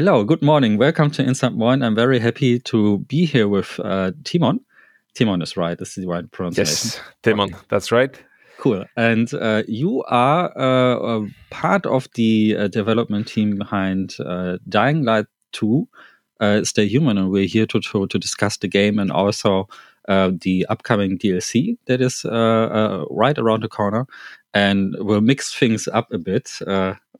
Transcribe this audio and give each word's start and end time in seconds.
Hello, 0.00 0.24
good 0.24 0.40
morning. 0.40 0.78
Welcome 0.78 1.10
to 1.10 1.22
Insert 1.22 1.52
Moin. 1.52 1.82
I'm 1.82 1.94
very 1.94 2.18
happy 2.20 2.58
to 2.60 3.00
be 3.00 3.26
here 3.26 3.46
with 3.48 3.78
uh, 3.80 4.12
Tymon. 4.22 4.60
Tymon 5.14 5.42
is 5.42 5.58
right. 5.58 5.78
This 5.78 5.98
is 5.98 6.04
the 6.04 6.08
right 6.08 6.24
pronunciation. 6.30 6.72
Yes, 6.72 7.00
Tymon. 7.22 7.48
Okay. 7.48 7.56
That's 7.68 7.92
right. 7.92 8.18
Cool. 8.56 8.86
And 8.96 9.30
uh, 9.34 9.62
you 9.68 10.02
are 10.04 10.58
uh, 10.58 11.26
part 11.50 11.84
of 11.84 12.08
the 12.14 12.56
uh, 12.58 12.68
development 12.68 13.28
team 13.28 13.58
behind 13.58 14.16
uh, 14.24 14.56
Dying 14.70 15.04
Light 15.04 15.26
2, 15.52 15.86
uh, 16.40 16.64
Stay 16.64 16.86
Human, 16.86 17.18
and 17.18 17.30
we're 17.30 17.44
here 17.46 17.66
to, 17.66 17.78
to, 17.78 18.06
to 18.06 18.18
discuss 18.18 18.56
the 18.56 18.68
game 18.68 18.98
and 18.98 19.12
also 19.12 19.68
the 20.08 20.64
upcoming 20.70 21.18
DLC 21.18 21.76
that 21.88 22.00
is 22.00 22.24
right 22.24 23.38
around 23.38 23.64
the 23.64 23.68
corner. 23.68 24.06
And 24.54 24.96
we'll 24.98 25.20
mix 25.20 25.54
things 25.54 25.88
up 25.88 26.10
a 26.10 26.16
bit. 26.16 26.58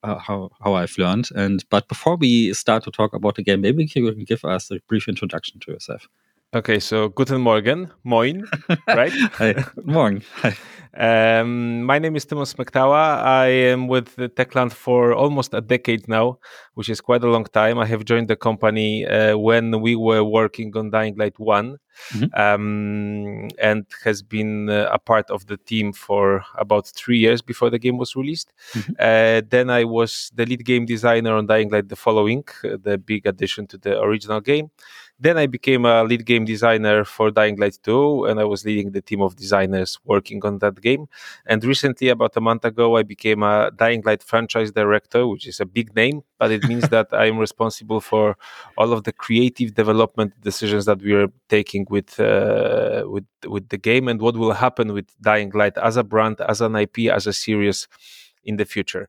Uh, 0.02 0.18
how 0.18 0.50
how 0.64 0.74
I've 0.74 0.96
learned. 0.96 1.28
And 1.36 1.62
but 1.68 1.86
before 1.86 2.16
we 2.16 2.54
start 2.54 2.84
to 2.84 2.90
talk 2.90 3.12
about 3.12 3.34
the 3.34 3.42
game, 3.42 3.60
maybe 3.60 3.84
you 3.84 4.12
can 4.12 4.24
give 4.24 4.44
us 4.46 4.70
a 4.70 4.80
brief 4.88 5.08
introduction 5.08 5.60
to 5.60 5.72
yourself. 5.72 6.08
Okay, 6.52 6.80
so 6.80 7.10
guten 7.10 7.40
Morgen, 7.40 7.92
moin, 8.02 8.44
right? 8.88 9.12
Hi, 9.38 9.54
morning. 9.84 10.24
Hi. 10.42 10.56
Um, 10.98 11.84
my 11.84 12.00
name 12.00 12.16
is 12.16 12.26
Tymon 12.26 12.44
Smektała. 12.44 13.22
I 13.22 13.46
am 13.46 13.86
with 13.86 14.16
Techland 14.34 14.72
for 14.72 15.14
almost 15.14 15.54
a 15.54 15.60
decade 15.60 16.08
now, 16.08 16.40
which 16.74 16.88
is 16.88 17.00
quite 17.00 17.22
a 17.22 17.30
long 17.30 17.44
time. 17.44 17.78
I 17.78 17.86
have 17.86 18.04
joined 18.04 18.26
the 18.26 18.34
company 18.34 19.06
uh, 19.06 19.38
when 19.38 19.80
we 19.80 19.94
were 19.94 20.24
working 20.24 20.76
on 20.76 20.90
Dying 20.90 21.14
Light 21.16 21.38
one 21.38 21.78
mm-hmm. 22.12 22.34
um, 22.34 23.48
and 23.62 23.86
has 24.02 24.20
been 24.20 24.68
uh, 24.68 24.88
a 24.90 24.98
part 24.98 25.30
of 25.30 25.46
the 25.46 25.56
team 25.56 25.92
for 25.92 26.44
about 26.58 26.88
three 26.88 27.18
years 27.18 27.42
before 27.42 27.70
the 27.70 27.78
game 27.78 27.96
was 27.96 28.16
released. 28.16 28.52
Mm-hmm. 28.72 28.92
Uh, 28.98 29.42
then 29.48 29.70
I 29.70 29.84
was 29.84 30.32
the 30.34 30.46
lead 30.46 30.64
game 30.64 30.84
designer 30.84 31.36
on 31.36 31.46
Dying 31.46 31.70
Light 31.70 31.88
the 31.88 31.94
following, 31.94 32.42
uh, 32.64 32.76
the 32.82 32.98
big 32.98 33.24
addition 33.26 33.68
to 33.68 33.78
the 33.78 34.00
original 34.00 34.40
game. 34.40 34.72
Then 35.22 35.36
I 35.36 35.46
became 35.46 35.84
a 35.84 36.02
lead 36.02 36.24
game 36.24 36.46
designer 36.46 37.04
for 37.04 37.30
Dying 37.30 37.56
Light 37.56 37.78
2, 37.82 38.24
and 38.24 38.40
I 38.40 38.44
was 38.44 38.64
leading 38.64 38.92
the 38.92 39.02
team 39.02 39.20
of 39.20 39.36
designers 39.36 39.98
working 40.04 40.42
on 40.46 40.60
that 40.60 40.80
game. 40.80 41.08
And 41.44 41.62
recently, 41.62 42.08
about 42.08 42.34
a 42.38 42.40
month 42.40 42.64
ago, 42.64 42.96
I 42.96 43.02
became 43.02 43.42
a 43.42 43.70
Dying 43.70 44.02
Light 44.06 44.22
franchise 44.22 44.72
director, 44.72 45.26
which 45.26 45.46
is 45.46 45.60
a 45.60 45.66
big 45.66 45.94
name, 45.94 46.22
but 46.38 46.50
it 46.50 46.64
means 46.64 46.88
that 46.94 47.08
I'm 47.12 47.36
responsible 47.36 48.00
for 48.00 48.38
all 48.78 48.94
of 48.94 49.04
the 49.04 49.12
creative 49.12 49.74
development 49.74 50.40
decisions 50.40 50.86
that 50.86 51.02
we 51.02 51.12
are 51.12 51.28
taking 51.50 51.86
with 51.90 52.18
uh, 52.18 53.04
with 53.06 53.26
with 53.46 53.68
the 53.68 53.78
game 53.78 54.08
and 54.08 54.22
what 54.22 54.38
will 54.38 54.52
happen 54.52 54.94
with 54.94 55.06
Dying 55.20 55.50
Light 55.50 55.76
as 55.76 55.98
a 55.98 56.02
brand, 56.02 56.40
as 56.40 56.62
an 56.62 56.74
IP, 56.76 57.10
as 57.12 57.26
a 57.26 57.34
series 57.34 57.88
in 58.42 58.56
the 58.56 58.64
future. 58.64 59.06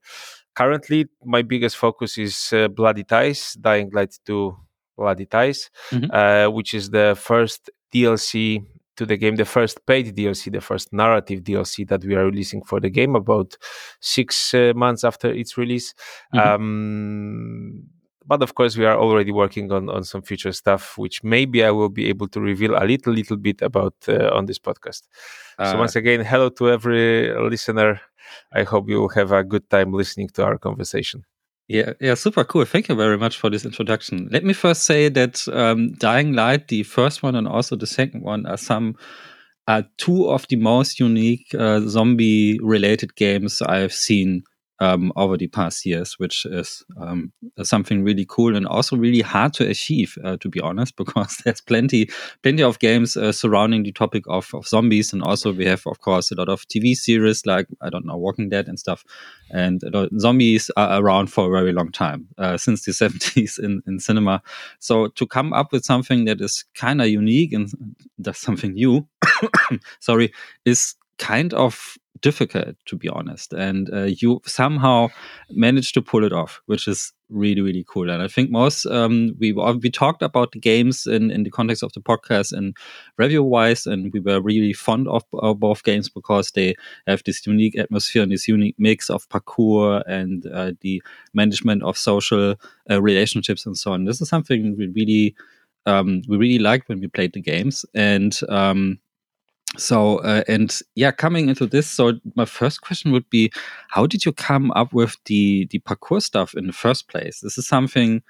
Currently, 0.56 1.08
my 1.24 1.42
biggest 1.42 1.78
focus 1.78 2.18
is 2.18 2.52
uh, 2.52 2.68
Bloody 2.68 3.06
Ties, 3.06 3.54
Dying 3.54 3.90
Light 3.94 4.20
2 4.26 4.58
Ties, 5.26 5.70
mm-hmm. 5.90 6.12
uh, 6.12 6.50
which 6.50 6.74
is 6.74 6.90
the 6.90 7.18
first 7.20 7.70
DLC 7.94 8.64
to 8.98 9.06
the 9.06 9.18
game, 9.18 9.36
the 9.36 9.46
first 9.46 9.86
paid 9.86 10.16
DLC, 10.16 10.52
the 10.52 10.62
first 10.62 10.94
narrative 10.94 11.42
DLC 11.42 11.88
that 11.88 12.04
we 12.04 12.16
are 12.16 12.26
releasing 12.26 12.62
for 12.64 12.80
the 12.80 12.90
game 12.90 13.16
about 13.16 13.58
six 14.00 14.54
uh, 14.54 14.74
months 14.76 15.04
after 15.04 15.32
its 15.32 15.58
release. 15.58 15.94
Mm-hmm. 16.34 16.48
Um, 16.48 17.84
but 18.26 18.44
of 18.44 18.54
course, 18.54 18.78
we 18.78 18.86
are 18.86 18.98
already 18.98 19.32
working 19.32 19.72
on, 19.72 19.90
on 19.90 20.04
some 20.04 20.22
future 20.22 20.52
stuff, 20.52 20.98
which 20.98 21.24
maybe 21.24 21.64
I 21.64 21.72
will 21.72 21.90
be 21.90 22.08
able 22.08 22.28
to 22.30 22.40
reveal 22.40 22.76
a 22.76 22.86
little, 22.86 23.14
little 23.14 23.38
bit 23.38 23.62
about 23.62 23.96
uh, 24.08 24.30
on 24.34 24.46
this 24.46 24.60
podcast. 24.60 25.04
Uh, 25.58 25.72
so 25.72 25.78
once 25.78 25.96
again, 25.96 26.24
hello 26.24 26.50
to 26.50 26.70
every 26.70 27.34
listener. 27.50 28.00
I 28.54 28.64
hope 28.64 28.88
you 28.88 29.02
will 29.02 29.10
have 29.10 29.32
a 29.32 29.44
good 29.44 29.70
time 29.70 29.92
listening 29.92 30.30
to 30.36 30.46
our 30.46 30.58
conversation. 30.58 31.26
Yeah, 31.72 31.94
yeah, 32.02 32.16
super 32.16 32.44
cool. 32.44 32.66
Thank 32.66 32.90
you 32.90 32.96
very 32.96 33.18
much 33.18 33.38
for 33.38 33.50
this 33.50 33.64
introduction. 33.64 34.28
Let 34.30 34.44
me 34.44 34.52
first 34.52 34.84
say 34.84 35.08
that 35.08 35.48
um, 35.48 35.94
Dying 35.94 36.34
Light, 36.34 36.68
the 36.68 36.84
first 36.84 37.24
one 37.24 37.34
and 37.34 37.48
also 37.48 37.78
the 37.78 37.88
second 37.88 38.24
one, 38.24 38.46
are 38.46 38.58
some 38.58 38.98
are 39.70 39.86
two 39.98 40.30
of 40.30 40.46
the 40.50 40.58
most 40.58 41.00
unique 41.00 41.56
uh, 41.58 41.80
zombie-related 41.88 43.16
games 43.16 43.62
I've 43.62 43.94
seen 43.94 44.44
um, 44.82 45.14
over 45.16 45.38
the 45.38 45.48
past 45.48 45.86
years, 45.86 46.18
which 46.18 46.46
is 46.46 46.84
um, 47.00 47.32
something 47.62 48.04
really 48.04 48.26
cool 48.28 48.56
and 48.56 48.66
also 48.66 48.98
really 48.98 49.22
hard 49.22 49.54
to 49.54 49.70
achieve, 49.70 50.18
uh, 50.24 50.38
to 50.38 50.50
be 50.50 50.60
honest, 50.60 50.96
because 50.98 51.38
there's 51.38 51.62
plenty, 51.62 52.10
plenty 52.42 52.64
of 52.64 52.80
games 52.80 53.16
uh, 53.16 53.32
surrounding 53.32 53.84
the 53.84 53.92
topic 53.92 54.24
of, 54.28 54.50
of 54.54 54.68
zombies, 54.68 55.14
and 55.14 55.22
also 55.22 55.54
we 55.54 55.66
have, 55.66 55.86
of 55.86 56.02
course, 56.02 56.32
a 56.32 56.36
lot 56.36 56.50
of 56.50 56.68
TV 56.68 56.96
series 56.96 57.46
like 57.46 57.68
I 57.82 57.90
don't 57.90 58.06
know, 58.06 58.18
Walking 58.18 58.50
Dead 58.50 58.68
and 58.68 58.80
stuff, 58.80 59.06
and 59.52 59.82
zombies 60.20 60.72
are 60.76 61.02
around 61.02 61.28
for 61.28 61.48
a 61.48 61.60
very 61.60 61.72
long 61.72 61.92
time, 61.92 62.28
uh, 62.40 62.58
since 62.58 62.84
the 62.84 62.92
70s 63.02 63.60
in, 63.60 63.82
in 63.86 64.00
cinema. 64.00 64.42
So 64.80 65.08
to 65.10 65.28
come 65.28 65.54
up 65.54 65.72
with 65.72 65.86
something 65.86 66.26
that 66.26 66.42
is 66.42 66.66
kind 66.74 67.02
of 67.02 67.08
unique 67.08 67.54
and 67.54 67.70
does 68.20 68.40
something 68.40 68.74
new, 68.74 69.08
sorry, 70.00 70.34
is 70.66 70.96
kind 71.20 71.54
of 71.54 71.98
difficult 72.22 72.76
to 72.86 72.96
be 72.96 73.10
honest. 73.10 73.54
And 73.54 73.90
uh, 73.94 74.10
you 74.18 74.42
somehow 74.46 75.10
managed 75.50 75.94
to 75.96 76.02
pull 76.02 76.24
it 76.24 76.34
off 76.34 76.62
which 76.66 76.88
is 76.88 77.14
really 77.30 77.62
really 77.62 77.86
cool. 77.88 78.10
And 78.10 78.22
i 78.22 78.28
think 78.28 78.52
most 78.52 78.86
um, 78.86 79.36
we 79.40 79.54
we 79.54 79.90
talked 79.90 80.22
about 80.22 80.52
the 80.52 80.60
games 80.60 81.08
in 81.08 81.32
in 81.32 81.44
the 81.44 81.50
context 81.50 81.84
of 81.84 81.94
the 81.94 82.02
podcast 82.02 82.52
and 82.52 82.76
review 83.18 83.44
wise 83.44 83.86
and 83.88 84.12
we 84.14 84.20
were 84.20 84.42
really 84.42 84.74
fond 84.74 85.08
of, 85.08 85.24
of 85.34 85.60
both 85.60 85.84
games 85.84 86.10
because 86.10 86.52
they 86.52 86.76
have 87.08 87.24
this 87.24 87.46
unique 87.48 87.78
atmosphere 87.78 88.24
and 88.24 88.32
this 88.32 88.48
unique 88.48 88.76
mix 88.78 89.10
of 89.10 89.28
parkour 89.30 90.04
and 90.08 90.46
uh, 90.48 90.72
the 90.82 91.02
management 91.34 91.84
of 91.84 91.98
social 91.98 92.56
uh, 92.90 93.02
relationships 93.02 93.66
and 93.66 93.78
so 93.78 93.94
on. 93.94 94.06
This 94.06 94.22
is 94.22 94.30
something 94.30 94.76
we 94.78 94.88
really 94.88 95.36
um, 95.86 96.22
we 96.28 96.38
really 96.38 96.60
liked 96.60 96.90
when 96.90 97.00
we 97.00 97.08
played 97.08 97.34
the 97.34 97.42
games. 97.42 97.86
And 97.94 98.38
um, 98.50 99.00
so 99.78 100.18
uh, 100.20 100.44
and 100.48 100.82
yeah 100.96 101.12
coming 101.12 101.50
into 101.50 101.66
this 101.66 101.88
so 101.88 102.14
my 102.36 102.46
first 102.46 102.82
question 102.82 103.12
would 103.12 103.30
be 103.30 103.52
how 103.90 104.06
did 104.06 104.26
you 104.26 104.32
come 104.32 104.72
up 104.72 104.94
with 104.94 105.18
the 105.26 105.66
the 105.72 105.80
parkour 105.80 106.22
stuff 106.22 106.54
in 106.54 106.68
the 106.68 106.74
first 106.74 107.08
place 107.08 107.40
this 107.40 107.58
is 107.58 107.68
something 107.68 108.22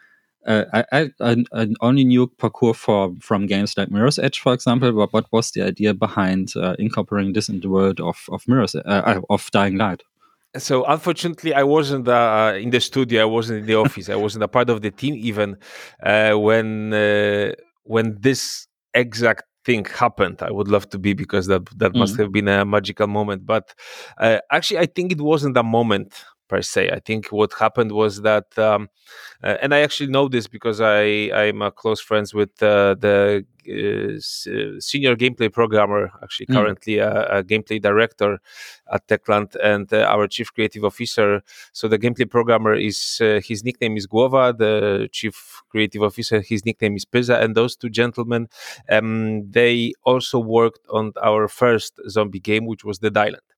uh, 0.45 0.65
I, 0.73 1.11
I, 1.19 1.35
I, 1.53 1.67
only 1.81 2.03
knew 2.03 2.27
parkour 2.27 2.75
for, 2.75 3.13
from 3.19 3.45
games 3.45 3.77
like 3.77 3.91
Mirror's 3.91 4.17
Edge, 4.17 4.39
for 4.39 4.53
example. 4.53 4.91
But 4.91 5.13
what 5.13 5.31
was 5.31 5.51
the 5.51 5.61
idea 5.61 5.93
behind 5.93 6.53
uh, 6.55 6.75
incorporating 6.79 7.33
this 7.33 7.47
in 7.47 7.59
the 7.59 7.69
world 7.69 7.99
of 7.99 8.25
of 8.31 8.47
Mirror's 8.47 8.73
uh, 8.73 8.79
uh, 8.85 9.21
of 9.29 9.51
Dying 9.51 9.77
Light? 9.77 10.01
So 10.57 10.83
unfortunately, 10.85 11.53
I 11.53 11.63
wasn't 11.63 12.07
uh, 12.07 12.53
in 12.59 12.71
the 12.71 12.81
studio. 12.81 13.21
I 13.21 13.25
wasn't 13.25 13.59
in 13.59 13.65
the 13.67 13.75
office. 13.85 14.09
I 14.09 14.15
wasn't 14.15 14.43
a 14.43 14.47
part 14.47 14.69
of 14.69 14.81
the 14.81 14.91
team 14.91 15.15
even 15.15 15.57
uh, 16.03 16.33
when 16.33 16.93
uh, 16.93 17.51
when 17.83 18.17
this 18.19 18.67
exact 18.93 19.43
thing 19.65 19.85
happened. 19.85 20.41
I 20.41 20.51
would 20.51 20.67
love 20.67 20.89
to 20.89 20.99
be 20.99 21.13
because 21.13 21.47
that 21.47 21.65
that 21.77 21.93
mm. 21.93 21.99
must 21.99 22.17
have 22.17 22.31
been 22.31 22.47
a 22.47 22.65
magical 22.65 23.07
moment. 23.07 23.45
But 23.45 23.73
uh, 24.17 24.39
actually, 24.51 24.79
I 24.79 24.85
think 24.85 25.11
it 25.11 25.21
wasn't 25.21 25.57
a 25.57 25.63
moment 25.63 26.13
per 26.51 26.61
se. 26.61 26.89
I 26.91 26.99
think 26.99 27.27
what 27.31 27.53
happened 27.53 27.93
was 27.93 28.13
that, 28.23 28.47
um, 28.57 28.89
uh, 29.41 29.55
and 29.61 29.73
I 29.73 29.79
actually 29.79 30.11
know 30.11 30.27
this 30.27 30.47
because 30.47 30.79
I 30.81 31.01
I'm 31.41 31.61
a 31.61 31.71
close 31.71 32.01
friends 32.09 32.33
with 32.33 32.53
uh, 32.61 32.95
the 33.05 33.45
uh, 33.71 34.19
senior 34.89 35.15
gameplay 35.15 35.49
programmer, 35.59 36.11
actually 36.23 36.47
mm. 36.47 36.55
currently 36.55 36.97
a, 36.97 37.11
a, 37.37 37.43
gameplay 37.43 37.79
director 37.81 38.31
at 38.91 39.07
Techland, 39.07 39.55
and 39.63 39.87
uh, 39.93 40.13
our 40.13 40.27
chief 40.27 40.53
creative 40.53 40.83
officer. 40.83 41.41
So 41.71 41.87
the 41.87 41.99
gameplay 42.03 42.29
programmer 42.29 42.73
is 42.73 42.97
uh, 43.21 43.39
his 43.49 43.63
nickname 43.63 43.95
is 43.95 44.07
Głowa. 44.07 44.57
The 44.57 45.07
chief 45.11 45.35
creative 45.69 46.03
officer, 46.03 46.41
his 46.41 46.65
nickname 46.65 46.95
is 46.97 47.05
Pizza, 47.05 47.35
and 47.43 47.55
those 47.55 47.77
two 47.77 47.89
gentlemen, 47.89 48.49
um, 48.89 49.49
they 49.49 49.93
also 50.03 50.37
worked 50.39 50.85
on 50.89 51.13
our 51.23 51.47
first 51.47 51.93
zombie 52.09 52.43
game, 52.49 52.65
which 52.65 52.83
was 52.83 52.99
Dead 52.99 53.15
Island. 53.15 53.50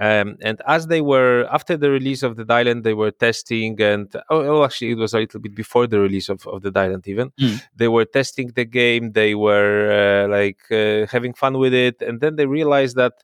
Um, 0.00 0.36
and 0.42 0.60
as 0.66 0.86
they 0.86 1.00
were 1.00 1.46
after 1.50 1.76
the 1.76 1.90
release 1.90 2.22
of 2.22 2.36
the 2.36 2.46
Island, 2.48 2.84
they 2.84 2.94
were 2.94 3.10
testing, 3.10 3.80
and 3.80 4.14
oh, 4.30 4.40
oh, 4.42 4.64
actually, 4.64 4.92
it 4.92 4.98
was 4.98 5.14
a 5.14 5.18
little 5.18 5.40
bit 5.40 5.54
before 5.54 5.86
the 5.86 6.00
release 6.00 6.28
of, 6.28 6.46
of 6.46 6.62
Dead 6.62 6.76
Island. 6.76 7.06
Even 7.08 7.30
mm. 7.40 7.60
they 7.74 7.88
were 7.88 8.04
testing 8.04 8.48
the 8.54 8.64
game, 8.64 9.12
they 9.12 9.34
were 9.34 9.90
uh, 9.90 10.28
like 10.28 10.60
uh, 10.70 11.06
having 11.10 11.34
fun 11.34 11.58
with 11.58 11.74
it, 11.74 12.00
and 12.00 12.20
then 12.20 12.36
they 12.36 12.46
realized 12.46 12.96
that. 12.96 13.14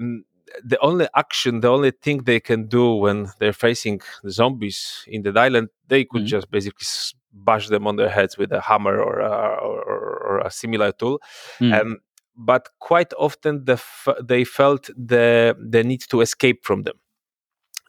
Um, 0.00 0.24
the 0.64 0.78
only 0.80 1.06
action, 1.14 1.60
the 1.60 1.68
only 1.68 1.90
thing 1.90 2.18
they 2.18 2.40
can 2.40 2.66
do 2.66 2.94
when 2.94 3.28
they're 3.40 3.52
facing 3.52 4.00
the 4.22 4.30
zombies 4.30 5.04
in 5.08 5.22
the 5.22 5.38
island, 5.38 5.68
they 5.88 6.04
could 6.04 6.22
mm. 6.22 6.26
just 6.26 6.50
basically 6.50 6.86
bash 7.32 7.68
them 7.68 7.86
on 7.86 7.96
their 7.96 8.08
heads 8.08 8.38
with 8.38 8.52
a 8.52 8.60
hammer 8.60 8.98
or 9.00 9.20
a, 9.20 9.28
or, 9.28 9.82
or 9.82 10.38
a 10.38 10.50
similar 10.50 10.92
tool. 10.92 11.20
Mm. 11.60 11.80
Um, 11.80 11.98
but 12.36 12.68
quite 12.80 13.12
often 13.18 13.64
the 13.64 13.74
f- 13.74 14.08
they 14.22 14.44
felt 14.44 14.90
the 14.96 15.56
the 15.58 15.82
need 15.82 16.02
to 16.08 16.20
escape 16.20 16.64
from 16.64 16.82
them 16.82 16.96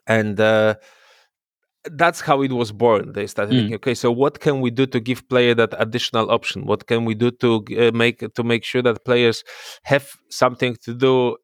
and 0.06 0.40
uh, 0.40 0.74
that's 1.92 2.20
how 2.20 2.42
it 2.42 2.52
was 2.52 2.72
born 2.72 3.12
they 3.12 3.26
started 3.26 3.52
mm. 3.52 3.58
thinking 3.58 3.74
okay 3.74 3.94
so 3.94 4.10
what 4.10 4.40
can 4.40 4.60
we 4.60 4.70
do 4.70 4.86
to 4.86 5.00
give 5.00 5.28
player 5.28 5.54
that 5.54 5.74
additional 5.78 6.30
option 6.30 6.66
what 6.66 6.86
can 6.86 7.04
we 7.04 7.14
do 7.14 7.30
to 7.30 7.64
uh, 7.78 7.90
make 7.94 8.18
to 8.34 8.42
make 8.42 8.64
sure 8.64 8.82
that 8.82 9.04
players 9.04 9.44
have 9.84 10.10
something 10.30 10.76
to 10.76 10.94
do 10.94 11.36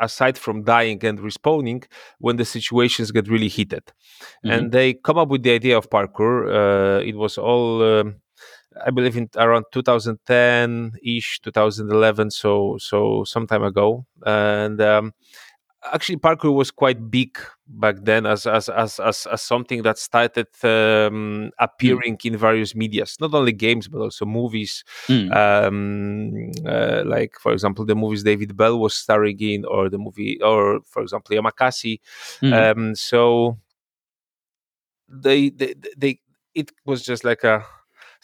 aside 0.00 0.38
from 0.38 0.62
dying 0.62 1.04
and 1.04 1.18
respawning 1.18 1.84
when 2.18 2.36
the 2.36 2.44
situations 2.44 3.10
get 3.10 3.28
really 3.28 3.48
heated. 3.48 3.92
Mhm. 4.44 4.52
And 4.52 4.72
they 4.72 4.94
come 4.94 5.18
up 5.18 5.28
with 5.28 5.42
the 5.42 5.50
idea 5.50 5.76
of 5.76 5.90
parkour. 5.90 6.48
Uh, 6.48 7.00
it 7.02 7.16
was 7.16 7.38
all. 7.38 7.82
Um, 7.82 8.16
I 8.84 8.90
believe 8.90 9.16
in 9.16 9.28
around 9.36 9.66
2010 9.72 10.92
ish, 11.02 11.40
2011, 11.40 12.30
so 12.30 12.76
so 12.78 13.24
some 13.24 13.46
time 13.46 13.62
ago, 13.62 14.06
and 14.24 14.80
um, 14.80 15.12
actually 15.92 16.16
parkour 16.16 16.54
was 16.54 16.70
quite 16.70 17.10
big 17.10 17.38
back 17.66 17.96
then 18.02 18.26
as 18.26 18.46
as 18.46 18.68
as 18.68 18.98
as, 18.98 19.26
as 19.26 19.42
something 19.42 19.82
that 19.82 19.98
started 19.98 20.46
um, 20.64 21.50
appearing 21.58 22.18
in 22.24 22.36
various 22.36 22.74
medias, 22.74 23.16
not 23.20 23.34
only 23.34 23.52
games 23.52 23.88
but 23.88 24.00
also 24.00 24.24
movies. 24.24 24.84
Mm. 25.06 25.34
Um, 25.34 26.52
uh, 26.66 27.02
like 27.06 27.34
for 27.40 27.52
example, 27.52 27.84
the 27.84 27.94
movies 27.94 28.22
David 28.22 28.56
Belle 28.56 28.78
was 28.78 28.94
starring 28.94 29.40
in, 29.40 29.64
or 29.64 29.88
the 29.88 29.98
movie, 29.98 30.40
or 30.42 30.80
for 30.86 31.02
example, 31.02 31.36
Yamakasi. 31.36 32.00
Um, 32.42 32.94
so 32.94 33.58
they, 35.08 35.50
they 35.50 35.74
they 35.96 36.20
it 36.54 36.72
was 36.84 37.02
just 37.02 37.24
like 37.24 37.44
a 37.44 37.64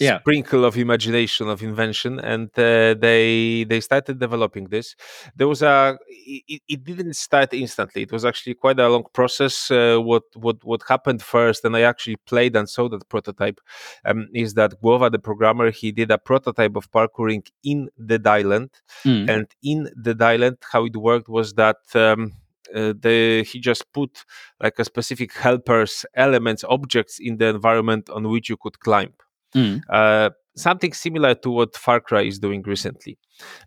Yeah. 0.00 0.18
sprinkle 0.20 0.64
of 0.64 0.76
imagination 0.76 1.48
of 1.48 1.62
invention 1.62 2.18
and 2.18 2.48
uh, 2.58 2.94
they 2.94 3.64
they 3.68 3.80
started 3.80 4.18
developing 4.18 4.64
this 4.68 4.96
there 5.36 5.46
was 5.46 5.62
a 5.62 5.96
it, 6.08 6.62
it 6.68 6.82
didn't 6.84 7.14
start 7.14 7.54
instantly 7.54 8.02
it 8.02 8.10
was 8.10 8.24
actually 8.24 8.54
quite 8.54 8.80
a 8.80 8.88
long 8.88 9.04
process 9.12 9.70
uh, 9.70 9.98
what 9.98 10.24
what 10.34 10.56
what 10.64 10.82
happened 10.88 11.22
first 11.22 11.64
and 11.64 11.76
i 11.76 11.82
actually 11.82 12.16
played 12.26 12.56
and 12.56 12.68
saw 12.68 12.88
that 12.88 13.08
prototype 13.08 13.60
um, 14.04 14.26
is 14.34 14.54
that 14.54 14.72
Głowa, 14.82 15.10
the 15.12 15.18
programmer 15.20 15.70
he 15.70 15.92
did 15.92 16.10
a 16.10 16.18
prototype 16.18 16.74
of 16.76 16.90
parkouring 16.90 17.46
in 17.62 17.88
the 17.98 18.20
Island 18.24 18.70
Mm. 19.04 19.28
and 19.30 19.46
in 19.62 19.90
the 19.96 20.16
Island 20.24 20.58
how 20.72 20.84
it 20.86 20.96
worked 20.96 21.28
was 21.28 21.54
that 21.54 21.76
um, 21.94 22.32
uh, 22.74 22.92
the 22.98 23.44
he 23.50 23.60
just 23.60 23.84
put 23.92 24.24
like 24.60 24.78
a 24.78 24.84
specific 24.84 25.32
helpers 25.32 26.06
elements 26.14 26.64
objects 26.68 27.18
in 27.18 27.36
the 27.38 27.46
environment 27.46 28.08
on 28.10 28.28
which 28.28 28.48
you 28.48 28.56
could 28.56 28.78
climb 28.80 29.12
Mm. 29.54 29.80
uh, 29.88 30.30
something 30.56 30.92
similar 30.92 31.34
to 31.34 31.50
what 31.50 31.76
Far 31.76 32.00
Cry 32.00 32.22
is 32.22 32.38
doing 32.38 32.62
recently. 32.62 33.18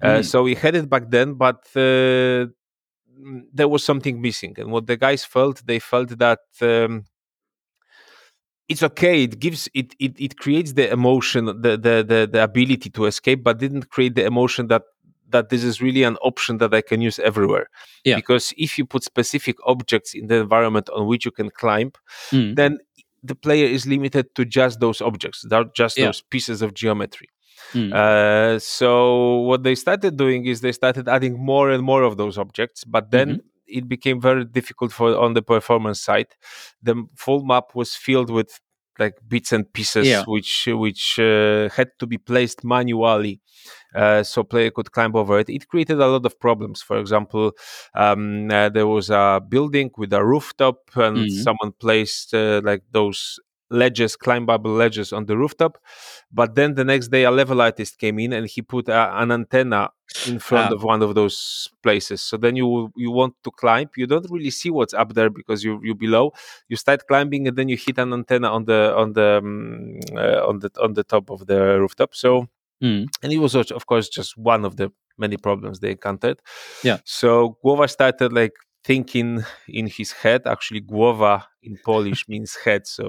Uh, 0.01 0.19
Mm. 0.19 0.25
So 0.25 0.43
we 0.43 0.55
had 0.55 0.75
it 0.75 0.89
back 0.89 1.09
then, 1.09 1.33
but 1.33 1.59
uh, 1.75 2.47
mm, 3.19 3.41
there 3.53 3.67
was 3.67 3.83
something 3.83 4.21
missing. 4.21 4.55
And 4.57 4.71
what 4.71 4.87
the 4.87 4.97
guys 4.97 5.25
felt, 5.25 5.65
they 5.65 5.79
felt 5.79 6.17
that 6.17 6.39
um, 6.61 7.03
it's 8.69 8.83
okay. 8.83 9.23
It 9.23 9.39
gives 9.39 9.69
it, 9.73 9.95
it 9.99 10.13
it 10.19 10.37
creates 10.37 10.73
the 10.73 10.91
emotion, 10.91 11.45
the, 11.45 11.77
the 11.77 12.03
the 12.07 12.29
the 12.31 12.43
ability 12.43 12.89
to 12.91 13.05
escape, 13.05 13.43
but 13.43 13.59
didn't 13.59 13.89
create 13.89 14.15
the 14.15 14.25
emotion 14.25 14.67
that 14.67 14.83
that 15.29 15.49
this 15.49 15.63
is 15.63 15.81
really 15.81 16.03
an 16.03 16.15
option 16.17 16.57
that 16.57 16.73
I 16.73 16.81
can 16.81 17.01
use 17.01 17.19
everywhere. 17.19 17.67
Yeah. 18.05 18.15
Because 18.15 18.53
if 18.57 18.77
you 18.77 18.85
put 18.85 19.03
specific 19.03 19.57
objects 19.65 20.13
in 20.13 20.27
the 20.27 20.35
environment 20.35 20.89
on 20.89 21.07
which 21.07 21.25
you 21.25 21.31
can 21.31 21.49
climb, 21.49 21.91
Mm. 22.31 22.55
then 22.55 22.79
the 23.27 23.35
player 23.35 23.67
is 23.67 23.85
limited 23.85 24.33
to 24.35 24.45
just 24.45 24.79
those 24.79 25.01
objects, 25.01 25.45
just 25.75 25.97
Yeah. 25.97 26.05
those 26.05 26.21
pieces 26.21 26.61
of 26.61 26.73
geometry. 26.73 27.29
Mm. 27.73 27.91
Uh, 27.93 28.59
so 28.59 29.39
what 29.49 29.63
they 29.63 29.75
started 29.75 30.15
doing 30.17 30.45
is 30.45 30.61
they 30.61 30.71
started 30.71 31.07
adding 31.09 31.37
more 31.37 31.69
and 31.71 31.83
more 31.83 32.03
of 32.03 32.15
those 32.17 32.37
objects, 32.37 32.83
but 32.85 33.11
then 33.11 33.27
Mm-hmm. 33.29 33.77
it 33.79 33.87
became 33.89 34.21
very 34.21 34.45
difficult 34.45 34.91
for 34.93 35.17
on 35.17 35.33
the 35.33 35.41
performance 35.41 35.99
side. 36.01 36.27
The 36.81 36.95
full 37.15 37.43
map 37.43 37.65
was 37.75 37.95
filled 37.95 38.29
with 38.29 38.59
like 38.99 39.15
bits 39.27 39.51
and 39.51 39.71
pieces, 39.73 40.07
Yeah. 40.07 40.25
which 40.25 40.67
which 40.71 41.19
uh, 41.19 41.69
had 41.69 41.89
to 41.99 42.07
be 42.07 42.17
placed 42.17 42.63
manually, 42.63 43.39
uh, 43.95 44.23
so 44.23 44.43
player 44.43 44.71
could 44.71 44.91
climb 44.91 45.15
over 45.15 45.39
it. 45.39 45.49
It 45.49 45.67
created 45.67 45.99
a 45.99 46.07
lot 46.07 46.25
of 46.25 46.39
problems. 46.39 46.81
For 46.81 46.97
example, 46.99 47.53
um, 47.95 48.49
uh, 48.51 48.69
there 48.69 48.87
was 48.87 49.09
a 49.09 49.41
building 49.47 49.91
with 49.97 50.13
a 50.13 50.23
rooftop, 50.25 50.77
and 50.95 51.29
Mhm. 51.29 51.31
someone 51.31 51.73
placed 51.79 52.33
uh, 52.33 52.61
like 52.63 52.83
those 52.91 53.39
ledges, 53.69 54.15
climbable 54.15 54.71
ledges 54.71 55.11
on 55.13 55.25
the 55.25 55.37
rooftop. 55.37 55.77
But 56.31 56.55
then 56.55 56.75
the 56.75 56.83
next 56.83 57.09
day, 57.09 57.23
a 57.25 57.31
level 57.31 57.61
artist 57.61 57.97
came 57.99 58.17
in 58.19 58.33
and 58.33 58.47
he 58.47 58.61
put 58.61 58.87
a, 58.89 59.17
an 59.21 59.31
antenna 59.31 59.89
in 60.25 60.39
front 60.39 60.71
Ah. 60.71 60.75
of 60.75 60.83
one 60.83 61.01
of 61.03 61.15
those 61.15 61.69
places. 61.83 62.21
So 62.21 62.37
then 62.37 62.55
you 62.55 62.91
you 62.95 63.11
want 63.11 63.33
to 63.43 63.51
climb, 63.51 63.89
you 63.97 64.07
don't 64.07 64.25
really 64.31 64.51
see 64.51 64.69
what's 64.69 64.93
up 64.93 65.13
there 65.13 65.29
because 65.29 65.63
you 65.63 65.79
you 65.83 65.95
below. 65.95 66.31
You 66.69 66.77
start 66.77 67.01
climbing 67.07 67.47
and 67.47 67.57
then 67.57 67.67
you 67.69 67.77
hit 67.77 67.97
an 67.97 68.13
antenna 68.13 68.49
on 68.49 68.65
the 68.65 68.93
on 68.95 69.13
the 69.13 69.39
um, 69.43 69.99
uh, 70.15 70.47
on 70.47 70.59
the 70.59 70.69
on 70.81 70.93
the 70.93 71.03
top 71.03 71.29
of 71.29 71.47
the 71.47 71.79
rooftop. 71.79 72.15
So 72.15 72.47
Mm. 72.83 73.07
and 73.23 73.33
it 73.33 73.39
was 73.39 73.55
of 73.55 73.85
course 73.87 74.07
just 74.07 74.37
one 74.37 74.63
of 74.63 74.75
the 74.75 74.91
many 75.17 75.35
problems 75.35 75.79
they 75.79 75.89
encountered. 75.91 76.39
Yeah. 76.83 76.99
So 77.05 77.57
Głowa 77.65 77.89
started 77.89 78.31
like 78.31 78.53
thinking 78.87 79.43
in 79.79 79.85
his 79.97 80.09
head. 80.21 80.41
Actually, 80.45 80.81
Głowa 80.81 81.43
in 81.61 81.77
Polish 81.83 82.21
means 82.31 82.51
head, 82.65 82.83
so 82.87 83.05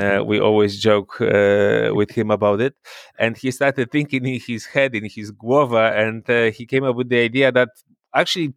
uh, 0.00 0.20
we 0.24 0.36
always 0.48 0.72
joke 0.88 1.12
uh, 1.20 1.90
with 1.98 2.10
him 2.18 2.30
about 2.30 2.60
it. 2.60 2.74
And 3.18 3.36
he 3.36 3.50
started 3.50 3.90
thinking 3.90 4.24
in 4.26 4.40
his 4.50 4.66
head, 4.74 4.94
in 4.94 5.04
his 5.16 5.32
Głowa, 5.32 5.84
and 6.04 6.22
uh, 6.30 6.50
he 6.56 6.64
came 6.72 6.84
up 6.84 6.96
with 6.96 7.08
the 7.08 7.20
idea 7.28 7.48
that 7.52 7.70
actually 8.14 8.54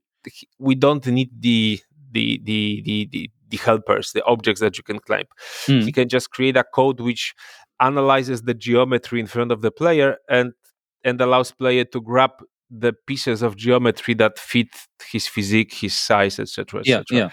we 0.59 0.75
don't 0.75 1.05
need 1.07 1.31
the 1.47 1.79
the 2.11 2.25
the 2.49 2.61
the 2.85 2.97
the, 3.13 3.31
the 3.49 3.57
helpers, 3.57 4.11
the 4.13 4.23
objects 4.25 4.61
that 4.61 4.77
you 4.77 4.83
can 4.83 4.99
climb 4.99 5.27
Mm. 5.67 5.83
he 5.87 5.91
can 5.91 6.07
just 6.15 6.27
create 6.35 6.57
a 6.57 6.63
code 6.63 6.99
which 6.99 7.33
analyzes 7.79 8.39
the 8.43 8.53
geometry 8.53 9.19
in 9.19 9.27
front 9.27 9.51
of 9.51 9.59
the 9.61 9.71
player 9.71 10.09
and 10.29 10.53
and 11.03 11.21
allows 11.21 11.51
player 11.51 11.85
to 11.93 11.99
grab 12.01 12.31
the 12.69 12.93
pieces 13.05 13.41
of 13.41 13.55
geometry 13.55 14.13
that 14.15 14.37
fit 14.39 14.67
his 15.11 15.27
physique 15.27 15.73
his 15.73 15.97
size 15.97 16.39
etc 16.39 16.81
Yeah, 16.83 16.99
etc 16.99 17.05
yeah. 17.11 17.29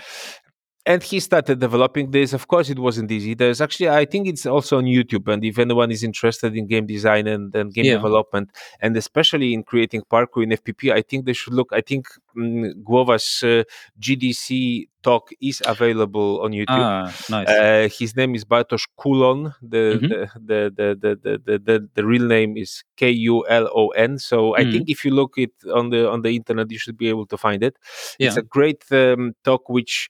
And 0.87 1.03
he 1.03 1.19
started 1.21 1.59
developing 1.61 2.11
this 2.11 2.33
of 2.33 2.47
course 2.49 2.69
it 2.69 2.79
wasn't 2.79 3.11
easy 3.11 3.35
there's 3.35 3.61
actually 3.61 3.89
i 3.89 4.05
think 4.05 4.27
it's 4.29 4.45
also 4.47 4.79
on 4.79 4.85
youtube 4.85 5.27
and 5.33 5.45
if 5.45 5.59
anyone 5.59 5.91
is 5.91 6.03
interested 6.03 6.55
in 6.57 6.67
game 6.67 6.87
design 6.87 7.27
and, 7.27 7.55
and 7.55 7.73
game 7.73 7.87
Yeah. 7.87 7.95
development 7.95 8.51
and 8.81 8.97
especially 8.97 9.55
in 9.55 9.63
creating 9.63 10.03
parkour 10.11 10.43
in 10.43 10.51
fpp 10.51 10.93
i 10.93 11.01
think 11.03 11.25
they 11.25 11.33
should 11.33 11.55
look 11.55 11.71
i 11.73 11.81
think 11.81 12.07
mm, 12.37 12.73
Głowa's 12.83 13.43
uh, 13.43 13.63
gdc 14.01 14.89
talk 15.03 15.31
is 15.41 15.63
available 15.67 16.41
on 16.43 16.53
youtube 16.53 16.69
Ah, 16.69 17.13
nice. 17.31 17.49
uh, 17.49 17.89
his 17.99 18.17
name 18.17 18.35
is 18.35 18.45
Bartosz 18.45 18.87
Kulon. 18.99 19.55
The, 19.63 20.01
Mhm. 20.01 20.09
the, 20.09 20.31
the, 20.49 20.61
the, 21.03 21.19
the, 21.23 21.39
the, 21.45 21.59
the, 21.59 21.89
the, 21.95 22.05
real 22.07 22.25
name 22.27 22.57
is 22.57 22.83
K 22.97 23.11
U 23.11 23.47
L 23.49 23.69
O 23.75 23.89
N. 23.91 24.19
So 24.19 24.57
I 24.57 24.65
Mhm. 24.65 24.73
think 24.73 24.89
if 24.89 25.05
you 25.05 25.11
look 25.11 25.35
it 25.37 25.53
on 25.75 25.91
the 25.91 26.09
on 26.11 26.23
the 26.23 26.31
internet, 26.35 26.71
you 26.71 26.79
should 26.79 26.97
be 26.97 27.09
able 27.11 27.27
to 27.27 27.37
find 27.37 27.63
it. 27.63 27.77
It's 28.19 28.39
a 28.39 28.43
great 28.43 28.83
um, 28.93 29.35
talk 29.45 29.69
which, 29.69 30.09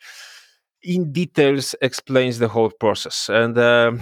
in 0.84 1.12
details, 1.12 1.74
explains 1.80 2.38
the 2.38 2.48
whole 2.48 2.70
process. 2.70 3.28
And 3.28 3.56
um, 3.58 4.00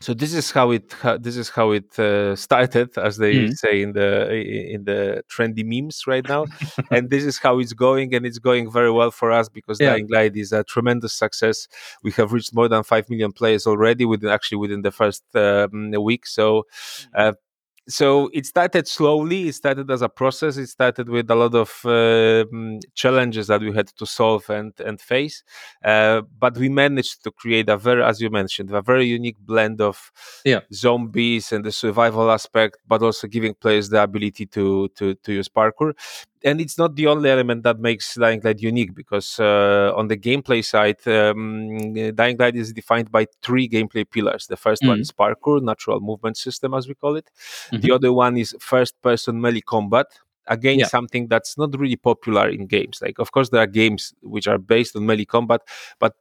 so 0.00 0.12
this 0.12 0.34
is 0.34 0.50
how 0.50 0.70
it 0.72 0.92
how, 1.00 1.16
this 1.16 1.36
is 1.36 1.48
how 1.48 1.70
it 1.72 1.98
uh, 1.98 2.36
started, 2.36 2.96
as 2.98 3.16
they 3.16 3.34
Mhm. 3.34 3.56
say 3.56 3.82
in 3.82 3.92
the 3.92 4.30
in 4.74 4.84
the 4.84 5.22
trendy 5.30 5.64
memes 5.64 6.06
right 6.06 6.26
now. 6.28 6.46
and 6.90 7.08
this 7.10 7.24
is 7.24 7.38
how 7.38 7.58
it's 7.58 7.72
going, 7.72 8.14
and 8.14 8.26
it's 8.26 8.38
going 8.38 8.70
very 8.70 8.90
well 8.92 9.10
for 9.10 9.32
us 9.32 9.48
because 9.48 9.80
Yeah. 9.80 9.92
Dying 9.92 10.08
Light 10.10 10.36
is 10.36 10.52
a 10.52 10.62
tremendous 10.64 11.14
success. 11.14 11.66
We 12.02 12.12
have 12.12 12.32
reached 12.32 12.54
more 12.54 12.68
than 12.68 12.82
five 12.82 13.08
million 13.08 13.32
players 13.32 13.66
already 13.66 14.04
within 14.04 14.28
actually 14.30 14.58
within 14.58 14.82
the 14.82 14.92
first 14.92 15.24
um, 15.34 15.90
week. 15.92 16.26
So. 16.26 16.66
Uh, 17.14 17.32
so 17.88 18.30
it 18.32 18.46
started 18.46 18.88
slowly. 18.88 19.48
It 19.48 19.54
started 19.54 19.90
as 19.90 20.02
a 20.02 20.08
process. 20.08 20.56
It 20.56 20.66
started 20.68 21.08
with 21.08 21.30
a 21.30 21.34
lot 21.34 21.54
of 21.54 21.70
um, 21.84 22.80
challenges 22.94 23.46
that 23.46 23.60
we 23.60 23.72
had 23.72 23.88
to 23.88 24.06
solve 24.06 24.48
and 24.50 24.72
and 24.84 25.00
face. 25.00 25.44
Uh, 25.84 26.22
but 26.38 26.56
we 26.56 26.68
managed 26.68 27.22
to 27.24 27.30
create 27.30 27.68
a 27.68 27.76
very, 27.76 28.02
as 28.02 28.20
you 28.20 28.30
mentioned, 28.30 28.70
a 28.72 28.82
very 28.82 29.06
unique 29.06 29.38
blend 29.38 29.80
of 29.80 30.10
Yeah. 30.44 30.60
zombies 30.72 31.52
and 31.52 31.64
the 31.64 31.72
survival 31.72 32.30
aspect, 32.30 32.78
but 32.88 33.02
also 33.02 33.26
giving 33.28 33.54
players 33.54 33.88
the 33.88 34.02
ability 34.02 34.46
to 34.46 34.88
to 34.96 35.14
to 35.14 35.32
use 35.32 35.48
parkour. 35.48 35.92
And 36.44 36.60
it's 36.60 36.78
not 36.78 36.94
the 36.94 37.06
only 37.08 37.28
element 37.30 37.64
that 37.64 37.80
makes 37.80 38.14
Dying 38.14 38.40
Light 38.44 38.60
unique 38.60 38.94
because 38.94 39.40
uh, 39.40 39.90
on 39.96 40.06
the 40.08 40.16
gameplay 40.16 40.64
side, 40.64 40.98
um, 41.08 41.94
Dying 42.14 42.36
Light 42.38 42.54
is 42.54 42.72
defined 42.72 43.10
by 43.10 43.26
three 43.42 43.68
gameplay 43.68 44.04
pillars. 44.08 44.46
The 44.46 44.56
first 44.56 44.82
one 44.86 44.98
Mm. 44.98 45.00
is 45.02 45.10
parkour, 45.12 45.60
natural 45.62 45.98
movement 46.00 46.36
system, 46.36 46.72
as 46.74 46.86
we 46.86 46.94
call 46.94 47.16
it. 47.16 47.28
The 47.80 47.88
Mhm. 47.88 47.94
other 47.94 48.12
one 48.12 48.36
is 48.36 48.54
first 48.60 49.00
person 49.02 49.40
melee 49.40 49.60
combat. 49.60 50.06
Again, 50.48 50.78
Yeah. 50.78 50.86
something 50.86 51.26
that's 51.28 51.58
not 51.58 51.76
really 51.78 51.96
popular 51.96 52.48
in 52.48 52.66
games. 52.66 53.00
Like, 53.02 53.18
of 53.18 53.32
course, 53.32 53.48
there 53.50 53.60
are 53.60 53.66
games 53.66 54.14
which 54.22 54.46
are 54.46 54.58
based 54.58 54.94
on 54.96 55.04
melee 55.06 55.24
combat, 55.24 55.60
but 55.98 56.14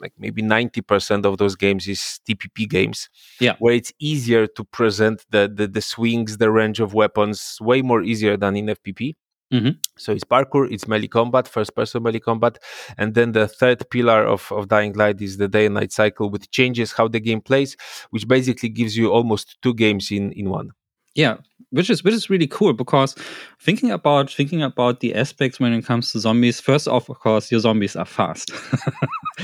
like 0.00 0.12
maybe 0.18 0.42
90% 0.42 1.24
of 1.24 1.38
those 1.38 1.56
games 1.56 1.88
is 1.88 2.20
TPP 2.26 2.66
games. 2.68 3.08
Yeah. 3.40 3.56
Where 3.58 3.74
it's 3.74 3.92
easier 3.98 4.46
to 4.46 4.64
present 4.64 5.24
the, 5.30 5.50
the, 5.54 5.66
the 5.66 5.80
swings, 5.80 6.36
the 6.38 6.50
range 6.50 6.80
of 6.80 6.92
weapons, 6.94 7.58
way 7.60 7.80
more 7.82 8.02
easier 8.02 8.36
than 8.36 8.56
in 8.56 8.66
FPP. 8.68 9.14
Mhm. 9.52 9.78
So 9.96 10.12
it's 10.12 10.24
parkour, 10.24 10.70
it's 10.72 10.88
melee 10.88 11.06
combat, 11.08 11.46
first 11.48 11.74
person 11.74 12.02
melee 12.02 12.18
combat. 12.18 12.58
And 12.98 13.14
then 13.14 13.32
the 13.32 13.46
third 13.46 13.88
pillar 13.90 14.24
of, 14.26 14.50
of 14.52 14.68
Dying 14.68 14.94
Light 14.94 15.20
is 15.22 15.36
the 15.38 15.48
day 15.48 15.66
and 15.66 15.74
night 15.74 15.92
cycle, 15.92 16.28
which 16.30 16.50
changes 16.50 16.92
how 16.92 17.08
the 17.08 17.20
game 17.20 17.40
plays, 17.40 17.76
which 18.10 18.26
basically 18.26 18.68
gives 18.70 18.96
you 18.98 19.12
almost 19.12 19.56
two 19.62 19.72
games 19.74 20.10
in, 20.10 20.32
in 20.32 20.50
one. 20.50 20.72
Yeah, 21.16 21.38
which 21.70 21.90
is 21.90 22.04
which 22.04 22.14
is 22.14 22.30
really 22.30 22.46
cool 22.46 22.72
because 22.74 23.14
thinking 23.60 23.90
about 23.90 24.30
thinking 24.30 24.62
about 24.62 25.00
the 25.00 25.14
aspects 25.14 25.58
when 25.58 25.72
it 25.72 25.84
comes 25.84 26.12
to 26.12 26.20
zombies 26.20 26.60
first 26.60 26.86
off 26.86 27.08
of 27.08 27.18
course 27.18 27.50
your 27.50 27.60
zombies 27.60 27.96
are 27.96 28.04
fast. 28.04 28.50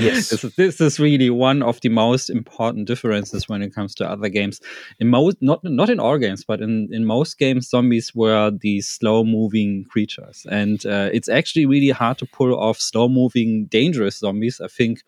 Yes. 0.00 0.30
This, 0.30 0.42
is, 0.42 0.54
this 0.54 0.80
is 0.80 0.98
really 0.98 1.28
one 1.28 1.62
of 1.62 1.78
the 1.82 1.90
most 1.90 2.30
important 2.30 2.86
differences 2.86 3.46
when 3.46 3.60
it 3.60 3.74
comes 3.74 3.94
to 3.96 4.08
other 4.08 4.30
games. 4.30 4.58
In 4.98 5.08
most 5.08 5.36
not 5.42 5.62
not 5.64 5.90
in 5.90 6.00
all 6.00 6.16
games 6.16 6.44
but 6.44 6.62
in 6.62 6.88
in 6.90 7.04
most 7.04 7.38
games 7.38 7.68
zombies 7.68 8.14
were 8.14 8.50
these 8.50 8.88
slow 8.88 9.22
moving 9.22 9.84
creatures. 9.90 10.46
And 10.50 10.84
uh, 10.86 11.10
it's 11.12 11.28
actually 11.28 11.66
really 11.66 11.90
hard 11.90 12.16
to 12.18 12.26
pull 12.26 12.54
off 12.58 12.78
slow 12.80 13.06
moving 13.06 13.66
dangerous 13.66 14.18
zombies. 14.18 14.62
I 14.62 14.68
think 14.68 15.02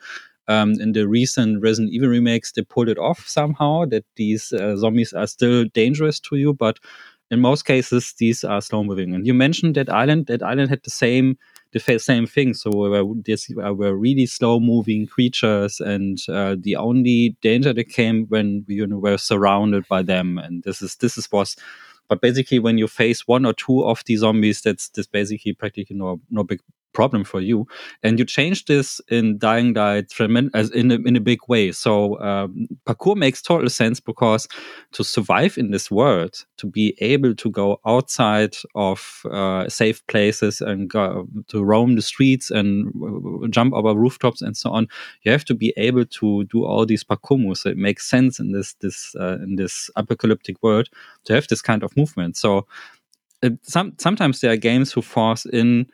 um, 0.48 0.72
in 0.80 0.92
the 0.92 1.08
recent 1.08 1.62
Resident 1.62 1.92
Evil 1.92 2.08
remakes, 2.08 2.52
they 2.52 2.62
pulled 2.62 2.88
it 2.88 2.98
off 2.98 3.26
somehow 3.26 3.84
that 3.86 4.04
these 4.16 4.52
uh, 4.52 4.76
zombies 4.76 5.12
are 5.12 5.26
still 5.26 5.64
dangerous 5.72 6.20
to 6.20 6.36
you, 6.36 6.52
but 6.52 6.78
in 7.30 7.40
most 7.40 7.64
cases 7.64 8.14
these 8.18 8.44
are 8.44 8.60
slow 8.60 8.84
moving. 8.84 9.14
And 9.14 9.26
you 9.26 9.34
mentioned 9.34 9.74
that 9.76 9.88
Island. 9.88 10.26
That 10.26 10.42
Island 10.42 10.70
had 10.70 10.82
the 10.82 10.90
same 10.90 11.38
the 11.72 11.98
same 11.98 12.26
thing. 12.26 12.54
So 12.54 12.70
were, 12.70 13.04
these 13.24 13.50
were 13.56 13.96
really 13.96 14.26
slow 14.26 14.60
moving 14.60 15.06
creatures, 15.06 15.80
and 15.80 16.18
uh, 16.28 16.56
the 16.58 16.76
only 16.76 17.36
danger 17.40 17.72
that 17.72 17.88
came 17.88 18.26
when 18.26 18.64
you 18.68 18.86
know, 18.86 18.98
were 18.98 19.18
surrounded 19.18 19.88
by 19.88 20.02
them. 20.02 20.38
And 20.38 20.62
this 20.62 20.82
is 20.82 20.96
this 20.96 21.18
is 21.18 21.30
was 21.32 21.56
but 22.08 22.20
basically, 22.20 22.58
when 22.58 22.76
you 22.78 22.86
face 22.86 23.26
one 23.26 23.46
or 23.46 23.54
two 23.54 23.84
of 23.84 24.02
the 24.04 24.16
zombies, 24.16 24.60
that's 24.60 24.88
that's 24.90 25.08
basically 25.08 25.54
practically 25.54 25.96
no 25.96 26.20
no 26.30 26.44
big 26.44 26.60
problem 26.94 27.24
for 27.24 27.40
you. 27.40 27.66
And 28.02 28.18
you 28.18 28.24
change 28.24 28.64
this 28.64 29.00
in 29.08 29.38
Dying 29.38 29.74
Light 29.74 30.12
as 30.54 30.70
in 30.70 30.90
a, 30.90 30.94
in 30.94 31.16
a 31.16 31.20
big 31.20 31.40
way. 31.48 31.72
So 31.72 32.18
um, 32.20 32.68
parkour 32.86 33.16
makes 33.16 33.42
total 33.42 33.68
sense 33.68 34.00
because 34.00 34.48
to 34.92 35.04
survive 35.04 35.58
in 35.58 35.70
this 35.72 35.90
world, 35.90 36.46
to 36.56 36.66
be 36.66 36.94
able 37.00 37.34
to 37.34 37.50
go 37.50 37.80
outside 37.84 38.56
of 38.74 39.22
uh, 39.30 39.68
safe 39.68 40.06
places 40.06 40.60
and 40.60 40.88
go, 40.88 41.28
to 41.48 41.62
roam 41.62 41.96
the 41.96 42.02
streets 42.02 42.50
and 42.50 42.88
uh, 43.04 43.48
jump 43.48 43.74
over 43.74 43.94
rooftops 43.94 44.40
and 44.42 44.56
so 44.56 44.70
on, 44.70 44.86
you 45.22 45.32
have 45.32 45.44
to 45.44 45.54
be 45.54 45.74
able 45.76 46.06
to 46.06 46.44
do 46.44 46.64
all 46.64 46.86
these 46.86 47.04
parkour 47.04 47.38
moves. 47.38 47.60
So 47.60 47.70
it 47.70 47.76
makes 47.76 48.08
sense 48.08 48.40
in 48.40 48.52
this 48.52 48.74
this 48.80 49.14
uh, 49.20 49.38
in 49.42 49.56
this 49.56 49.90
apocalyptic 49.96 50.56
world 50.62 50.88
to 51.24 51.34
have 51.34 51.46
this 51.48 51.62
kind 51.62 51.82
of 51.82 51.96
movement. 51.96 52.36
So. 52.36 52.66
some 53.62 53.92
sometimes 53.98 54.40
there 54.40 54.52
are 54.52 54.56
games 54.70 54.94
who 54.94 55.02
force 55.02 55.44
in 55.52 55.86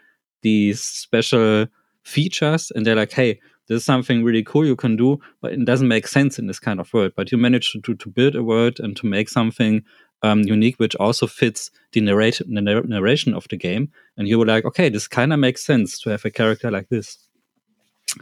these 0.42 0.82
special 0.82 1.66
features 2.02 2.72
and 2.74 2.84
they're 2.84 2.96
like, 2.96 3.12
hey, 3.12 3.40
this 3.68 3.78
is 3.78 3.84
something 3.84 4.24
really 4.24 4.42
cool 4.42 4.66
you 4.66 4.74
can 4.74 4.96
do, 4.96 5.18
but 5.40 5.52
it 5.52 5.64
doesn't 5.64 5.86
make 5.86 6.08
sense 6.08 6.38
in 6.38 6.48
this 6.48 6.58
kind 6.58 6.80
of 6.80 6.92
world. 6.92 7.12
But 7.16 7.30
you 7.30 7.38
manage 7.38 7.72
to, 7.72 7.94
to, 7.94 8.10
build 8.10 8.34
a 8.34 8.42
world 8.42 8.80
and 8.80 8.96
to 8.96 9.06
make 9.06 9.28
something 9.28 9.84
um, 10.22 10.40
unique, 10.40 10.76
which 10.78 10.96
also 10.96 11.26
fits 11.28 11.70
the 11.92 12.00
narration, 12.00 12.52
the 12.52 12.60
narration 12.60 13.32
of 13.32 13.46
the 13.48 13.56
game. 13.56 13.92
And 14.16 14.26
you 14.26 14.38
were 14.38 14.46
like, 14.46 14.64
okay, 14.64 14.88
this 14.88 15.06
kind 15.06 15.32
of 15.32 15.38
makes 15.38 15.64
sense 15.64 16.00
to 16.00 16.10
have 16.10 16.24
a 16.24 16.30
character 16.30 16.70
like 16.70 16.88
this 16.88 17.16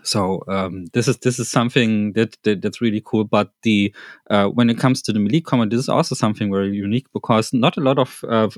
so 0.02 0.42
um, 0.48 0.86
this 0.92 1.08
is 1.08 1.18
this 1.18 1.38
is 1.38 1.48
something 1.48 2.12
that, 2.12 2.36
that, 2.42 2.62
that's 2.62 2.80
really 2.80 3.02
cool. 3.04 3.24
But 3.24 3.52
the 3.62 3.94
uh, 4.30 4.46
when 4.46 4.70
it 4.70 4.78
comes 4.78 5.02
to 5.02 5.12
the 5.12 5.18
melee 5.18 5.40
combat, 5.40 5.70
this 5.70 5.80
is 5.80 5.88
also 5.88 6.14
something 6.14 6.50
very 6.52 6.74
unique 6.74 7.06
because 7.12 7.52
not 7.52 7.76
a 7.76 7.80
lot 7.80 7.98
of 7.98 8.22
uh, 8.28 8.48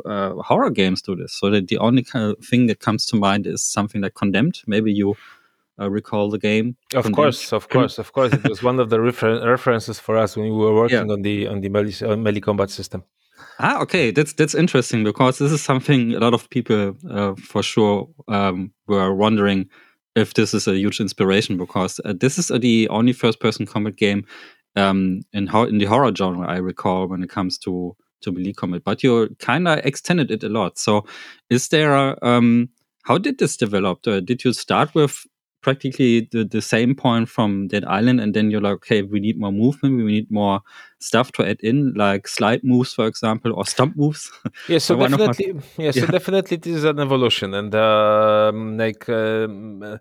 horror 0.42 0.70
games 0.70 1.02
do 1.02 1.14
this. 1.14 1.32
So 1.32 1.50
that 1.50 1.68
the 1.68 1.78
only 1.78 2.02
kind 2.02 2.32
of 2.32 2.44
thing 2.44 2.66
that 2.66 2.80
comes 2.80 3.06
to 3.06 3.16
mind 3.16 3.46
is 3.46 3.62
something 3.62 4.00
like 4.00 4.14
Condemned. 4.14 4.60
Maybe 4.66 4.92
you 4.92 5.16
uh, 5.80 5.90
recall 5.90 6.30
the 6.30 6.38
game. 6.38 6.76
Of 6.94 7.04
Condemned. 7.04 7.16
course, 7.16 7.52
of 7.52 7.68
course, 7.68 7.99
of 7.99 8.12
course. 8.12 8.32
it 8.32 8.49
was 8.49 8.62
one 8.62 8.80
of 8.80 8.90
the 8.90 9.00
refer- 9.00 9.49
references 9.49 9.99
for 9.99 10.16
us 10.16 10.37
when 10.37 10.46
we 10.46 10.56
were 10.56 10.75
working 10.75 11.06
yeah. 11.06 11.12
on 11.12 11.22
the 11.22 11.46
on 11.46 11.60
the 11.60 11.68
melee, 11.68 11.94
uh, 12.02 12.16
melee 12.16 12.40
combat 12.40 12.70
system. 12.70 13.04
Ah, 13.58 13.80
okay, 13.80 14.10
that's 14.10 14.32
that's 14.32 14.54
interesting 14.54 15.04
because 15.04 15.38
this 15.38 15.52
is 15.52 15.62
something 15.62 16.14
a 16.14 16.18
lot 16.18 16.34
of 16.34 16.49
people 16.50 16.96
uh, 17.10 17.34
for 17.34 17.62
sure 17.62 18.08
um, 18.28 18.72
were 18.87 19.14
wondering 19.14 19.68
if 20.17 20.35
this 20.35 20.55
is 20.55 20.67
a 20.67 20.76
huge 20.76 21.00
inspiration 21.00 21.57
because 21.57 22.00
uh, 22.05 22.12
this 22.19 22.38
is 22.38 22.50
uh, 22.50 22.59
the 22.59 22.88
only 22.88 23.12
first-person 23.12 23.67
combat 23.67 23.97
game 23.97 24.25
um, 24.76 25.23
in 25.33 25.47
how 25.47 25.64
in 25.64 25.79
the 25.79 25.87
horror 25.87 26.12
genre 26.14 26.47
I 26.47 26.57
recall 26.59 27.09
when 27.09 27.23
it 27.23 27.31
comes 27.31 27.59
to 27.59 27.97
to 28.23 28.33
melee 28.33 28.52
combat. 28.52 28.85
But 28.85 29.02
you 29.02 29.35
kind 29.38 29.67
of 29.67 29.79
extended 29.85 30.31
it 30.31 30.45
a 30.45 30.49
lot. 30.49 30.79
So, 30.79 31.07
is 31.49 31.69
there 31.69 31.95
a, 31.95 32.19
um, 32.23 32.69
how 33.05 33.19
did 33.19 33.38
this 33.38 33.57
develop? 33.57 34.07
Uh, 34.07 34.21
did 34.21 34.45
you 34.45 34.52
start 34.52 34.95
with 34.95 35.26
practically 35.61 36.29
the, 36.33 36.45
the 36.45 36.62
same 36.62 36.95
point 36.95 37.29
from 37.29 37.69
Dead 37.69 37.85
Island, 37.85 38.21
and 38.21 38.35
then 38.35 38.50
you're 38.50 38.61
like, 38.61 38.75
okay, 38.75 39.02
we 39.02 39.21
need 39.21 39.38
more 39.38 39.52
movement, 39.52 39.97
we 39.97 40.12
need 40.12 40.31
more 40.31 40.61
stuff 40.99 41.33
to 41.33 41.49
add 41.49 41.61
in, 41.61 41.93
like 41.95 42.29
slide 42.29 42.62
moves, 42.64 42.95
for 42.95 43.07
example, 43.07 43.52
or 43.55 43.67
stump 43.67 43.97
moves. 43.97 44.31
Yeah, 44.69 44.79
so 44.87 44.97
definitely, 44.97 45.52
my... 45.52 45.62
yeah, 45.76 45.90
so 45.90 46.00
yeah. 46.00 46.07
definitely 46.07 46.57
it 46.57 46.67
is 46.67 46.85
an 46.85 46.99
evolution, 46.99 47.55
and 47.55 47.75
um, 47.75 48.76
like. 48.79 49.09
Um, 49.09 49.99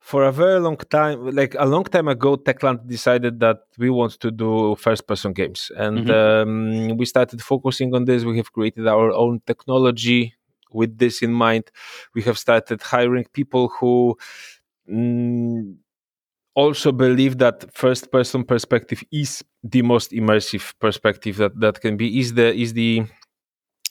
for 0.00 0.24
a 0.24 0.32
very 0.32 0.58
long 0.58 0.78
time, 0.78 1.36
like 1.36 1.54
a 1.58 1.66
long 1.66 1.84
time 1.84 2.08
ago, 2.08 2.34
Techland 2.34 2.86
decided 2.86 3.40
that 3.40 3.58
we 3.76 3.90
want 3.90 4.12
to 4.20 4.30
do 4.30 4.74
first-person 4.76 5.34
games, 5.34 5.70
and 5.76 6.06
mm-hmm. 6.06 6.90
um, 6.90 6.96
we 6.96 7.04
started 7.04 7.42
focusing 7.42 7.94
on 7.94 8.06
this. 8.06 8.24
We 8.24 8.38
have 8.38 8.50
created 8.50 8.86
our 8.86 9.12
own 9.12 9.42
technology 9.46 10.34
with 10.72 10.96
this 10.96 11.20
in 11.22 11.32
mind. 11.32 11.64
We 12.14 12.22
have 12.22 12.38
started 12.38 12.80
hiring 12.80 13.26
people 13.34 13.68
who 13.68 14.16
also 16.58 16.90
believe 16.90 17.38
that 17.38 17.72
first 17.72 18.10
person 18.10 18.44
perspective 18.44 19.02
is 19.12 19.44
the 19.62 19.82
most 19.82 20.10
immersive 20.10 20.74
perspective 20.80 21.36
that 21.36 21.58
that 21.60 21.80
can 21.80 21.96
be 21.96 22.18
is 22.18 22.34
the 22.34 22.52
is 22.54 22.72
the 22.72 23.04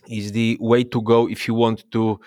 is 0.10 0.32
the 0.34 0.58
way 0.60 0.84
to 0.84 1.02
go 1.02 1.30
if 1.30 1.48
you 1.48 1.54
want 1.54 1.90
to 1.92 2.20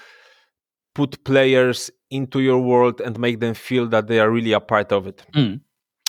put 0.94 1.22
players 1.24 1.90
into 2.10 2.40
your 2.40 2.58
world 2.58 3.00
and 3.00 3.18
make 3.18 3.40
them 3.40 3.54
feel 3.54 3.86
that 3.86 4.06
they 4.06 4.18
are 4.18 4.30
really 4.30 4.52
a 4.52 4.60
part 4.60 4.92
of 4.92 5.06
it 5.06 5.22
mm. 5.34 5.60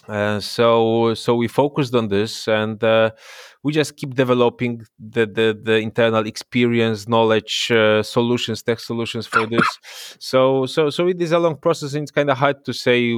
uh, 0.07 0.39
so 0.39 1.13
so 1.13 1.35
we 1.35 1.47
focused 1.47 1.93
on 1.93 2.07
this 2.07 2.47
and 2.47 2.83
uh, 2.83 3.11
we 3.63 3.71
just 3.71 3.95
keep 3.95 4.15
developing 4.15 4.85
the 4.99 5.25
the, 5.25 5.59
the 5.61 5.77
internal 5.77 6.25
experience 6.25 7.07
knowledge 7.07 7.71
uh, 7.71 8.01
solutions 8.03 8.63
tech 8.63 8.79
solutions 8.79 9.27
for 9.27 9.45
this. 9.45 9.67
So 10.19 10.65
so 10.65 10.89
so 10.89 11.07
it 11.07 11.21
is 11.21 11.31
a 11.31 11.39
long 11.39 11.57
process 11.57 11.93
and 11.93 12.03
it's 12.03 12.11
kind 12.11 12.29
of 12.29 12.37
hard 12.37 12.65
to 12.65 12.73
say 12.73 13.13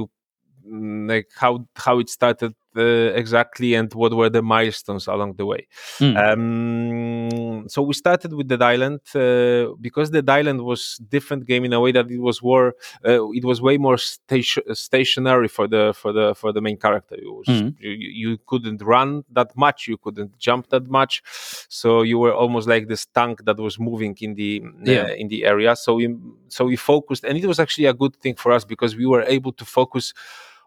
mm, 0.66 1.08
like 1.08 1.28
how 1.36 1.66
how 1.76 1.98
it 1.98 2.08
started 2.08 2.54
exactly 2.76 3.74
and 3.74 3.92
what 3.94 4.14
were 4.14 4.28
the 4.28 4.42
milestones 4.42 5.06
along 5.06 5.34
the 5.34 5.46
way. 5.46 5.66
Mm. 5.98 6.16
Um, 6.16 7.68
so 7.68 7.82
we 7.82 7.94
started 7.94 8.32
with 8.32 8.48
the 8.48 8.62
island 8.64 9.00
uh, 9.14 9.74
because 9.80 10.10
the 10.10 10.24
island 10.26 10.62
was 10.62 11.00
different 11.08 11.46
game 11.46 11.64
in 11.64 11.72
a 11.72 11.80
way 11.80 11.92
that 11.92 12.10
it 12.10 12.20
was 12.20 12.42
more 12.42 12.74
uh, 13.06 13.30
it 13.30 13.44
was 13.44 13.60
way 13.60 13.78
more 13.78 13.98
station, 13.98 14.62
stationary 14.74 15.48
for 15.48 15.66
the 15.68 15.92
for 15.94 16.12
the 16.12 16.34
for 16.34 16.52
the 16.52 16.60
main 16.60 16.76
character. 16.76 17.16
Was, 17.22 17.46
mm. 17.46 17.74
you, 17.80 17.90
you, 17.90 18.38
couldn't 18.46 18.82
run 18.82 19.24
that 19.30 19.56
much, 19.56 19.88
you 19.88 19.96
couldn't 19.96 20.38
jump 20.38 20.68
that 20.70 20.88
much, 20.88 21.22
so 21.68 22.02
you 22.02 22.18
were 22.18 22.34
almost 22.34 22.68
like 22.68 22.88
this 22.88 23.06
tank 23.06 23.44
that 23.44 23.58
was 23.58 23.78
moving 23.78 24.16
in 24.20 24.34
the 24.34 24.62
yeah. 24.82 25.08
in 25.08 25.28
the 25.28 25.44
area. 25.44 25.76
So 25.76 25.94
we 25.94 26.14
so 26.48 26.64
we 26.66 26.76
focused, 26.76 27.24
and 27.24 27.38
it 27.38 27.46
was 27.46 27.60
actually 27.60 27.86
a 27.86 27.94
good 27.94 28.16
thing 28.16 28.34
for 28.34 28.52
us 28.52 28.64
because 28.64 28.96
we 28.96 29.06
were 29.06 29.22
able 29.22 29.52
to 29.52 29.64
focus 29.64 30.12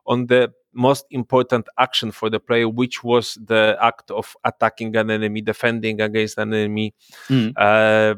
on 0.07 0.27
the 0.27 0.51
most 0.73 1.05
important 1.09 1.67
action 1.77 2.11
for 2.11 2.29
the 2.29 2.39
player, 2.39 2.69
which 2.69 3.03
was 3.03 3.37
the 3.43 3.77
act 3.81 4.11
of 4.11 4.35
attacking 4.43 4.95
an 4.95 5.09
enemy, 5.11 5.41
defending 5.41 5.99
against 6.01 6.37
an 6.37 6.53
enemy, 6.53 6.93
mm. 7.27 7.51
uh, 7.57 8.15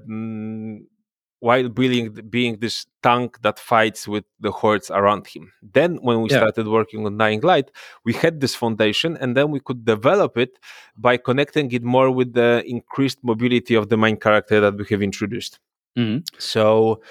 while 1.39 1.69
being 1.69 2.11
being 2.29 2.59
this 2.59 2.85
tank 3.01 3.41
that 3.41 3.57
fights 3.57 4.07
with 4.07 4.25
the 4.41 4.51
hordes 4.51 4.91
around 4.91 5.25
him. 5.25 5.51
Then, 5.61 5.95
when 6.01 6.21
we 6.21 6.29
yeah. 6.29 6.39
started 6.39 6.67
working 6.67 7.05
on 7.05 7.17
Dying 7.17 7.41
Light, 7.41 7.71
we 8.03 8.13
had 8.13 8.41
this 8.41 8.55
foundation, 8.55 9.17
and 9.17 9.37
then 9.37 9.49
we 9.49 9.61
could 9.61 9.85
develop 9.85 10.37
it 10.37 10.59
by 10.97 11.15
connecting 11.17 11.71
it 11.71 11.83
more 11.83 12.11
with 12.11 12.33
the 12.33 12.63
increased 12.65 13.19
mobility 13.23 13.75
of 13.75 13.87
the 13.87 13.97
main 13.97 14.17
character 14.17 14.59
that 14.59 14.75
we 14.77 14.85
have 14.89 15.01
introduced. 15.01 15.59
Mm-hmm. 15.97 16.19
So, 16.37 17.01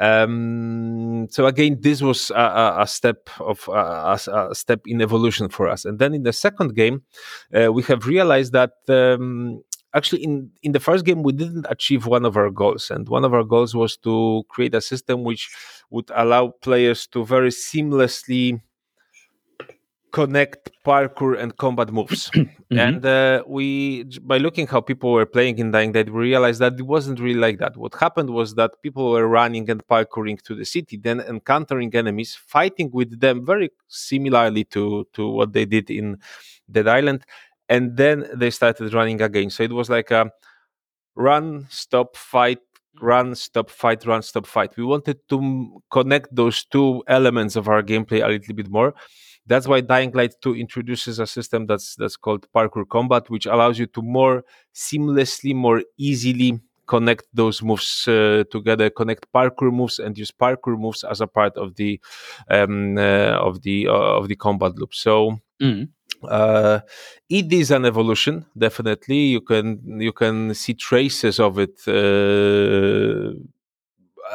um, 0.00 1.28
so 1.30 1.46
again, 1.46 1.78
this 1.80 2.02
was 2.02 2.30
a, 2.30 2.76
a 2.80 2.86
step 2.86 3.28
of 3.40 3.68
a, 3.68 4.18
a, 4.26 4.54
step 4.54 4.80
in 4.86 5.00
evolution 5.00 5.48
for 5.48 5.68
us. 5.68 5.84
And 5.84 5.98
then 5.98 6.14
in 6.14 6.22
the 6.22 6.32
second 6.32 6.74
game, 6.74 7.02
uh, 7.54 7.72
we 7.72 7.82
have 7.84 8.06
realized 8.06 8.52
that 8.52 8.72
um, 8.88 9.62
actually 9.94 10.24
in 10.24 10.50
in 10.62 10.72
the 10.72 10.80
first 10.80 11.04
game 11.04 11.22
we 11.22 11.32
didn't 11.32 11.66
achieve 11.68 12.06
one 12.06 12.24
of 12.24 12.36
our 12.36 12.50
goals, 12.50 12.90
and 12.90 13.08
one 13.08 13.24
of 13.24 13.34
our 13.34 13.44
goals 13.44 13.74
was 13.74 13.96
to 13.98 14.42
create 14.48 14.74
a 14.74 14.80
system 14.80 15.24
which 15.24 15.50
would 15.90 16.10
allow 16.14 16.48
players 16.62 17.06
to 17.08 17.24
very 17.24 17.50
seamlessly 17.50 18.60
connect 20.12 20.70
parkour 20.84 21.38
and 21.38 21.56
combat 21.56 21.90
moves. 21.90 22.30
mm-hmm. 22.34 22.78
And 22.78 23.04
uh, 23.04 23.42
we, 23.46 24.04
by 24.22 24.38
looking 24.38 24.66
how 24.66 24.80
people 24.80 25.12
were 25.12 25.26
playing 25.26 25.58
in 25.58 25.70
Dying 25.70 25.92
Light, 25.92 26.10
we 26.10 26.20
realized 26.20 26.60
that 26.60 26.74
it 26.78 26.82
wasn't 26.82 27.18
really 27.18 27.40
like 27.40 27.58
that. 27.58 27.76
What 27.76 27.94
happened 27.94 28.30
was 28.30 28.54
that 28.54 28.70
people 28.82 29.10
were 29.10 29.26
running 29.26 29.68
and 29.70 29.84
parkouring 29.86 30.40
to 30.42 30.54
the 30.54 30.64
city, 30.64 30.96
then 30.96 31.20
encountering 31.20 31.94
enemies, 31.94 32.34
fighting 32.34 32.90
with 32.92 33.20
them 33.20 33.44
very 33.44 33.70
similarly 33.88 34.64
to 34.64 35.06
to 35.14 35.28
what 35.28 35.52
they 35.52 35.64
did 35.64 35.90
in 35.90 36.18
Dead 36.70 36.86
Island, 36.86 37.24
and 37.68 37.96
then 37.96 38.28
they 38.34 38.50
started 38.50 38.92
running 38.92 39.20
again. 39.22 39.50
So 39.50 39.62
it 39.62 39.72
was 39.72 39.88
like 39.88 40.10
a 40.10 40.30
run, 41.14 41.66
stop, 41.70 42.16
fight, 42.16 42.58
run, 43.00 43.34
stop, 43.34 43.70
fight, 43.70 44.04
run, 44.06 44.22
stop, 44.22 44.46
fight. 44.46 44.76
We 44.76 44.84
wanted 44.84 45.18
to 45.28 45.82
connect 45.90 46.34
those 46.34 46.64
two 46.64 47.02
elements 47.08 47.56
of 47.56 47.68
our 47.68 47.82
gameplay 47.82 48.24
a 48.24 48.28
little 48.28 48.54
bit 48.54 48.68
more. 48.68 48.94
That's 49.46 49.66
why 49.66 49.80
Dying 49.80 50.12
Light 50.12 50.34
2 50.40 50.56
introduces 50.56 51.18
a 51.18 51.26
system 51.26 51.66
that's 51.66 51.96
that's 51.96 52.16
called 52.16 52.46
parkour 52.54 52.88
combat, 52.88 53.28
which 53.28 53.46
allows 53.46 53.78
you 53.78 53.86
to 53.86 54.02
more 54.02 54.44
seamlessly, 54.74 55.54
more 55.54 55.82
easily 55.98 56.60
connect 56.86 57.24
those 57.32 57.62
moves 57.62 58.06
uh, 58.08 58.44
together, 58.50 58.90
connect 58.90 59.26
parkour 59.32 59.72
moves, 59.72 59.98
and 59.98 60.16
use 60.18 60.30
parkour 60.30 60.78
moves 60.78 61.04
as 61.04 61.20
a 61.20 61.26
part 61.26 61.56
of 61.56 61.74
the 61.76 62.00
um, 62.50 62.98
uh, 62.98 63.34
of 63.48 63.62
the 63.62 63.88
uh, 63.88 64.18
of 64.18 64.28
the 64.28 64.36
combat 64.36 64.76
loop. 64.78 64.94
So. 64.94 65.38
Mm. 65.60 65.88
Uh, 66.28 66.78
it 67.28 67.52
is 67.52 67.72
an 67.72 67.84
evolution, 67.84 68.46
definitely. 68.56 69.22
You 69.34 69.40
can 69.40 69.66
you 70.00 70.12
can 70.12 70.54
see 70.54 70.74
traces 70.74 71.40
of 71.40 71.58
it 71.58 71.76
uh, 71.88 73.34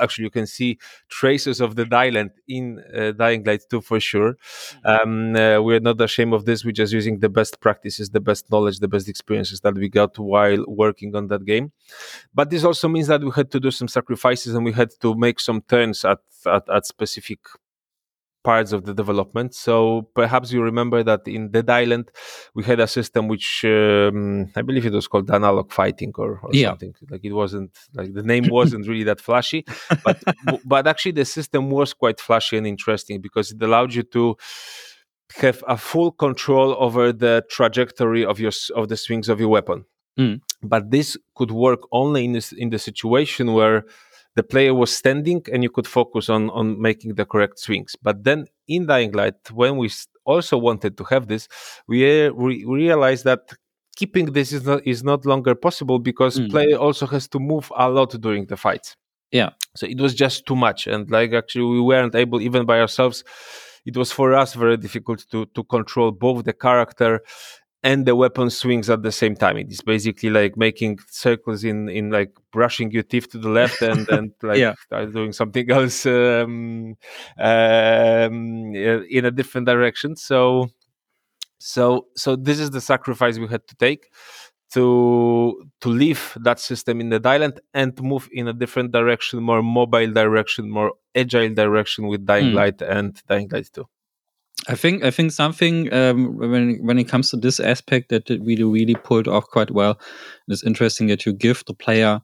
actually 0.01 0.25
you 0.25 0.29
can 0.31 0.47
see 0.47 0.77
traces 1.09 1.61
of 1.61 1.75
Dead 1.75 1.93
Island 1.93 2.31
in 2.47 2.83
uh, 2.95 3.11
Dying 3.11 3.43
Light 3.43 3.61
2 3.69 3.81
for 3.81 3.99
sure. 3.99 4.33
Mm-hmm. 4.33 4.87
Um, 4.87 5.35
uh, 5.35 5.61
we're 5.61 5.79
not 5.79 6.01
ashamed 6.01 6.33
of 6.33 6.45
this. 6.45 6.63
We're 6.65 6.71
just 6.71 6.93
using 6.93 7.19
the 7.19 7.29
best 7.29 7.59
practices, 7.59 8.09
the 8.09 8.19
best 8.19 8.51
knowledge, 8.51 8.79
the 8.79 8.87
best 8.87 9.07
experiences 9.09 9.61
that 9.61 9.75
we 9.75 9.89
got 9.89 10.17
while 10.17 10.63
working 10.67 11.15
on 11.15 11.27
that 11.27 11.45
game. 11.45 11.71
But 12.33 12.49
this 12.49 12.63
also 12.63 12.87
means 12.87 13.07
that 13.07 13.21
we 13.21 13.31
had 13.31 13.51
to 13.51 13.59
do 13.59 13.71
some 13.71 13.87
sacrifices 13.87 14.55
and 14.55 14.65
we 14.65 14.73
had 14.73 14.91
to 15.01 15.15
make 15.15 15.39
some 15.39 15.61
turns 15.61 16.05
at, 16.05 16.19
at, 16.45 16.69
at 16.69 16.85
specific 16.85 17.39
parts 18.47 18.71
of 18.71 18.81
the 18.87 18.93
development. 18.93 19.49
So 19.53 19.75
perhaps 20.21 20.47
you 20.53 20.61
remember 20.71 20.99
that 21.09 21.27
in 21.27 21.51
Dead 21.55 21.69
Island, 21.81 22.05
we 22.55 22.63
had 22.63 22.79
a 22.79 22.89
system 22.97 23.27
which 23.33 23.49
um, 23.65 24.49
I 24.55 24.61
believe 24.67 24.85
it 24.85 24.93
was 24.93 25.07
called 25.11 25.29
analog 25.39 25.67
fighting 25.79 26.13
or, 26.23 26.39
or 26.43 26.49
yeah. 26.53 26.69
something. 26.69 26.93
Like 27.11 27.25
it 27.29 27.33
wasn't 27.33 27.71
like 27.99 28.13
the 28.19 28.27
name 28.33 28.45
wasn't 28.59 28.87
really 28.87 29.07
that 29.11 29.19
flashy, 29.27 29.61
but 30.05 30.17
but 30.73 30.87
actually 30.91 31.15
the 31.21 31.25
system 31.37 31.63
was 31.79 31.89
quite 32.03 32.19
flashy 32.27 32.55
and 32.59 32.65
interesting 32.75 33.19
because 33.27 33.51
it 33.51 33.61
allowed 33.61 33.91
you 33.97 34.03
to 34.17 34.23
have 35.43 35.59
a 35.67 35.77
full 35.89 36.11
control 36.25 36.69
over 36.85 37.03
the 37.11 37.35
trajectory 37.57 38.23
of 38.31 38.39
your 38.39 38.53
of 38.79 38.87
the 38.87 38.97
swings 39.05 39.27
of 39.27 39.37
your 39.41 39.51
weapon. 39.57 39.79
Mm. 40.17 40.39
But 40.63 40.83
this 40.95 41.17
could 41.37 41.51
work 41.51 41.81
only 41.91 42.21
in 42.27 42.31
this 42.37 42.53
in 42.63 42.69
the 42.69 42.79
situation 42.79 43.45
where 43.57 43.77
the 44.37 44.43
player 44.43 44.73
was 44.73 44.95
standing 44.95 45.41
and 45.51 45.63
you 45.63 45.71
could 45.75 45.87
focus 45.87 46.29
on 46.29 46.49
on 46.51 46.65
making 46.79 47.15
the 47.15 47.25
correct 47.25 47.57
swings. 47.65 47.95
But 48.07 48.23
then 48.23 48.39
in 48.67 48.85
dying 48.85 49.11
light 49.11 49.39
when 49.51 49.73
we 49.81 49.89
also 50.25 50.55
wanted 50.67 50.93
to 50.99 51.03
have 51.05 51.27
this 51.27 51.47
we, 51.87 52.29
we 52.29 52.63
realized 52.65 53.23
that 53.25 53.41
keeping 53.95 54.27
this 54.37 54.49
is 54.57 54.63
not 54.69 54.79
is 54.85 55.03
not 55.03 55.25
longer 55.25 55.55
possible 55.55 55.99
because 55.99 56.33
mm. 56.39 56.49
player 56.51 56.77
also 56.77 57.05
has 57.07 57.27
to 57.33 57.39
move 57.39 57.71
a 57.75 57.89
lot 57.89 58.11
during 58.21 58.45
the 58.45 58.57
fights. 58.65 58.95
Yeah. 59.31 59.49
So 59.75 59.87
it 59.87 59.99
was 59.99 60.13
just 60.13 60.45
too 60.45 60.55
much. 60.55 60.87
And 60.87 61.09
like 61.09 61.33
actually 61.33 61.67
we 61.75 61.81
weren't 61.81 62.15
able 62.15 62.39
even 62.41 62.65
by 62.65 62.79
ourselves 62.79 63.23
it 63.87 63.95
was 63.95 64.11
for 64.11 64.35
us 64.35 64.53
very 64.53 64.77
difficult 64.77 65.25
to 65.31 65.39
to 65.55 65.63
control 65.63 66.11
both 66.11 66.45
the 66.45 66.53
character 66.53 67.11
and 67.83 68.05
the 68.05 68.15
weapon 68.15 68.49
swings 68.49 68.89
at 68.89 69.03
the 69.03 69.11
same 69.11 69.35
time. 69.35 69.57
It 69.57 69.71
is 69.71 69.81
basically 69.81 70.29
like 70.29 70.57
making 70.57 70.99
circles 71.09 71.63
in 71.63 71.89
in 71.89 72.09
like 72.09 72.31
brushing 72.51 72.91
your 72.91 73.03
teeth 73.03 73.29
to 73.31 73.37
the 73.37 73.49
left 73.49 73.81
and 73.81 74.09
and 74.09 74.31
like 74.41 74.59
yeah. 74.59 74.73
doing 74.91 75.31
something 75.31 75.69
else 75.69 76.05
um, 76.05 76.95
um, 77.39 78.75
in 78.75 79.25
a 79.25 79.31
different 79.31 79.67
direction. 79.67 80.15
So 80.15 80.69
so 81.59 82.07
so 82.15 82.35
this 82.35 82.59
is 82.59 82.71
the 82.71 82.81
sacrifice 82.81 83.37
we 83.37 83.47
had 83.47 83.67
to 83.67 83.75
take 83.75 84.09
to 84.73 85.63
to 85.81 85.89
leave 85.89 86.37
that 86.41 86.59
system 86.59 86.99
in 86.99 87.09
the 87.09 87.21
island 87.23 87.59
and 87.73 87.99
move 88.01 88.27
in 88.31 88.47
a 88.47 88.53
different 88.53 88.91
direction, 88.91 89.41
more 89.41 89.63
mobile 89.63 90.11
direction, 90.11 90.69
more 90.69 90.93
agile 91.15 91.53
direction 91.53 92.07
with 92.07 92.25
Dying 92.25 92.51
mm. 92.51 92.55
Light 92.55 92.81
and 92.81 93.21
Dying 93.27 93.49
Light 93.51 93.69
2. 93.71 93.87
I 94.67 94.75
think 94.75 95.03
I 95.03 95.11
think 95.11 95.31
something 95.31 95.91
um, 95.93 96.37
when 96.37 96.79
when 96.85 96.99
it 96.99 97.07
comes 97.07 97.29
to 97.31 97.37
this 97.37 97.59
aspect 97.59 98.09
that 98.09 98.29
it 98.29 98.41
really 98.43 98.63
really 98.63 98.95
pulled 98.95 99.27
off 99.27 99.45
quite 99.47 99.71
well. 99.71 99.97
It's 100.47 100.63
interesting 100.63 101.07
that 101.07 101.25
you 101.25 101.33
give 101.33 101.63
the 101.65 101.73
player 101.73 102.21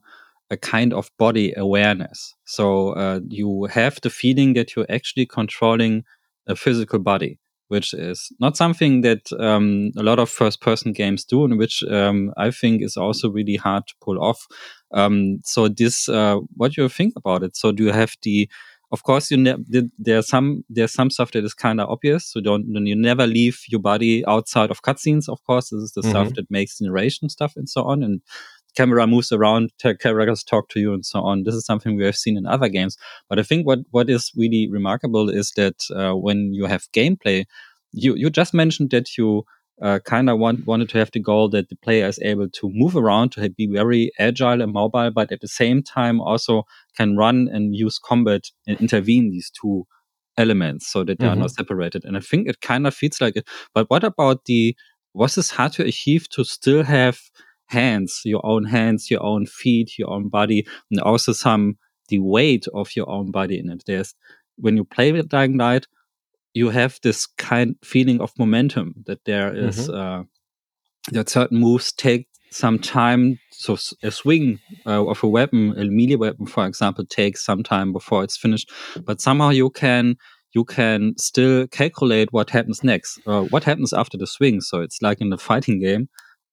a 0.50 0.56
kind 0.56 0.92
of 0.92 1.10
body 1.18 1.54
awareness. 1.56 2.34
So 2.44 2.90
uh, 2.90 3.20
you 3.28 3.64
have 3.70 3.98
the 4.02 4.10
feeling 4.10 4.54
that 4.54 4.76
you're 4.76 4.86
actually 4.90 5.26
controlling 5.26 6.04
a 6.46 6.54
physical 6.54 6.98
body, 6.98 7.38
which 7.68 7.94
is 7.94 8.30
not 8.40 8.56
something 8.56 9.00
that 9.00 9.32
um, 9.40 9.92
a 9.96 10.02
lot 10.02 10.18
of 10.18 10.28
first 10.28 10.60
person 10.60 10.92
games 10.92 11.24
do, 11.24 11.44
and 11.44 11.58
which 11.58 11.82
um, 11.90 12.32
I 12.36 12.50
think 12.50 12.82
is 12.82 12.96
also 12.96 13.30
really 13.30 13.56
hard 13.56 13.86
to 13.86 13.94
pull 14.02 14.22
off. 14.22 14.46
Um, 14.92 15.38
so 15.44 15.68
this, 15.68 16.08
uh, 16.08 16.36
what 16.56 16.72
do 16.72 16.82
you 16.82 16.88
think 16.90 17.14
about 17.16 17.42
it? 17.42 17.56
So 17.56 17.72
do 17.72 17.84
you 17.84 17.92
have 17.92 18.14
the 18.22 18.48
of 18.94 19.02
course 19.02 19.30
you 19.30 19.36
ne- 19.36 19.90
there's 20.06 20.28
some 20.34 20.48
there's 20.76 20.94
some 20.98 21.10
stuff 21.10 21.30
that 21.32 21.44
is 21.48 21.54
kind 21.66 21.80
of 21.80 21.88
obvious 21.94 22.22
so 22.30 22.40
don't 22.40 22.64
you 22.92 22.96
never 23.10 23.26
leave 23.26 23.58
your 23.72 23.82
body 23.92 24.24
outside 24.34 24.70
of 24.70 24.82
cutscenes 24.82 25.28
of 25.28 25.42
course. 25.48 25.66
This 25.70 25.82
is 25.82 25.92
the 25.92 26.02
mm-hmm. 26.02 26.10
stuff 26.10 26.28
that 26.36 26.50
makes 26.50 26.80
narration 26.80 27.28
stuff 27.28 27.52
and 27.56 27.68
so 27.68 27.82
on 27.82 28.02
and 28.02 28.22
camera 28.76 29.06
moves 29.06 29.30
around 29.32 29.70
characters 30.04 30.42
talk 30.42 30.68
to 30.68 30.80
you 30.80 30.92
and 30.92 31.04
so 31.06 31.20
on. 31.20 31.44
This 31.44 31.54
is 31.54 31.64
something 31.64 31.96
we 31.96 32.04
have 32.04 32.16
seen 32.16 32.36
in 32.36 32.46
other 32.46 32.68
games. 32.68 32.96
But 33.28 33.38
i 33.38 33.42
think 33.42 33.66
what 33.66 33.80
what 33.90 34.08
is 34.16 34.30
really 34.36 34.68
remarkable 34.78 35.28
is 35.40 35.52
that 35.60 35.78
uh, 36.00 36.14
when 36.26 36.38
you 36.58 36.66
have 36.66 36.92
gameplay 36.98 37.38
you 37.92 38.14
you 38.22 38.30
just 38.40 38.52
mentioned 38.62 38.90
that 38.90 39.16
you 39.18 39.44
uh, 39.82 39.98
kind 40.04 40.30
of 40.30 40.38
want, 40.38 40.66
wanted 40.66 40.88
to 40.88 40.98
have 40.98 41.10
the 41.10 41.20
goal 41.20 41.48
that 41.48 41.68
the 41.68 41.76
player 41.76 42.06
is 42.06 42.18
able 42.22 42.48
to 42.48 42.70
move 42.72 42.96
around, 42.96 43.32
to 43.32 43.50
be 43.50 43.66
very 43.66 44.10
agile 44.18 44.62
and 44.62 44.72
mobile, 44.72 45.10
but 45.10 45.32
at 45.32 45.40
the 45.40 45.48
same 45.48 45.82
time 45.82 46.20
also 46.20 46.62
can 46.96 47.16
run 47.16 47.48
and 47.52 47.74
use 47.74 47.98
combat 47.98 48.42
and 48.66 48.80
intervene 48.80 49.30
these 49.30 49.50
two 49.50 49.84
elements 50.36 50.86
so 50.86 51.04
that 51.04 51.18
they 51.18 51.26
mm-hmm. 51.26 51.34
are 51.34 51.40
not 51.40 51.50
separated. 51.50 52.04
And 52.04 52.16
I 52.16 52.20
think 52.20 52.48
it 52.48 52.60
kind 52.60 52.86
of 52.86 52.94
feels 52.94 53.20
like 53.20 53.36
it. 53.36 53.48
But 53.74 53.90
what 53.90 54.04
about 54.04 54.44
the, 54.44 54.76
was 55.12 55.34
this 55.34 55.50
hard 55.50 55.72
to 55.74 55.84
achieve 55.84 56.28
to 56.30 56.44
still 56.44 56.82
have 56.84 57.18
hands, 57.66 58.20
your 58.24 58.44
own 58.44 58.64
hands, 58.64 59.10
your 59.10 59.22
own 59.22 59.46
feet, 59.46 59.98
your 59.98 60.10
own 60.10 60.28
body, 60.28 60.66
and 60.90 61.00
also 61.00 61.32
some, 61.32 61.78
the 62.08 62.18
weight 62.18 62.66
of 62.74 62.94
your 62.94 63.08
own 63.08 63.30
body 63.30 63.58
in 63.58 63.70
it? 63.70 63.82
There's, 63.86 64.14
when 64.56 64.76
you 64.76 64.84
play 64.84 65.12
with 65.12 65.28
Dying 65.28 65.56
Light, 65.56 65.86
you 66.54 66.70
have 66.70 66.98
this 67.02 67.26
kind 67.26 67.76
feeling 67.84 68.20
of 68.20 68.32
momentum 68.38 68.94
that 69.06 69.24
there 69.24 69.54
is, 69.54 69.88
mm-hmm. 69.88 69.94
uh, 69.94 70.22
that 71.10 71.28
certain 71.28 71.58
moves 71.58 71.92
take 71.92 72.28
some 72.50 72.78
time. 72.78 73.38
So 73.50 73.76
a 74.02 74.10
swing 74.10 74.60
uh, 74.86 75.04
of 75.04 75.22
a 75.22 75.28
weapon, 75.28 75.74
a 75.76 75.84
melee 75.84 76.14
weapon, 76.14 76.46
for 76.46 76.64
example, 76.66 77.04
takes 77.04 77.44
some 77.44 77.62
time 77.62 77.92
before 77.92 78.22
it's 78.22 78.36
finished. 78.36 78.70
But 79.04 79.20
somehow 79.20 79.50
you 79.50 79.70
can 79.70 80.16
you 80.54 80.64
can 80.64 81.14
still 81.18 81.66
calculate 81.66 82.32
what 82.32 82.50
happens 82.50 82.84
next, 82.84 83.18
uh, 83.26 83.42
what 83.42 83.64
happens 83.64 83.92
after 83.92 84.16
the 84.16 84.26
swing. 84.26 84.60
So 84.60 84.80
it's 84.80 85.02
like 85.02 85.20
in 85.20 85.32
a 85.32 85.36
fighting 85.36 85.80
game, 85.80 86.08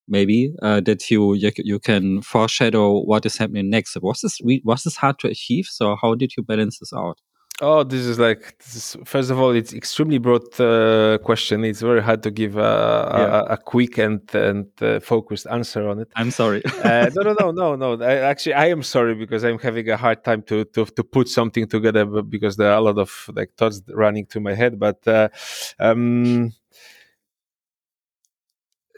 maybe 0.08 0.52
uh, 0.64 0.82
that 0.82 1.12
you, 1.12 1.36
you, 1.36 1.52
you 1.58 1.80
can 1.80 2.24
foreshadow 2.24 3.02
what 3.02 3.28
is 3.28 3.38
happening 3.38 3.70
next. 3.70 3.96
Was 4.02 4.22
this 4.22 4.40
was 4.66 4.84
this 4.84 4.96
hard 4.96 5.20
to 5.20 5.28
achieve? 5.28 5.66
So 5.70 5.96
how 6.02 6.16
did 6.16 6.32
you 6.36 6.42
balance 6.42 6.80
this 6.80 6.92
out? 6.94 7.20
Oh, 7.64 7.84
this 7.84 8.08
is 8.08 8.18
like 8.18 8.58
this 8.58 8.76
is, 8.76 8.98
first 9.06 9.30
of 9.30 9.40
all, 9.40 9.52
it's 9.52 9.72
extremely 9.72 10.18
broad 10.18 10.60
uh, 10.60 11.20
question. 11.20 11.64
It's 11.64 11.82
very 11.82 12.02
hard 12.02 12.24
to 12.24 12.32
give 12.32 12.58
a, 12.58 12.60
yeah. 12.60 13.40
a, 13.40 13.54
a 13.54 13.58
quick 13.58 14.00
and 14.00 14.20
and 14.34 14.66
uh, 14.82 15.00
focused 15.00 15.46
answer 15.46 15.88
on 15.88 16.00
it. 16.00 16.08
I'm 16.16 16.32
sorry. 16.32 16.64
uh, 16.84 17.12
no, 17.14 17.22
no, 17.22 17.34
no, 17.34 17.52
no, 17.52 17.76
no. 17.76 18.04
I, 18.04 18.16
actually, 18.16 18.56
I 18.56 18.66
am 18.70 18.82
sorry 18.82 19.14
because 19.14 19.44
I'm 19.44 19.60
having 19.60 19.88
a 19.90 19.96
hard 19.96 20.24
time 20.24 20.42
to 20.44 20.66
to 20.66 20.86
to 20.86 21.04
put 21.04 21.30
something 21.30 21.68
together 21.68 22.04
because 22.24 22.58
there 22.58 22.72
are 22.72 22.78
a 22.78 22.82
lot 22.82 22.98
of 22.98 23.30
like 23.36 23.54
thoughts 23.58 23.84
running 23.94 24.26
through 24.26 24.42
my 24.42 24.56
head. 24.56 24.80
But 24.80 25.08
uh, 25.08 25.30
um, 25.80 26.54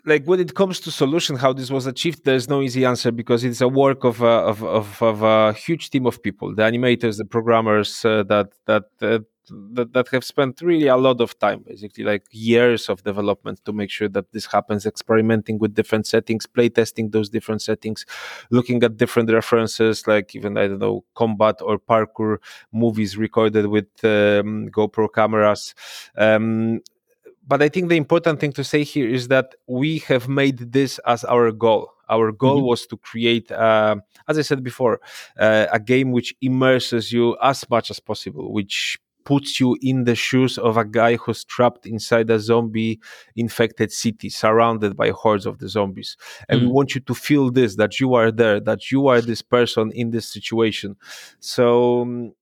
like 0.05 0.25
when 0.25 0.39
it 0.39 0.53
comes 0.55 0.79
to 0.81 0.91
solution 0.91 1.35
how 1.35 1.53
this 1.53 1.69
was 1.69 1.85
achieved 1.85 2.25
there's 2.25 2.49
no 2.49 2.61
easy 2.61 2.85
answer 2.85 3.11
because 3.11 3.43
it's 3.43 3.61
a 3.61 3.67
work 3.67 4.03
of 4.03 4.21
a, 4.21 4.25
of, 4.25 4.63
of, 4.63 5.01
of 5.01 5.23
a 5.23 5.53
huge 5.53 5.89
team 5.89 6.05
of 6.05 6.21
people. 6.21 6.53
The 6.53 6.63
animators 6.63 7.17
the 7.17 7.25
programmers 7.25 8.03
uh, 8.05 8.23
that 8.23 8.49
that, 8.65 8.83
uh, 9.01 9.19
that 9.49 9.93
that 9.93 10.07
have 10.09 10.23
spent 10.23 10.61
really 10.61 10.87
a 10.87 10.95
lot 10.95 11.19
of 11.19 11.37
time 11.39 11.63
basically 11.67 12.03
like 12.03 12.23
years 12.31 12.89
of 12.89 13.03
development 13.03 13.63
to 13.65 13.73
make 13.73 13.89
sure 13.89 14.07
that 14.09 14.31
this 14.31 14.45
happens 14.45 14.85
experimenting 14.85 15.59
with 15.59 15.73
different 15.73 16.07
settings 16.07 16.45
play 16.45 16.69
testing 16.69 17.09
those 17.09 17.29
different 17.29 17.61
settings 17.61 18.05
looking 18.51 18.81
at 18.83 18.95
different 18.95 19.29
references 19.29 20.07
like 20.07 20.33
even 20.33 20.57
i 20.57 20.67
don't 20.67 20.79
know 20.79 21.03
combat 21.15 21.55
or 21.61 21.77
parkour 21.77 22.37
movies 22.71 23.17
recorded 23.17 23.67
with 23.67 23.87
um, 24.03 24.69
gopro 24.69 25.07
cameras. 25.13 25.75
Um, 26.17 26.81
but 27.47 27.61
I 27.61 27.69
think 27.69 27.89
the 27.89 27.97
important 27.97 28.39
thing 28.39 28.53
to 28.53 28.63
say 28.63 28.83
here 28.83 29.07
is 29.07 29.27
that 29.27 29.55
we 29.67 29.99
have 29.99 30.27
made 30.27 30.71
this 30.71 30.99
as 31.05 31.23
our 31.25 31.51
goal. 31.51 31.91
Our 32.09 32.31
goal 32.31 32.57
mm-hmm. 32.57 32.67
was 32.67 32.87
to 32.87 32.97
create, 32.97 33.51
uh, 33.51 33.95
as 34.27 34.37
I 34.37 34.41
said 34.41 34.63
before, 34.63 34.99
uh, 35.39 35.67
a 35.71 35.79
game 35.79 36.11
which 36.11 36.33
immerses 36.41 37.11
you 37.11 37.37
as 37.41 37.67
much 37.69 37.89
as 37.89 37.99
possible, 37.99 38.51
which 38.53 38.99
puts 39.25 39.59
you 39.59 39.77
in 39.81 40.03
the 40.03 40.15
shoes 40.15 40.57
of 40.57 40.77
a 40.77 40.85
guy 40.85 41.15
who's 41.15 41.43
trapped 41.45 41.85
inside 41.85 42.29
a 42.29 42.39
zombie 42.39 42.99
infected 43.35 43.91
city 43.91 44.29
surrounded 44.29 44.95
by 44.95 45.09
hordes 45.11 45.45
of 45.45 45.59
the 45.59 45.69
zombies 45.69 46.17
and 46.49 46.59
mm. 46.59 46.65
we 46.65 46.71
want 46.71 46.93
you 46.93 46.99
to 46.99 47.13
feel 47.13 47.49
this 47.49 47.77
that 47.77 48.01
you 48.01 48.15
are 48.15 48.31
there 48.31 48.59
that 48.59 48.91
you 48.91 49.07
are 49.07 49.21
this 49.21 49.41
person 49.41 49.91
in 49.93 50.11
this 50.11 50.27
situation 50.27 50.95
so 51.39 52.01
um, 52.01 52.33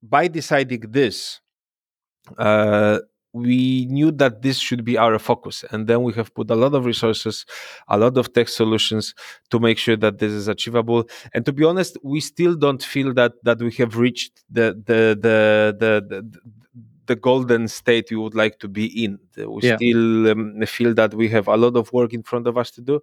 by 0.00 0.28
deciding 0.28 0.80
this 0.90 1.40
uh, 2.38 3.00
we 3.36 3.86
knew 3.96 4.10
that 4.22 4.42
this 4.42 4.58
should 4.66 4.82
be 4.90 4.96
our 5.04 5.18
focus 5.18 5.64
and 5.70 5.86
then 5.88 6.02
we 6.02 6.12
have 6.18 6.32
put 6.34 6.50
a 6.50 6.58
lot 6.62 6.72
of 6.74 6.84
resources 6.92 7.44
a 7.88 7.96
lot 7.98 8.16
of 8.16 8.32
tech 8.32 8.48
solutions 8.48 9.14
to 9.50 9.58
make 9.58 9.78
sure 9.78 9.96
that 10.04 10.18
this 10.18 10.32
is 10.32 10.48
achievable. 10.48 11.00
And 11.34 11.44
to 11.46 11.52
be 11.52 11.64
honest 11.64 11.92
we 12.02 12.20
still 12.20 12.54
don't 12.64 12.82
feel 12.82 13.10
that 13.14 13.32
that 13.44 13.58
we 13.66 13.72
have 13.82 13.96
reached 13.96 14.32
the 14.50 14.66
the 14.90 15.00
the 15.26 15.38
the, 15.82 15.92
the, 16.10 16.40
the 17.06 17.16
golden 17.16 17.68
state 17.68 18.10
we 18.10 18.16
would 18.16 18.34
like 18.34 18.58
to 18.60 18.68
be 18.68 19.04
in. 19.04 19.18
We 19.36 19.62
yeah. 19.62 19.76
still 19.76 20.30
um, 20.30 20.60
feel 20.66 20.94
that 20.94 21.14
we 21.14 21.28
have 21.28 21.48
a 21.48 21.56
lot 21.56 21.76
of 21.76 21.92
work 21.92 22.12
in 22.12 22.22
front 22.22 22.46
of 22.46 22.56
us 22.58 22.70
to 22.72 22.80
do. 22.80 23.00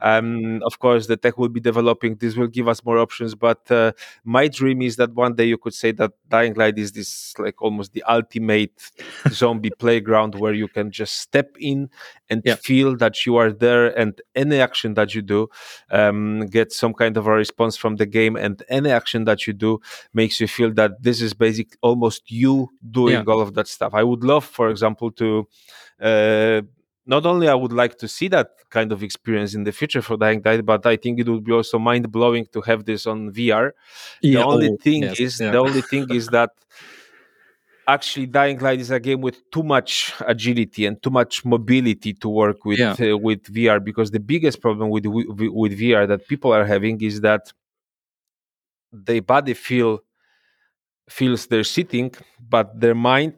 Um, 0.00 0.62
of 0.64 0.78
course, 0.78 1.06
the 1.06 1.16
tech 1.16 1.38
will 1.38 1.48
be 1.48 1.60
developing. 1.60 2.16
This 2.16 2.36
will 2.36 2.46
give 2.46 2.68
us 2.68 2.84
more 2.84 2.98
options. 2.98 3.34
But 3.34 3.70
uh, 3.70 3.92
my 4.24 4.48
dream 4.48 4.82
is 4.82 4.96
that 4.96 5.12
one 5.14 5.34
day 5.34 5.44
you 5.44 5.58
could 5.58 5.74
say 5.74 5.92
that 5.92 6.12
Dying 6.28 6.54
Light 6.54 6.78
is 6.78 6.92
this 6.92 7.34
like 7.38 7.60
almost 7.62 7.92
the 7.92 8.02
ultimate 8.04 8.92
zombie 9.28 9.70
playground 9.70 10.34
where 10.34 10.54
you 10.54 10.68
can 10.68 10.90
just 10.90 11.20
step 11.20 11.56
in 11.58 11.90
and 12.28 12.42
yeah. 12.44 12.56
feel 12.56 12.96
that 12.96 13.24
you 13.26 13.36
are 13.36 13.52
there, 13.52 13.96
and 13.98 14.20
any 14.34 14.60
action 14.60 14.94
that 14.94 15.14
you 15.14 15.22
do 15.22 15.48
um, 15.90 16.46
gets 16.46 16.76
some 16.76 16.94
kind 16.94 17.16
of 17.16 17.26
a 17.26 17.32
response 17.32 17.76
from 17.76 17.96
the 17.96 18.06
game, 18.06 18.36
and 18.36 18.62
any 18.68 18.90
action 18.90 19.24
that 19.24 19.46
you 19.46 19.52
do 19.52 19.80
makes 20.14 20.40
you 20.40 20.48
feel 20.48 20.72
that 20.74 21.02
this 21.02 21.20
is 21.20 21.34
basic 21.34 21.76
almost 21.82 22.30
you 22.30 22.68
doing 22.90 23.14
yeah. 23.14 23.24
all 23.26 23.40
of 23.40 23.54
that 23.54 23.68
stuff. 23.68 23.94
I 23.94 24.02
would 24.02 24.24
love, 24.24 24.44
for 24.44 24.70
example, 24.70 25.10
to 25.12 25.46
uh, 26.00 26.62
not 27.06 27.24
only 27.24 27.48
I 27.48 27.54
would 27.54 27.72
like 27.72 27.98
to 27.98 28.08
see 28.08 28.28
that 28.28 28.50
kind 28.70 28.92
of 28.92 29.02
experience 29.02 29.54
in 29.54 29.64
the 29.64 29.72
future 29.72 30.02
for 30.02 30.16
Dying 30.16 30.42
Light, 30.44 30.66
but 30.66 30.84
I 30.86 30.96
think 30.96 31.20
it 31.20 31.28
would 31.28 31.44
be 31.44 31.52
also 31.52 31.78
mind 31.78 32.10
blowing 32.10 32.46
to 32.52 32.60
have 32.62 32.84
this 32.84 33.06
on 33.06 33.32
VR. 33.32 33.70
Yeah, 34.20 34.40
the 34.40 34.46
only 34.46 34.70
oh, 34.70 34.76
thing 34.82 35.02
yes, 35.04 35.20
is, 35.20 35.40
yeah. 35.40 35.52
the 35.52 35.58
only 35.58 35.82
thing 35.82 36.12
is 36.12 36.28
that 36.28 36.50
actually 37.86 38.26
Dying 38.26 38.58
Light 38.58 38.80
is 38.80 38.90
a 38.90 39.00
game 39.00 39.20
with 39.20 39.48
too 39.50 39.62
much 39.62 40.12
agility 40.26 40.86
and 40.86 41.00
too 41.02 41.10
much 41.10 41.44
mobility 41.44 42.12
to 42.14 42.28
work 42.28 42.64
with 42.64 42.78
yeah. 42.78 42.92
uh, 42.92 43.16
with 43.16 43.42
VR. 43.44 43.82
Because 43.82 44.10
the 44.10 44.20
biggest 44.20 44.60
problem 44.60 44.90
with 44.90 45.06
with 45.06 45.78
VR 45.78 46.06
that 46.08 46.26
people 46.28 46.52
are 46.52 46.64
having 46.64 47.00
is 47.00 47.20
that 47.20 47.52
their 48.92 49.22
body 49.22 49.54
feel 49.54 50.00
feels 51.08 51.46
they're 51.46 51.64
sitting, 51.64 52.12
but 52.48 52.80
their 52.80 52.94
mind 52.94 53.34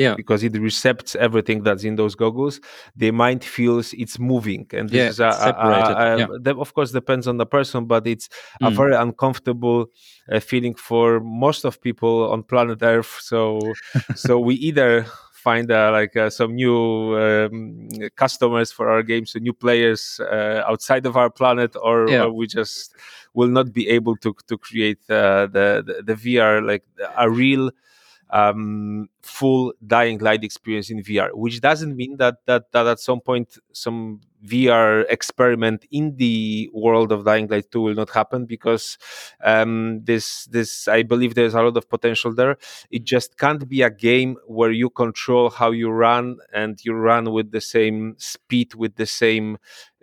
yeah 0.00 0.14
because 0.16 0.42
it 0.42 0.54
recepts 0.58 1.14
everything 1.16 1.62
that's 1.62 1.84
in 1.84 1.94
those 1.96 2.14
goggles 2.14 2.58
the 2.96 3.10
mind 3.10 3.44
feels 3.44 3.92
it's 3.92 4.18
moving 4.18 4.66
and 4.72 4.88
this 4.88 4.96
yeah, 4.96 5.08
is 5.08 5.20
a, 5.20 5.24
a, 5.24 5.50
a, 5.50 6.18
yeah. 6.18 6.26
that 6.40 6.56
of 6.56 6.72
course 6.74 6.90
depends 6.90 7.28
on 7.28 7.36
the 7.36 7.46
person 7.46 7.84
but 7.84 8.06
it's 8.06 8.28
mm. 8.62 8.68
a 8.68 8.70
very 8.70 8.94
uncomfortable 8.94 9.86
uh, 10.32 10.40
feeling 10.40 10.74
for 10.74 11.20
most 11.20 11.64
of 11.64 11.80
people 11.82 12.30
on 12.32 12.42
planet 12.42 12.78
earth 12.82 13.18
so 13.20 13.60
so 14.14 14.38
we 14.38 14.54
either 14.54 15.06
find 15.40 15.70
uh, 15.70 15.90
like 15.90 16.16
uh, 16.16 16.30
some 16.30 16.54
new 16.54 17.16
um, 17.16 17.88
customers 18.16 18.70
for 18.70 18.90
our 18.90 19.02
games, 19.02 19.32
so 19.32 19.38
new 19.38 19.54
players 19.54 20.20
uh, 20.30 20.62
outside 20.68 21.06
of 21.06 21.16
our 21.16 21.30
planet, 21.30 21.74
or, 21.82 22.08
yeah. 22.08 22.24
or, 22.24 22.32
we 22.32 22.46
just 22.46 22.94
will 23.32 23.48
not 23.48 23.72
be 23.72 23.88
able 23.88 24.16
to 24.16 24.34
to 24.46 24.58
create 24.58 24.98
uh, 25.08 25.46
the, 25.46 25.82
the, 25.86 26.02
the 26.02 26.14
VR 26.14 26.62
like 26.64 26.84
a 27.16 27.30
real 27.30 27.70
um, 28.32 29.08
full 29.22 29.72
Dying 29.86 30.18
Light 30.18 30.44
experience 30.44 30.90
in 30.90 31.02
VR, 31.02 31.30
which 31.34 31.60
doesn't 31.60 31.96
mean 31.96 32.16
that, 32.18 32.36
that 32.46 32.72
that 32.72 32.86
at 32.86 33.00
some 33.00 33.20
point 33.20 33.58
some 33.72 34.20
VR 34.44 35.04
experiment 35.10 35.84
in 35.90 36.16
the 36.16 36.70
world 36.72 37.12
of 37.12 37.24
Dying 37.24 37.48
Light 37.48 37.70
2 37.70 37.80
will 37.80 37.94
not 37.94 38.10
happen 38.10 38.46
because 38.46 38.96
um, 39.44 40.00
this 40.04 40.46
this 40.46 40.88
I 40.88 41.02
believe 41.02 41.34
there's 41.34 41.54
a 41.54 41.62
lot 41.62 41.76
of 41.76 41.88
potential 41.88 42.32
there. 42.32 42.56
It 42.90 43.04
just 43.04 43.36
can't 43.36 43.68
be 43.68 43.82
a 43.82 43.90
game 43.90 44.36
where 44.46 44.70
you 44.70 44.90
control 44.90 45.50
how 45.50 45.72
you 45.72 45.90
run 45.90 46.38
and 46.52 46.78
you 46.84 46.94
run 46.94 47.32
with 47.32 47.50
the 47.50 47.60
same 47.60 48.14
speed, 48.18 48.74
with 48.74 48.96
the 48.96 49.06
same 49.06 49.58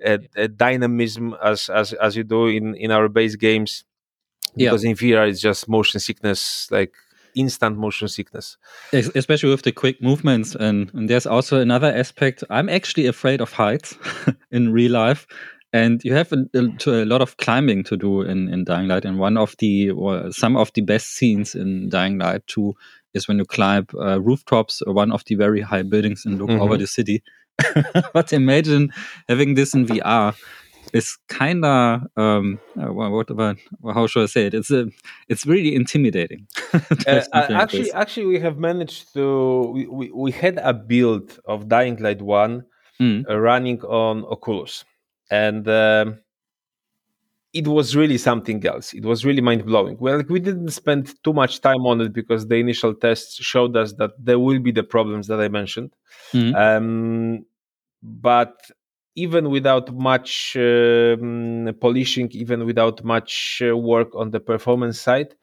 uh, 0.05 0.19
uh, 0.37 0.47
dynamism 0.55 1.35
as, 1.43 1.69
as 1.69 1.93
as 1.93 2.15
you 2.15 2.23
do 2.23 2.47
in 2.47 2.75
in 2.75 2.91
our 2.91 3.09
base 3.09 3.35
games. 3.35 3.83
Because 4.55 4.83
yeah. 4.83 4.89
in 4.91 4.95
VR 4.95 5.29
it's 5.29 5.41
just 5.41 5.69
motion 5.69 5.99
sickness, 5.99 6.69
like 6.71 6.93
instant 7.37 7.77
motion 7.77 8.07
sickness. 8.07 8.57
Especially 8.93 9.49
with 9.49 9.63
the 9.63 9.71
quick 9.71 10.01
movements. 10.01 10.55
And, 10.55 10.91
and 10.93 11.09
there's 11.09 11.25
also 11.25 11.59
another 11.59 11.93
aspect. 11.93 12.43
I'm 12.49 12.69
actually 12.69 13.07
afraid 13.07 13.41
of 13.41 13.53
heights 13.53 13.95
in 14.51 14.73
real 14.73 14.91
life. 14.91 15.27
And 15.73 16.03
you 16.03 16.13
have 16.13 16.31
a, 16.31 16.45
a, 16.55 17.05
lot 17.05 17.21
of 17.21 17.37
climbing 17.37 17.83
to 17.85 17.97
do 17.97 18.21
in, 18.21 18.49
in 18.49 18.63
Dying 18.63 18.87
Light. 18.87 19.05
And 19.05 19.19
one 19.19 19.37
of 19.37 19.55
the, 19.59 19.91
or 19.91 20.31
some 20.31 20.55
of 20.55 20.71
the 20.73 20.81
best 20.81 21.15
scenes 21.15 21.55
in 21.55 21.89
Dying 21.89 22.17
Light 22.17 22.47
2 22.47 22.73
is 23.13 23.27
when 23.27 23.37
you 23.37 23.45
climb 23.45 23.85
uh, 23.99 24.21
rooftops 24.21 24.81
or 24.81 24.93
one 24.93 25.11
of 25.11 25.23
the 25.25 25.35
very 25.35 25.61
high 25.61 25.83
buildings 25.83 26.25
and 26.25 26.37
look 26.37 26.49
mm 26.49 26.57
-hmm. 26.57 26.63
over 26.63 26.77
the 26.77 26.87
city. 26.87 27.21
but 28.13 28.33
imagine 28.33 28.93
having 29.27 29.55
this 29.55 29.73
in 29.73 29.85
VR 29.85 30.33
is 30.93 31.17
kind 31.27 31.65
of 31.65 32.01
um, 32.15 32.59
uh, 32.79 32.91
what 32.91 33.29
about 33.29 33.57
how 33.93 34.07
should 34.07 34.23
I 34.23 34.25
say 34.27 34.45
it? 34.47 34.53
It's 34.53 34.71
a, 34.71 34.87
it's 35.27 35.45
really 35.45 35.75
intimidating. 35.75 36.47
uh, 36.73 37.21
actually, 37.33 37.91
actually, 37.91 38.25
we 38.27 38.39
have 38.39 38.57
managed 38.57 39.13
to 39.13 39.71
we, 39.73 39.87
we, 39.87 40.11
we 40.11 40.31
had 40.31 40.59
a 40.59 40.73
build 40.73 41.39
of 41.45 41.67
Dying 41.67 41.97
Light 41.97 42.21
One 42.21 42.65
mm. 42.99 43.29
uh, 43.29 43.37
running 43.37 43.81
on 43.81 44.25
Oculus, 44.25 44.85
and 45.29 45.67
um, 45.67 46.19
it 47.53 47.67
was 47.67 47.95
really 47.95 48.17
something 48.17 48.65
else. 48.65 48.93
It 48.93 49.05
was 49.05 49.25
really 49.25 49.41
mind 49.41 49.65
blowing. 49.65 49.97
Well, 49.99 50.17
like, 50.17 50.29
we 50.29 50.39
didn't 50.39 50.69
spend 50.71 51.13
too 51.23 51.33
much 51.33 51.61
time 51.61 51.85
on 51.85 52.01
it 52.01 52.13
because 52.13 52.47
the 52.47 52.55
initial 52.55 52.93
tests 52.93 53.35
showed 53.35 53.75
us 53.75 53.93
that 53.93 54.11
there 54.19 54.39
will 54.39 54.59
be 54.59 54.71
the 54.71 54.83
problems 54.83 55.27
that 55.27 55.39
I 55.39 55.47
mentioned. 55.47 55.95
Mm. 56.33 56.55
Um, 56.55 57.45
but 58.03 58.55
even 59.17 59.49
without 59.49 59.91
much 59.95 60.55
um, 60.55 61.69
polishing, 61.81 62.29
even 62.31 62.65
without 62.65 63.03
much 63.03 63.63
uh, 63.67 63.75
work 63.75 64.15
on 64.15 64.29
the 64.29 64.39
performance 64.39 65.01
side, 65.01 65.33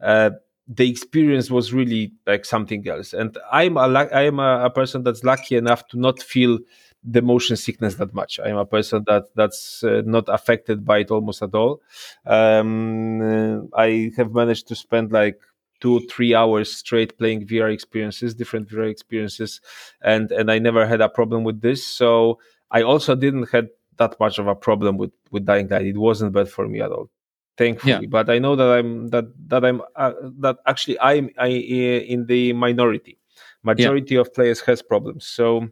uh, 0.00 0.30
the 0.68 0.88
experience 0.88 1.50
was 1.50 1.72
really 1.72 2.12
like 2.28 2.44
something 2.44 2.86
else. 2.88 3.12
And 3.12 3.36
I'm 3.50 3.76
a 3.76 3.86
I 4.20 4.22
am 4.22 4.38
a, 4.38 4.66
a, 4.66 4.70
person 4.70 5.02
that's 5.02 5.24
lucky 5.24 5.56
enough 5.56 5.86
to 5.88 5.98
not 5.98 6.22
feel 6.22 6.60
the 7.02 7.22
motion 7.22 7.56
sickness 7.56 7.96
that 7.96 8.14
much. 8.14 8.38
I'm 8.42 8.56
a 8.56 8.64
person 8.64 9.04
that 9.08 9.24
that's 9.34 9.82
uh, 9.82 10.02
not 10.06 10.24
affected 10.28 10.84
by 10.84 10.98
it 10.98 11.10
almost 11.10 11.42
at 11.42 11.54
all. 11.54 11.82
Um, 12.24 13.68
I 13.76 14.12
have 14.16 14.32
managed 14.32 14.68
to 14.68 14.76
spend 14.76 15.10
like 15.10 15.40
two 15.80 16.00
three 16.08 16.34
hours 16.36 16.74
straight 16.74 17.18
playing 17.18 17.46
VR 17.46 17.72
experiences, 17.72 18.34
different 18.34 18.68
VR 18.68 18.88
experiences, 18.88 19.60
and 20.00 20.30
and 20.30 20.50
I 20.52 20.60
never 20.60 20.86
had 20.86 21.00
a 21.00 21.08
problem 21.08 21.42
with 21.42 21.60
this. 21.60 21.84
So 21.84 22.38
I 22.74 22.82
also 22.82 23.14
didn't 23.14 23.48
had 23.50 23.68
that 23.98 24.18
much 24.18 24.38
of 24.38 24.48
a 24.48 24.54
problem 24.54 24.98
with 24.98 25.12
with 25.30 25.46
Dying 25.46 25.68
Light. 25.68 25.86
It 25.86 25.96
wasn't 25.96 26.32
bad 26.32 26.48
for 26.48 26.66
me 26.66 26.80
at 26.80 26.90
all, 26.90 27.08
thankfully. 27.56 27.92
Yeah. 27.92 28.08
But 28.08 28.28
I 28.28 28.38
know 28.40 28.56
that 28.56 28.68
I'm 28.68 29.08
that 29.10 29.26
that 29.48 29.64
I'm 29.64 29.80
uh, 29.94 30.12
that 30.40 30.56
actually 30.66 30.98
I'm 30.98 31.30
I 31.38 31.46
in 31.46 32.26
the 32.26 32.52
minority. 32.52 33.18
Majority 33.62 34.16
yeah. 34.16 34.20
of 34.20 34.34
players 34.34 34.60
has 34.62 34.82
problems. 34.82 35.24
So, 35.24 35.68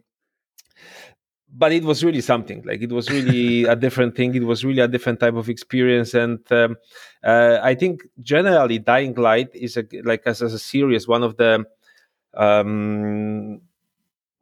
but 1.53 1.73
it 1.73 1.83
was 1.83 2.03
really 2.03 2.21
something. 2.21 2.63
Like 2.65 2.81
it 2.81 2.91
was 2.91 3.09
really 3.11 3.65
a 3.73 3.75
different 3.75 4.15
thing. 4.15 4.33
It 4.33 4.45
was 4.45 4.63
really 4.63 4.81
a 4.81 4.87
different 4.87 5.19
type 5.19 5.35
of 5.35 5.49
experience. 5.49 6.13
And 6.13 6.39
um, 6.51 6.77
uh, 7.23 7.59
I 7.61 7.75
think 7.75 8.01
generally, 8.21 8.79
Dying 8.79 9.13
Light 9.15 9.49
is 9.53 9.75
a 9.75 9.83
like 10.03 10.23
as, 10.25 10.41
as 10.41 10.53
a 10.53 10.59
series 10.59 11.07
one 11.07 11.21
of 11.21 11.35
the 11.35 11.65
um, 12.33 13.61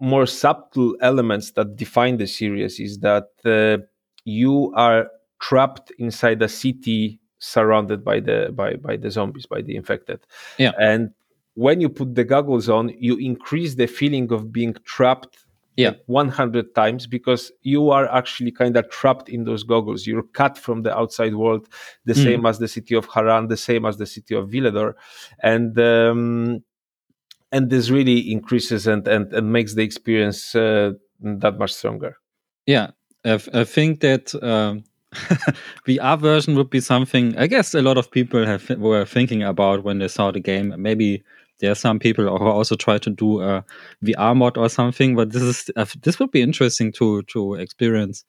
more 0.01 0.25
subtle 0.25 0.97
elements 1.01 1.51
that 1.51 1.75
define 1.75 2.17
the 2.17 2.27
series 2.27 2.79
is 2.79 2.99
that 2.99 3.29
uh, 3.45 3.77
you 4.25 4.73
are 4.75 5.07
trapped 5.39 5.91
inside 5.99 6.41
a 6.41 6.49
city 6.49 7.19
surrounded 7.39 8.03
by 8.03 8.19
the 8.19 8.51
by 8.53 8.75
by 8.75 8.97
the 8.97 9.09
zombies 9.09 9.45
by 9.45 9.61
the 9.61 9.75
infected. 9.75 10.19
Yeah. 10.57 10.71
And 10.79 11.11
when 11.53 11.81
you 11.81 11.89
put 11.89 12.15
the 12.15 12.23
goggles 12.23 12.67
on 12.67 12.89
you 12.97 13.17
increase 13.17 13.75
the 13.75 13.87
feeling 13.87 14.31
of 14.31 14.51
being 14.51 14.75
trapped 14.85 15.45
yeah. 15.77 15.89
like 15.89 16.01
100 16.07 16.75
times 16.75 17.07
because 17.07 17.51
you 17.61 17.91
are 17.91 18.11
actually 18.11 18.51
kind 18.51 18.75
of 18.77 18.89
trapped 18.89 19.29
in 19.29 19.45
those 19.45 19.63
goggles. 19.63 20.05
You're 20.05 20.23
cut 20.23 20.57
from 20.57 20.83
the 20.83 20.95
outside 20.97 21.35
world 21.35 21.67
the 22.05 22.13
mm. 22.13 22.23
same 22.23 22.45
as 22.45 22.59
the 22.59 22.67
city 22.67 22.95
of 22.95 23.07
Harran 23.07 23.47
the 23.47 23.57
same 23.57 23.85
as 23.85 23.97
the 23.97 24.05
city 24.05 24.35
of 24.35 24.49
Villedor 24.49 24.93
and 25.41 25.77
um, 25.79 26.63
and 27.51 27.69
this 27.69 27.89
really 27.89 28.31
increases 28.31 28.87
and 28.87 29.07
and, 29.07 29.33
and 29.33 29.51
makes 29.51 29.75
the 29.75 29.83
experience 29.83 30.55
uh, 30.55 30.91
that 31.19 31.57
much 31.57 31.73
stronger 31.73 32.17
yeah 32.65 32.91
i, 33.25 33.63
think 33.63 33.99
that 34.01 34.33
um, 34.43 34.83
VR 35.87 36.17
version 36.19 36.55
would 36.55 36.69
be 36.69 36.79
something 36.79 37.37
I 37.37 37.47
guess 37.47 37.73
a 37.73 37.81
lot 37.81 37.97
of 37.97 38.09
people 38.09 38.45
have 38.45 38.69
were 38.79 39.05
thinking 39.05 39.43
about 39.43 39.83
when 39.83 39.99
they 39.99 40.07
saw 40.07 40.31
the 40.31 40.39
game. 40.39 40.73
Maybe 40.77 41.23
there 41.59 41.71
are 41.71 41.75
some 41.75 41.99
people 41.99 42.25
who 42.25 42.45
also 42.45 42.75
try 42.75 42.97
to 42.97 43.09
do 43.09 43.41
a 43.41 43.63
VR 44.03 44.35
mod 44.35 44.57
or 44.57 44.69
something, 44.69 45.15
but 45.15 45.31
this 45.31 45.43
is 45.43 45.69
uh, 45.75 45.85
this 46.01 46.17
would 46.19 46.31
be 46.31 46.41
interesting 46.41 46.93
to 46.93 47.23
to 47.23 47.55
experience 47.55 48.23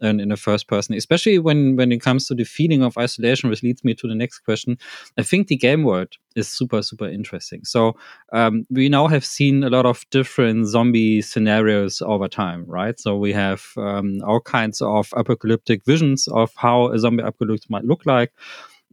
and 0.00 0.20
in 0.20 0.28
the 0.28 0.36
first 0.36 0.68
person, 0.68 0.94
especially 0.94 1.38
when 1.38 1.76
when 1.76 1.92
it 1.92 2.00
comes 2.00 2.26
to 2.26 2.34
the 2.34 2.44
feeling 2.44 2.82
of 2.82 2.96
isolation, 2.98 3.50
which 3.50 3.62
leads 3.62 3.84
me 3.84 3.94
to 3.94 4.08
the 4.08 4.14
next 4.14 4.40
question. 4.40 4.78
I 5.16 5.22
think 5.22 5.48
the 5.48 5.56
game 5.56 5.84
world 5.84 6.14
is 6.36 6.48
super 6.48 6.82
super 6.82 7.08
interesting. 7.08 7.64
So 7.64 7.96
um, 8.32 8.66
we 8.70 8.88
now 8.88 9.06
have 9.08 9.24
seen 9.24 9.64
a 9.64 9.70
lot 9.70 9.86
of 9.86 10.04
different 10.10 10.66
zombie 10.66 11.22
scenarios 11.22 12.02
over 12.02 12.28
time, 12.28 12.64
right? 12.66 12.98
So 12.98 13.16
we 13.16 13.32
have 13.32 13.62
um, 13.76 14.20
all 14.26 14.40
kinds 14.40 14.80
of 14.80 15.12
apocalyptic 15.16 15.84
visions 15.84 16.28
of 16.28 16.52
how 16.56 16.92
a 16.92 16.98
zombie 16.98 17.22
apocalypse 17.22 17.68
might 17.70 17.84
look 17.84 18.06
like. 18.06 18.32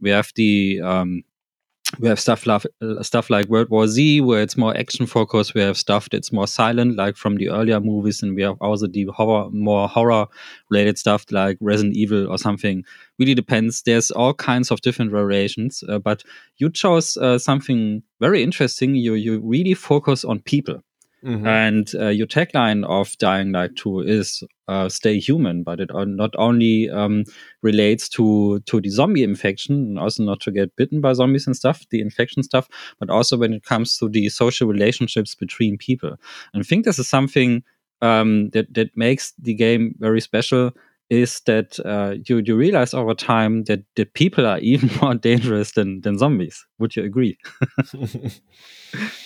We 0.00 0.10
have 0.10 0.30
the 0.34 0.80
um, 0.82 1.22
we 2.00 2.08
have 2.08 2.18
stuff 2.20 2.46
like 2.46 2.62
stuff 3.02 3.30
like 3.30 3.46
World 3.46 3.70
War 3.70 3.86
Z, 3.86 4.20
where 4.20 4.42
it's 4.42 4.56
more 4.56 4.76
action 4.76 5.06
focused. 5.06 5.54
We 5.54 5.60
have 5.60 5.76
stuff 5.76 6.08
that's 6.10 6.32
more 6.32 6.46
silent, 6.46 6.96
like 6.96 7.16
from 7.16 7.36
the 7.36 7.48
earlier 7.48 7.80
movies, 7.80 8.22
and 8.22 8.34
we 8.34 8.42
have 8.42 8.56
also 8.60 8.86
the 8.86 9.04
horror, 9.06 9.50
more 9.50 9.88
horror 9.88 10.26
related 10.70 10.98
stuff 10.98 11.24
like 11.30 11.58
Resident 11.60 11.96
Evil 11.96 12.26
or 12.28 12.38
something. 12.38 12.84
Really 13.18 13.34
depends. 13.34 13.82
There's 13.82 14.10
all 14.10 14.34
kinds 14.34 14.70
of 14.70 14.80
different 14.80 15.10
variations, 15.10 15.84
uh, 15.88 15.98
but 15.98 16.22
you 16.58 16.70
chose 16.70 17.16
uh, 17.16 17.38
something 17.38 18.02
very 18.20 18.42
interesting. 18.42 18.96
You 18.96 19.14
you 19.14 19.40
really 19.44 19.74
focus 19.74 20.24
on 20.24 20.40
people. 20.40 20.82
Mm-hmm. 21.24 21.46
And 21.46 21.92
uh, 21.94 22.08
your 22.08 22.26
tagline 22.26 22.84
of 22.84 23.16
Dying 23.18 23.50
Light 23.52 23.74
2 23.76 24.00
is 24.00 24.42
uh, 24.68 24.88
"Stay 24.88 25.18
human," 25.18 25.62
but 25.62 25.80
it 25.80 25.90
not 25.92 26.34
only 26.36 26.90
um, 26.90 27.24
relates 27.62 28.08
to 28.10 28.60
to 28.60 28.80
the 28.80 28.90
zombie 28.90 29.22
infection, 29.22 29.76
and 29.76 29.98
also 29.98 30.22
not 30.22 30.40
to 30.40 30.50
get 30.50 30.76
bitten 30.76 31.00
by 31.00 31.14
zombies 31.14 31.46
and 31.46 31.56
stuff, 31.56 31.86
the 31.90 32.00
infection 32.00 32.42
stuff, 32.42 32.68
but 33.00 33.08
also 33.08 33.38
when 33.38 33.54
it 33.54 33.64
comes 33.64 33.96
to 33.98 34.08
the 34.08 34.28
social 34.28 34.68
relationships 34.68 35.34
between 35.34 35.78
people. 35.78 36.16
And 36.52 36.60
I 36.60 36.62
think 36.62 36.84
this 36.84 36.98
is 36.98 37.08
something 37.08 37.64
um, 38.02 38.50
that 38.50 38.72
that 38.74 38.94
makes 38.96 39.32
the 39.38 39.54
game 39.54 39.94
very 39.98 40.20
special. 40.20 40.72
Is 41.08 41.40
that 41.46 41.78
uh, 41.84 42.16
you 42.26 42.42
you 42.44 42.56
realize 42.56 42.92
over 42.92 43.14
time 43.14 43.64
that 43.64 43.84
the 43.94 44.04
people 44.04 44.44
are 44.46 44.58
even 44.72 44.90
more 45.00 45.14
dangerous 45.14 45.72
than 45.72 46.02
than 46.02 46.18
zombies? 46.18 46.66
Would 46.78 46.94
you 46.94 47.04
agree? 47.04 47.38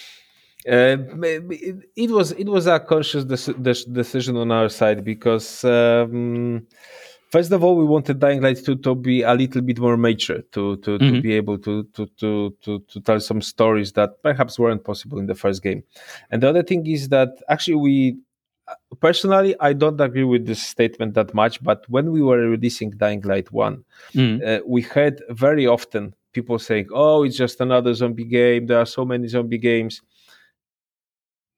Uh, 0.68 0.96
it, 1.96 2.10
was 2.10 2.32
it 2.32 2.46
was 2.46 2.66
a 2.66 2.78
conscious 2.80 3.24
de- 3.24 3.92
decision 3.92 4.36
on 4.36 4.50
our 4.52 4.68
side 4.68 5.02
because 5.02 5.64
um, 5.64 6.66
first 7.30 7.50
of 7.50 7.64
all 7.64 7.76
we 7.76 7.84
wanted 7.84 8.18
Dying 8.18 8.42
Light 8.42 8.62
to, 8.64 8.76
to 8.76 8.94
be 8.94 9.22
a 9.22 9.32
little 9.32 9.62
bit 9.62 9.78
more 9.78 9.96
mature 9.96 10.42
to 10.52 10.76
to, 10.76 10.98
mm-hmm. 10.98 11.14
to 11.14 11.22
be 11.22 11.32
able 11.32 11.58
to, 11.58 11.84
to 11.94 12.06
to 12.18 12.54
to 12.62 12.80
to 12.80 13.00
tell 13.00 13.20
some 13.20 13.40
stories 13.40 13.92
that 13.92 14.22
perhaps 14.22 14.58
weren't 14.58 14.84
possible 14.84 15.18
in 15.18 15.26
the 15.26 15.34
first 15.34 15.62
game, 15.62 15.82
and 16.30 16.42
the 16.42 16.48
other 16.48 16.62
thing 16.62 16.86
is 16.86 17.08
that 17.08 17.30
actually 17.48 17.76
we 17.76 18.18
personally 19.00 19.54
I 19.60 19.72
don't 19.72 20.00
agree 20.00 20.24
with 20.24 20.46
this 20.46 20.62
statement 20.62 21.14
that 21.14 21.32
much, 21.32 21.62
but 21.62 21.84
when 21.88 22.12
we 22.12 22.20
were 22.20 22.38
releasing 22.38 22.90
Dying 22.90 23.22
Light 23.22 23.50
one, 23.50 23.84
mm. 24.12 24.46
uh, 24.46 24.62
we 24.66 24.82
heard 24.82 25.22
very 25.30 25.66
often 25.66 26.14
people 26.32 26.58
saying, 26.58 26.88
"Oh, 26.92 27.22
it's 27.22 27.36
just 27.36 27.60
another 27.60 27.94
zombie 27.94 28.24
game. 28.24 28.66
There 28.66 28.78
are 28.78 28.86
so 28.86 29.04
many 29.04 29.28
zombie 29.28 29.58
games." 29.58 30.02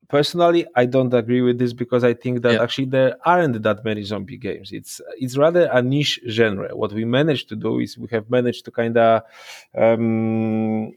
Personally 0.09 0.67
i 0.77 0.85
don't 0.85 1.15
agree 1.15 1.41
with 1.41 1.59
this 1.59 1.73
because 1.73 2.05
i 2.05 2.13
think 2.13 2.43
that 2.43 2.55
yeah. 2.55 2.63
actually 2.63 2.85
there 2.85 3.17
aren't 3.25 3.63
that 3.63 3.85
many 3.85 4.03
zombie 4.03 4.37
games 4.37 4.73
it's 4.73 5.01
it's 5.19 5.37
rather 5.37 5.69
a 5.73 5.81
niche 5.81 6.21
genre 6.29 6.75
what 6.77 6.93
we 6.93 7.05
managed 7.05 7.49
to 7.49 7.57
do 7.57 7.79
is 7.79 7.97
we 7.97 8.09
have 8.11 8.29
managed 8.31 8.65
to 8.65 8.71
kind 8.71 8.97
of 8.99 9.23
um, 9.77 10.93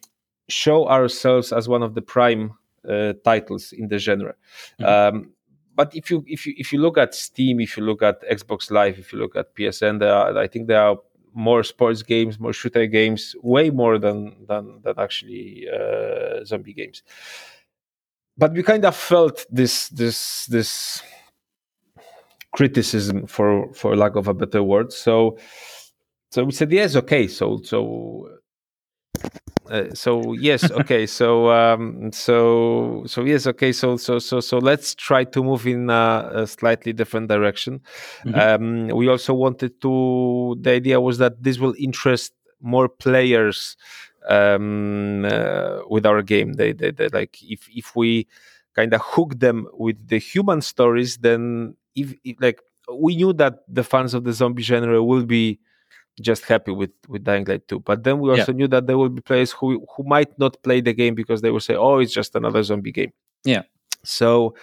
show 0.47 0.87
ourselves 0.87 1.51
as 1.51 1.67
one 1.67 1.83
of 1.83 1.95
the 1.95 2.01
prime 2.01 2.51
uh, 2.89 3.13
titles 3.23 3.71
in 3.71 3.87
the 3.87 3.97
genre 3.97 4.35
mm-hmm. 4.79 4.85
um, 4.85 5.31
but 5.75 5.93
if 5.95 6.09
you 6.09 6.23
if 6.27 6.45
you 6.45 6.53
if 6.57 6.71
you 6.73 6.79
look 6.79 6.97
at 6.97 7.13
steam 7.13 7.59
if 7.59 7.77
you 7.77 7.83
look 7.83 8.01
at 8.01 8.21
xbox 8.29 8.71
live 8.71 8.97
if 8.97 9.13
you 9.13 9.19
look 9.19 9.35
at 9.35 9.55
psn 9.55 9.99
there 9.99 10.13
are, 10.13 10.37
i 10.37 10.47
think 10.47 10.67
there 10.67 10.81
are 10.81 10.97
more 11.33 11.63
sports 11.63 12.01
games 12.01 12.39
more 12.39 12.53
shooter 12.53 12.87
games 12.87 13.35
way 13.43 13.69
more 13.69 13.97
than 13.99 14.35
than 14.47 14.79
than 14.83 14.93
actually 14.97 15.67
uh, 15.69 16.43
zombie 16.45 16.73
games 16.73 17.03
but 18.37 18.53
we 18.53 18.63
kind 18.63 18.85
of 18.85 18.95
felt 18.95 19.45
this 19.49 19.89
this 19.89 20.45
this 20.47 21.01
criticism 22.51 23.27
for 23.27 23.73
for 23.73 23.95
lack 23.95 24.15
of 24.15 24.27
a 24.27 24.33
better 24.33 24.63
word 24.63 24.91
so 24.91 25.37
so 26.31 26.43
we 26.43 26.51
said 26.51 26.71
yes 26.71 26.95
okay 26.95 27.27
so 27.27 27.59
so 27.63 28.29
uh, 29.69 29.93
so 29.93 30.33
yes 30.33 30.69
okay 30.79 31.05
so 31.05 31.49
um 31.51 32.11
so 32.11 33.03
so 33.07 33.23
yes 33.23 33.45
okay 33.47 33.71
so 33.71 33.97
so 33.97 34.19
so 34.19 34.39
so 34.39 34.57
let's 34.57 34.95
try 34.95 35.23
to 35.23 35.43
move 35.43 35.67
in 35.67 35.89
a, 35.89 36.29
a 36.33 36.47
slightly 36.47 36.93
different 36.93 37.27
direction 37.27 37.81
mm-hmm. 38.25 38.35
um 38.39 38.87
we 38.95 39.07
also 39.09 39.33
wanted 39.33 39.79
to 39.81 40.55
the 40.61 40.71
idea 40.71 40.99
was 41.01 41.17
that 41.17 41.41
this 41.43 41.59
will 41.59 41.75
interest 41.77 42.33
more 42.61 42.87
players 42.87 43.75
um, 44.29 45.25
uh, 45.25 45.79
with 45.89 46.05
our 46.05 46.21
game. 46.21 46.53
They, 46.53 46.73
they, 46.73 46.91
they, 46.91 47.09
like 47.09 47.37
if 47.41 47.67
if 47.73 47.95
we 47.95 48.27
kind 48.75 48.93
of 48.93 49.01
hook 49.01 49.39
them 49.39 49.67
with 49.73 50.07
the 50.07 50.17
human 50.17 50.61
stories, 50.61 51.17
then 51.17 51.75
if, 51.95 52.13
if, 52.23 52.37
like 52.39 52.61
we 52.93 53.15
knew 53.15 53.33
that 53.33 53.59
the 53.67 53.83
fans 53.83 54.13
of 54.13 54.23
the 54.23 54.33
zombie 54.33 54.63
genre 54.63 55.03
will 55.03 55.25
be 55.25 55.59
just 56.21 56.45
happy 56.45 56.71
with 56.71 56.91
with 57.07 57.23
Dying 57.23 57.45
Light 57.45 57.67
2. 57.67 57.79
But 57.79 58.03
then 58.03 58.19
we 58.19 58.29
also 58.29 58.51
yeah. 58.51 58.57
knew 58.57 58.67
that 58.69 58.87
there 58.87 58.97
will 58.97 59.09
be 59.09 59.21
players 59.21 59.51
who 59.51 59.85
who 59.95 60.03
might 60.03 60.37
not 60.39 60.61
play 60.63 60.81
the 60.81 60.93
game 60.93 61.15
because 61.15 61.41
they 61.41 61.51
will 61.51 61.59
say, 61.59 61.75
"Oh, 61.75 61.99
it's 61.99 62.13
just 62.13 62.35
another 62.35 62.63
zombie 62.63 62.91
game." 62.91 63.11
Yeah. 63.43 63.63
So 64.03 64.55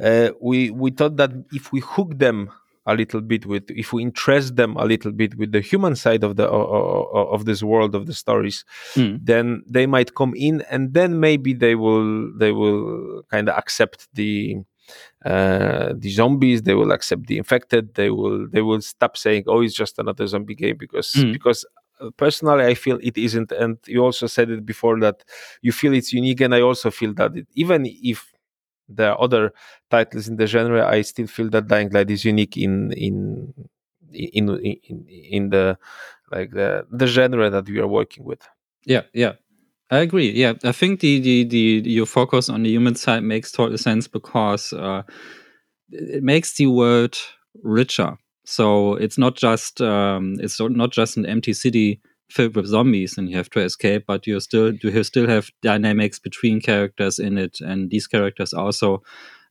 uh, 0.00 0.30
we 0.40 0.70
we 0.70 0.90
thought 0.90 1.16
that 1.16 1.30
if 1.52 1.72
we 1.72 1.80
hook 1.80 2.18
them 2.18 2.50
a 2.88 2.94
little 2.94 3.20
bit 3.20 3.44
with 3.46 3.70
if 3.70 3.92
we 3.92 4.02
interest 4.02 4.56
them 4.56 4.74
a 4.76 4.84
little 4.84 5.12
bit 5.12 5.36
with 5.38 5.52
the 5.52 5.60
human 5.60 5.94
side 5.94 6.24
of 6.24 6.36
the 6.36 6.46
of, 6.48 7.28
of 7.34 7.44
this 7.44 7.62
world 7.62 7.94
of 7.94 8.06
the 8.06 8.14
stories 8.14 8.64
mm. 8.94 9.18
then 9.22 9.62
they 9.68 9.86
might 9.86 10.14
come 10.14 10.32
in 10.34 10.62
and 10.70 10.94
then 10.94 11.20
maybe 11.20 11.52
they 11.52 11.74
will 11.74 12.32
they 12.38 12.50
will 12.50 13.22
kind 13.30 13.48
of 13.48 13.56
accept 13.56 14.08
the 14.14 14.56
uh, 15.24 15.92
the 15.96 16.10
zombies 16.10 16.62
they 16.62 16.74
will 16.74 16.92
accept 16.92 17.26
the 17.26 17.36
infected 17.36 17.94
they 17.94 18.10
will 18.10 18.48
they 18.48 18.62
will 18.62 18.80
stop 18.80 19.16
saying 19.16 19.44
oh 19.46 19.60
it's 19.60 19.74
just 19.74 19.98
another 19.98 20.26
zombie 20.26 20.54
game 20.54 20.76
because 20.78 21.12
mm. 21.12 21.30
because 21.32 21.66
uh, 22.00 22.08
personally 22.16 22.64
i 22.64 22.72
feel 22.72 22.98
it 23.02 23.18
isn't 23.18 23.52
and 23.52 23.76
you 23.86 24.02
also 24.02 24.26
said 24.26 24.48
it 24.48 24.64
before 24.64 24.98
that 24.98 25.24
you 25.60 25.72
feel 25.72 25.92
it's 25.92 26.12
unique 26.12 26.40
and 26.40 26.54
i 26.54 26.60
also 26.62 26.90
feel 26.90 27.12
that 27.12 27.36
it, 27.36 27.46
even 27.54 27.84
if 27.84 28.32
there 28.88 29.12
are 29.12 29.20
other 29.20 29.52
titles 29.90 30.28
in 30.28 30.36
the 30.36 30.46
genre, 30.46 30.86
I 30.86 31.02
still 31.02 31.26
feel 31.26 31.50
that 31.50 31.68
Dying 31.68 31.90
Light 31.90 32.10
is 32.10 32.24
unique 32.24 32.56
in 32.56 32.92
in 32.92 33.54
in 34.12 34.48
in, 34.58 35.06
in 35.08 35.50
the 35.50 35.78
like 36.30 36.50
the 36.52 36.86
the 36.90 37.06
genre 37.06 37.50
that 37.50 37.68
we 37.68 37.78
are 37.78 37.88
working 37.88 38.24
with. 38.24 38.46
Yeah, 38.84 39.02
yeah. 39.12 39.34
I 39.90 39.98
agree. 39.98 40.30
Yeah, 40.30 40.52
I 40.64 40.72
think 40.72 41.00
the, 41.00 41.18
the, 41.18 41.44
the 41.44 41.90
your 41.90 42.04
focus 42.04 42.50
on 42.50 42.62
the 42.62 42.70
human 42.70 42.94
side 42.94 43.22
makes 43.22 43.50
total 43.50 43.78
sense 43.78 44.06
because 44.06 44.74
uh, 44.74 45.02
it 45.90 46.22
makes 46.22 46.56
the 46.56 46.66
world 46.66 47.16
richer. 47.62 48.18
So 48.44 48.94
it's 48.94 49.18
not 49.18 49.34
just 49.36 49.80
um, 49.80 50.36
it's 50.40 50.60
not 50.60 50.90
just 50.90 51.16
an 51.16 51.26
empty 51.26 51.52
city 51.54 52.00
filled 52.30 52.56
with 52.56 52.66
zombies 52.66 53.18
and 53.18 53.28
you 53.30 53.36
have 53.36 53.50
to 53.50 53.60
escape, 53.60 54.04
but 54.06 54.26
you 54.26 54.38
still 54.40 54.74
you 54.74 55.02
still 55.04 55.28
have 55.28 55.50
dynamics 55.62 56.18
between 56.18 56.60
characters 56.60 57.18
in 57.18 57.38
it, 57.38 57.60
and 57.60 57.90
these 57.90 58.06
characters 58.06 58.52
also 58.52 59.02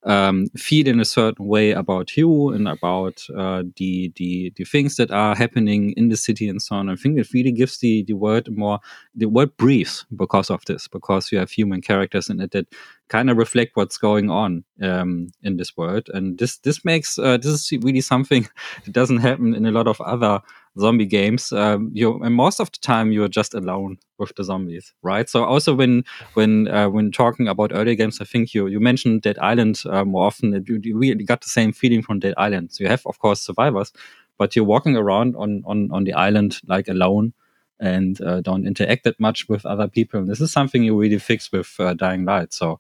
um, 0.04 0.48
feel 0.56 0.88
in 0.88 1.00
a 1.00 1.06
certain 1.06 1.48
way 1.48 1.72
about 1.72 2.16
you 2.16 2.50
and 2.50 2.68
about 2.68 3.22
uh, 3.36 3.63
the, 3.76 4.12
the 4.16 4.54
the 4.56 4.63
things 4.63 4.96
that 4.96 5.12
are 5.12 5.36
happening 5.36 5.94
in 5.98 6.10
the 6.10 6.18
city 6.18 6.48
and 6.48 6.62
so 6.62 6.76
on. 6.76 6.90
I 6.90 6.96
think 6.96 7.20
it 7.20 7.34
really 7.34 7.52
gives 7.52 7.80
the 7.80 8.04
the 8.04 8.13
world 8.13 8.48
more 8.50 8.80
the 9.16 9.26
world 9.26 9.58
breathes 9.58 10.06
because 10.16 10.50
of 10.50 10.63
this, 10.66 10.88
because 10.88 11.32
you 11.32 11.40
have 11.40 11.52
human 11.52 11.82
characters 11.82 12.30
in 12.30 12.40
it 12.40 12.52
that 12.52 12.68
kind 13.10 13.30
of 13.30 13.38
reflect 13.38 13.76
what's 13.76 13.98
going 13.98 14.30
on 14.30 14.63
um, 14.82 15.30
in 15.44 15.58
this 15.58 15.76
world, 15.76 16.10
and 16.13 16.38
this 16.38 16.58
this 16.60 16.86
makes 16.86 17.18
uh, 17.20 17.38
this 17.38 17.52
is 17.52 17.72
really 17.84 18.02
something 18.02 18.48
that 18.86 18.94
doesn't 18.94 19.18
happen 19.18 19.54
in 19.56 19.66
a 19.66 19.72
lot 19.72 19.88
of 19.88 20.00
other 20.02 20.42
zombie 20.80 21.06
games, 21.06 21.52
um, 21.52 21.92
you 21.94 22.22
and 22.24 22.36
most 22.36 22.60
of 22.60 22.72
the 22.72 22.80
time 22.80 23.12
you're 23.12 23.28
just 23.28 23.54
alone 23.54 23.98
with 24.18 24.34
the 24.36 24.44
zombies, 24.44 24.94
right? 25.02 25.30
So 25.30 25.44
also 25.44 25.74
when 25.76 26.04
when 26.34 26.68
uh, 26.68 26.90
when 26.90 27.12
talking 27.12 27.48
about 27.48 27.72
early 27.74 27.96
games, 27.96 28.20
I 28.22 28.26
think 28.26 28.54
you 28.54 28.68
you 28.68 28.80
mentioned 28.80 29.22
Dead 29.22 29.38
Island 29.40 29.84
uh, 29.90 30.06
more 30.06 30.26
often. 30.26 30.63
You, 30.68 30.80
you 30.84 30.98
really 30.98 31.24
got 31.24 31.42
the 31.42 31.50
same 31.50 31.72
feeling 31.72 32.02
from 32.02 32.20
Dead 32.20 32.34
Island. 32.38 32.72
So 32.72 32.84
you 32.84 32.90
have 32.90 33.06
of 33.06 33.20
course 33.20 33.42
survivors, 33.42 33.92
but 34.38 34.56
you're 34.56 34.66
walking 34.66 34.96
around 34.96 35.36
on 35.36 35.63
on 35.66 35.90
on 35.92 36.04
the 36.04 36.13
island 36.13 36.60
like 36.68 36.88
alone 36.88 37.34
and 37.80 38.20
uh, 38.22 38.42
don't 38.42 38.66
interact 38.66 39.04
that 39.04 39.20
much 39.20 39.48
with 39.48 39.66
other 39.66 39.88
people. 39.88 40.20
And 40.20 40.28
this 40.28 40.42
is 40.42 40.52
something 40.52 40.84
you 40.84 41.00
really 41.00 41.20
fix 41.20 41.52
with 41.52 41.76
uh, 41.80 41.94
Dying 41.94 42.26
Light. 42.26 42.54
So 42.54 42.80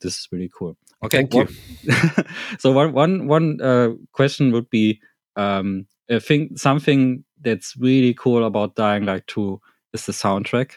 this 0.00 0.18
is 0.18 0.28
really 0.32 0.50
cool. 0.52 0.76
Okay, 1.02 1.18
thank 1.18 1.34
you. 1.34 1.48
so 2.58 2.72
one 2.72 2.92
one 2.92 3.26
one 3.26 3.60
uh, 3.60 3.90
question 4.12 4.52
would 4.52 4.68
be. 4.70 5.00
Um, 5.36 5.86
I 6.10 6.18
think 6.18 6.58
something 6.58 7.24
that's 7.40 7.76
really 7.76 8.14
cool 8.14 8.44
about 8.44 8.76
Dying 8.76 9.04
Light 9.04 9.26
2 9.26 9.60
is 9.92 10.06
the 10.06 10.12
soundtrack. 10.12 10.72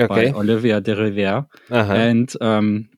okay. 0.00 0.30
by 0.30 0.38
Olivier 0.38 0.80
Deriviere. 0.80 1.46
Uh-huh. 1.70 1.92
And 1.92 2.32
um, 2.40 2.88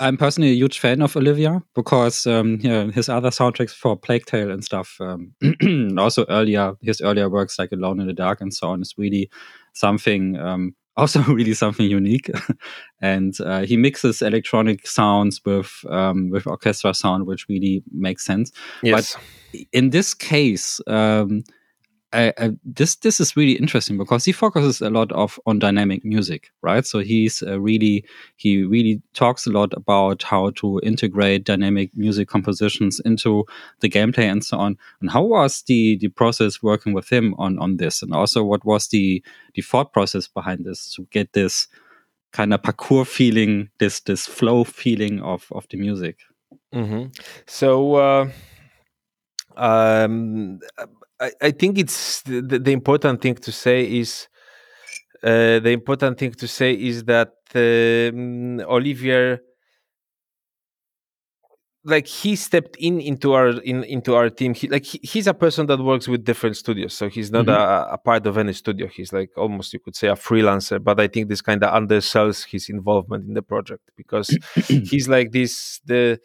I'm 0.00 0.16
personally 0.16 0.50
a 0.50 0.54
huge 0.54 0.78
fan 0.78 1.02
of 1.02 1.16
Olivia 1.16 1.62
because 1.74 2.26
um, 2.26 2.58
yeah, 2.60 2.90
his 2.90 3.08
other 3.08 3.30
soundtracks 3.30 3.74
for 3.74 3.96
Plague 3.96 4.26
Tale 4.26 4.50
and 4.50 4.64
stuff, 4.64 4.96
um, 5.00 5.32
also 5.98 6.26
earlier 6.28 6.74
his 6.82 7.00
earlier 7.00 7.28
works 7.30 7.58
like 7.58 7.72
Alone 7.72 8.00
in 8.00 8.06
the 8.06 8.12
Dark 8.12 8.40
and 8.40 8.52
so 8.52 8.68
on, 8.68 8.82
is 8.82 8.94
really 8.98 9.30
something 9.72 10.36
um, 10.36 10.74
also 10.96 11.20
really 11.22 11.54
something 11.54 11.88
unique. 11.88 12.30
and 13.00 13.38
uh, 13.40 13.60
he 13.60 13.76
mixes 13.76 14.22
electronic 14.22 14.86
sounds 14.86 15.40
with 15.44 15.84
um, 15.88 16.30
with 16.30 16.46
orchestra 16.46 16.94
sound, 16.94 17.26
which 17.26 17.46
really 17.48 17.82
makes 17.92 18.24
sense. 18.24 18.52
Yes. 18.82 19.16
But 19.52 19.62
in 19.72 19.90
this 19.90 20.14
case, 20.14 20.80
um, 20.86 21.44
I, 22.12 22.32
I, 22.38 22.50
this 22.64 22.94
this 22.96 23.20
is 23.20 23.36
really 23.36 23.54
interesting 23.58 23.98
because 23.98 24.24
he 24.24 24.32
focuses 24.32 24.80
a 24.80 24.90
lot 24.90 25.10
of 25.12 25.40
on 25.44 25.58
dynamic 25.58 26.04
music, 26.04 26.50
right? 26.62 26.86
So 26.86 27.00
he's 27.00 27.42
uh, 27.42 27.60
really 27.60 28.04
he 28.36 28.62
really 28.62 29.02
talks 29.12 29.46
a 29.46 29.50
lot 29.50 29.72
about 29.74 30.22
how 30.22 30.50
to 30.50 30.80
integrate 30.84 31.44
dynamic 31.44 31.90
music 31.96 32.28
compositions 32.28 33.00
into 33.00 33.44
the 33.80 33.88
gameplay 33.88 34.30
and 34.30 34.44
so 34.44 34.56
on. 34.56 34.78
And 35.00 35.10
how 35.10 35.24
was 35.24 35.62
the 35.62 35.96
the 35.98 36.08
process 36.08 36.62
working 36.62 36.94
with 36.94 37.10
him 37.10 37.34
on 37.38 37.58
on 37.58 37.76
this, 37.78 38.02
and 38.02 38.14
also 38.14 38.44
what 38.44 38.64
was 38.64 38.88
the 38.88 39.22
the 39.54 39.62
thought 39.62 39.92
process 39.92 40.28
behind 40.28 40.64
this 40.64 40.94
to 40.94 41.06
get 41.10 41.32
this 41.32 41.66
kind 42.32 42.54
of 42.54 42.62
parkour 42.62 43.04
feeling, 43.04 43.68
this 43.78 44.00
this 44.00 44.26
flow 44.26 44.62
feeling 44.64 45.20
of 45.22 45.48
of 45.50 45.66
the 45.70 45.76
music. 45.76 46.20
Mm-hmm. 46.72 47.10
So. 47.46 47.94
Uh... 47.96 48.30
Um, 49.58 50.60
I, 51.20 51.32
I 51.42 51.50
think 51.50 51.78
it's 51.78 52.22
the, 52.22 52.40
the 52.40 52.72
important 52.72 53.22
thing 53.22 53.34
to 53.36 53.52
say 53.52 53.84
is 53.84 54.28
uh, 55.22 55.60
the 55.60 55.70
important 55.70 56.18
thing 56.18 56.32
to 56.32 56.46
say 56.46 56.72
is 56.74 57.04
that 57.04 57.32
um, 57.54 58.60
Olivier 58.60 59.38
like 61.86 62.08
he 62.08 62.34
stepped 62.34 62.76
in 62.76 63.00
into 63.00 63.32
our 63.32 63.50
in 63.60 63.84
into 63.84 64.14
our 64.16 64.28
team 64.28 64.54
he 64.54 64.68
like 64.68 64.84
he, 64.84 64.98
he's 65.02 65.28
a 65.28 65.32
person 65.32 65.66
that 65.66 65.78
works 65.78 66.08
with 66.08 66.24
different 66.24 66.56
studios 66.56 66.92
so 66.92 67.08
he's 67.08 67.30
not 67.30 67.46
mm-hmm. 67.46 67.90
a, 67.90 67.94
a, 67.94 67.98
part 67.98 68.26
of 68.26 68.36
any 68.36 68.52
studio 68.52 68.88
he's 68.88 69.12
like 69.12 69.30
almost 69.36 69.72
you 69.72 69.78
could 69.78 69.94
say 69.94 70.08
a 70.08 70.14
freelancer 70.14 70.82
but 70.82 70.98
i 70.98 71.06
think 71.06 71.28
this 71.28 71.40
kind 71.40 71.62
of 71.62 71.72
undersells 71.72 72.44
his 72.44 72.68
involvement 72.68 73.24
in 73.28 73.34
the 73.34 73.42
project 73.42 73.88
because 73.96 74.36
he's 74.66 75.08
like 75.08 75.30
this 75.30 75.80
the 75.86 76.18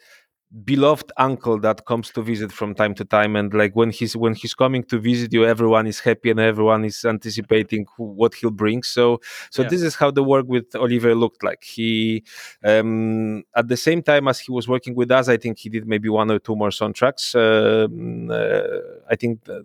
beloved 0.64 1.10
uncle 1.16 1.58
that 1.58 1.86
comes 1.86 2.10
to 2.10 2.20
visit 2.20 2.52
from 2.52 2.74
time 2.74 2.94
to 2.94 3.06
time 3.06 3.36
and 3.36 3.54
like 3.54 3.74
when 3.74 3.90
he's 3.90 4.14
when 4.14 4.34
he's 4.34 4.52
coming 4.52 4.84
to 4.84 4.98
visit 4.98 5.32
you 5.32 5.46
everyone 5.46 5.86
is 5.86 5.98
happy 5.98 6.30
and 6.30 6.38
everyone 6.38 6.84
is 6.84 7.02
anticipating 7.06 7.86
who, 7.96 8.04
what 8.04 8.34
he'll 8.34 8.50
bring 8.50 8.82
so 8.82 9.18
so 9.50 9.62
yeah. 9.62 9.68
this 9.68 9.80
is 9.80 9.94
how 9.94 10.10
the 10.10 10.22
work 10.22 10.46
with 10.46 10.74
Olivier 10.74 11.14
looked 11.14 11.42
like 11.42 11.64
he 11.64 12.22
um 12.64 13.42
at 13.56 13.68
the 13.68 13.78
same 13.78 14.02
time 14.02 14.28
as 14.28 14.40
he 14.40 14.52
was 14.52 14.68
working 14.68 14.94
with 14.94 15.10
us 15.10 15.26
i 15.30 15.38
think 15.38 15.58
he 15.58 15.70
did 15.70 15.86
maybe 15.86 16.10
one 16.10 16.30
or 16.30 16.38
two 16.38 16.54
more 16.54 16.68
soundtracks 16.68 17.34
um, 17.34 18.30
uh, 18.30 19.02
i 19.10 19.16
think 19.16 19.42
the, 19.44 19.64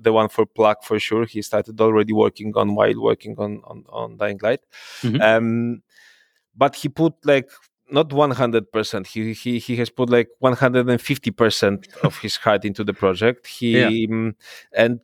the 0.00 0.12
one 0.12 0.28
for 0.28 0.44
Plague 0.44 0.82
for 0.82 0.98
sure 1.00 1.24
he 1.24 1.40
started 1.40 1.80
already 1.80 2.12
working 2.12 2.52
on 2.56 2.74
while 2.74 3.00
working 3.00 3.34
on 3.38 3.62
on, 3.64 3.84
on 3.88 4.18
dying 4.18 4.38
light 4.42 4.60
mm-hmm. 5.00 5.20
um 5.22 5.82
but 6.54 6.74
he 6.74 6.90
put 6.90 7.14
like 7.24 7.48
not 7.92 8.08
100% 8.10 9.06
he, 9.06 9.32
he 9.32 9.58
he 9.58 9.76
has 9.76 9.90
put 9.90 10.10
like 10.10 10.28
150% 10.42 12.02
of 12.04 12.18
his 12.18 12.36
heart 12.36 12.64
into 12.64 12.84
the 12.84 12.92
project. 12.94 13.46
He 13.46 13.78
yeah. 13.78 14.06
um, 14.08 14.36
and 14.72 15.00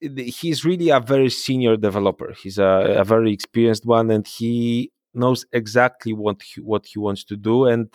he's 0.00 0.64
really 0.64 0.90
a 0.90 1.00
very 1.00 1.30
senior 1.30 1.76
developer. 1.76 2.32
He's 2.32 2.58
a, 2.58 2.96
a, 2.98 3.04
very 3.04 3.32
experienced 3.32 3.84
one 3.84 4.10
and 4.10 4.26
he 4.26 4.90
knows 5.12 5.44
exactly 5.52 6.12
what 6.12 6.40
he, 6.42 6.60
what 6.60 6.86
he 6.86 6.98
wants 6.98 7.24
to 7.24 7.36
do. 7.36 7.66
And 7.66 7.90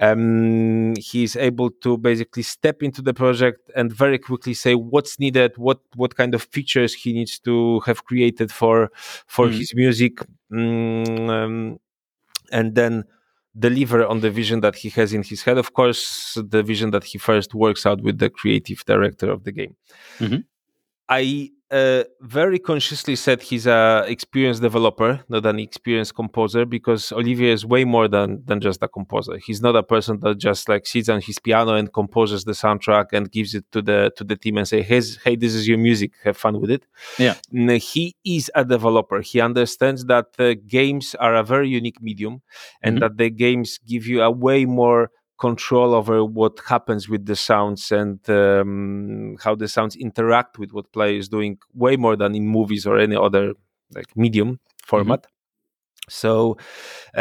um, 0.00 0.94
he's 0.98 1.36
able 1.36 1.70
to 1.82 1.98
basically 1.98 2.42
step 2.42 2.82
into 2.82 3.02
the 3.02 3.12
project 3.12 3.70
and 3.76 3.92
very 3.92 4.18
quickly 4.18 4.54
say 4.54 4.74
what's 4.74 5.18
needed 5.18 5.56
what 5.58 5.80
what 5.96 6.16
kind 6.16 6.34
of 6.34 6.42
features 6.42 6.94
he 6.94 7.12
needs 7.12 7.38
to 7.40 7.80
have 7.80 8.04
created 8.04 8.50
for 8.50 8.90
for 9.26 9.46
mm. 9.46 9.58
his 9.58 9.74
music. 9.74 10.18
Mm, 10.50 11.28
um, 11.28 11.80
and 12.50 12.74
then 12.74 13.04
deliver 13.58 14.06
on 14.06 14.20
the 14.20 14.30
vision 14.30 14.60
that 14.60 14.74
he 14.74 14.88
has 14.90 15.12
in 15.12 15.22
his 15.22 15.42
head. 15.42 15.58
Of 15.58 15.72
course, 15.74 16.38
the 16.42 16.62
vision 16.62 16.90
that 16.90 17.04
he 17.04 17.18
first 17.18 17.54
works 17.54 17.84
out 17.86 18.02
with 18.02 18.18
the 18.18 18.30
creative 18.30 18.84
director 18.84 19.30
of 19.30 19.44
the 19.44 19.52
game. 19.52 19.76
Mm-hmm. 20.18 20.38
I 21.08 21.50
uh, 21.72 22.04
very 22.20 22.58
consciously 22.58 23.16
said 23.16 23.40
he's 23.40 23.66
an 23.66 24.04
experienced 24.04 24.60
developer, 24.60 25.24
not 25.30 25.46
an 25.46 25.58
experienced 25.58 26.14
composer, 26.14 26.66
because 26.66 27.10
Olivier 27.12 27.50
is 27.50 27.64
way 27.64 27.84
more 27.84 28.08
than 28.08 28.42
than 28.44 28.60
just 28.60 28.82
a 28.82 28.88
composer. 28.88 29.38
He's 29.38 29.62
not 29.62 29.74
a 29.74 29.82
person 29.82 30.20
that 30.20 30.36
just 30.36 30.68
like 30.68 30.86
sits 30.86 31.08
on 31.08 31.22
his 31.22 31.38
piano 31.38 31.74
and 31.74 31.90
composes 31.90 32.44
the 32.44 32.52
soundtrack 32.52 33.06
and 33.14 33.32
gives 33.32 33.54
it 33.54 33.64
to 33.72 33.80
the 33.80 34.12
to 34.16 34.22
the 34.22 34.36
team 34.36 34.58
and 34.58 34.68
say, 34.68 34.82
"Hey, 34.82 35.00
hey 35.24 35.34
this 35.34 35.54
is 35.54 35.66
your 35.66 35.78
music. 35.78 36.12
Have 36.24 36.36
fun 36.36 36.60
with 36.60 36.70
it." 36.70 36.84
Yeah, 37.18 37.36
he 37.78 38.16
is 38.22 38.50
a 38.54 38.64
developer. 38.64 39.22
He 39.22 39.40
understands 39.40 40.04
that 40.04 40.26
uh, 40.38 40.54
games 40.66 41.14
are 41.14 41.34
a 41.34 41.42
very 41.42 41.70
unique 41.70 42.02
medium, 42.02 42.42
and 42.82 42.96
mm-hmm. 42.96 43.00
that 43.00 43.16
the 43.16 43.30
games 43.30 43.78
give 43.78 44.06
you 44.06 44.20
a 44.20 44.30
way 44.30 44.66
more 44.66 45.10
control 45.42 45.92
over 45.92 46.24
what 46.24 46.54
happens 46.68 47.08
with 47.08 47.26
the 47.26 47.34
sounds 47.34 47.90
and 47.90 48.20
um, 48.30 49.36
how 49.44 49.54
the 49.56 49.66
sounds 49.66 49.96
interact 49.96 50.52
with 50.60 50.70
what 50.76 50.92
player 50.92 51.16
is 51.22 51.28
doing 51.28 51.58
way 51.74 51.96
more 51.96 52.16
than 52.22 52.32
in 52.36 52.46
movies 52.46 52.86
or 52.86 52.96
any 53.06 53.16
other 53.26 53.44
like 53.96 54.10
medium 54.24 54.60
format 54.90 55.22
mm-hmm. 55.22 56.10
so 56.22 56.56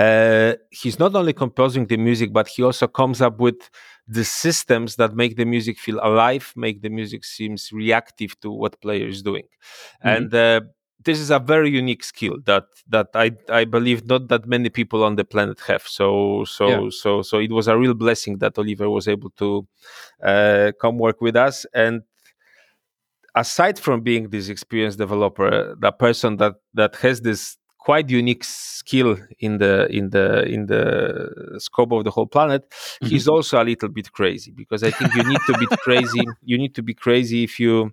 uh, 0.04 0.54
he's 0.70 1.00
not 1.00 1.16
only 1.16 1.34
composing 1.34 1.88
the 1.88 1.98
music 1.98 2.30
but 2.32 2.48
he 2.48 2.62
also 2.62 2.88
comes 2.88 3.20
up 3.28 3.40
with 3.40 3.60
the 4.08 4.24
systems 4.24 4.90
that 4.98 5.16
make 5.22 5.36
the 5.36 5.48
music 5.56 5.80
feel 5.80 6.00
alive 6.12 6.54
make 6.56 6.78
the 6.84 6.94
music 7.00 7.26
seems 7.26 7.72
reactive 7.72 8.40
to 8.40 8.52
what 8.52 8.80
player 8.82 9.08
is 9.08 9.24
doing 9.24 9.48
mm-hmm. 9.50 10.10
and 10.14 10.30
uh, 10.36 10.62
this 11.04 11.20
is 11.20 11.32
a 11.32 11.40
very 11.40 11.70
unique 11.70 12.04
skill 12.04 12.38
that 12.46 12.66
that 12.88 13.08
I 13.16 13.32
I 13.50 13.66
believe 13.66 14.06
not 14.06 14.28
that 14.30 14.46
many 14.46 14.70
people 14.70 15.04
on 15.04 15.16
the 15.16 15.24
planet 15.24 15.60
have. 15.68 15.84
So 15.88 16.44
so 16.46 16.68
yeah. 16.68 16.90
so 16.90 17.22
so 17.22 17.40
it 17.40 17.52
was 17.52 17.68
a 17.68 17.78
real 17.78 17.94
blessing 17.94 18.38
that 18.40 18.58
Olivier 18.58 18.88
was 18.88 19.08
able 19.08 19.30
to 19.32 19.68
uh, 20.24 20.72
come 20.80 20.98
work 20.98 21.22
with 21.22 21.36
us. 21.36 21.66
And 21.74 22.04
aside 23.36 23.80
from 23.80 24.02
being 24.02 24.30
this 24.30 24.50
experienced 24.50 24.98
developer, 24.98 25.76
the 25.80 25.92
person 25.92 26.38
that 26.38 26.56
that 26.74 26.96
has 26.98 27.22
this 27.22 27.58
quite 27.82 28.10
unique 28.12 28.44
skill 28.44 29.18
in 29.40 29.58
the 29.58 29.88
in 29.90 30.12
the 30.12 30.44
in 30.44 30.68
the 30.68 31.58
scope 31.58 31.92
of 31.92 32.04
the 32.04 32.12
whole 32.12 32.28
planet 32.28 32.70
mm-hmm. 32.70 33.08
he's 33.08 33.28
also 33.28 33.60
a 33.60 33.66
little 33.66 33.90
bit 33.90 34.12
crazy 34.12 34.52
because 34.52 34.84
i 34.84 34.92
think 34.92 35.12
you 35.16 35.24
need 35.24 35.40
to 35.48 35.58
be 35.58 35.66
crazy 35.78 36.22
you 36.44 36.60
need 36.60 36.76
to 36.76 36.84
be 36.84 36.94
crazy 36.94 37.44
if 37.44 37.60
you 37.60 37.92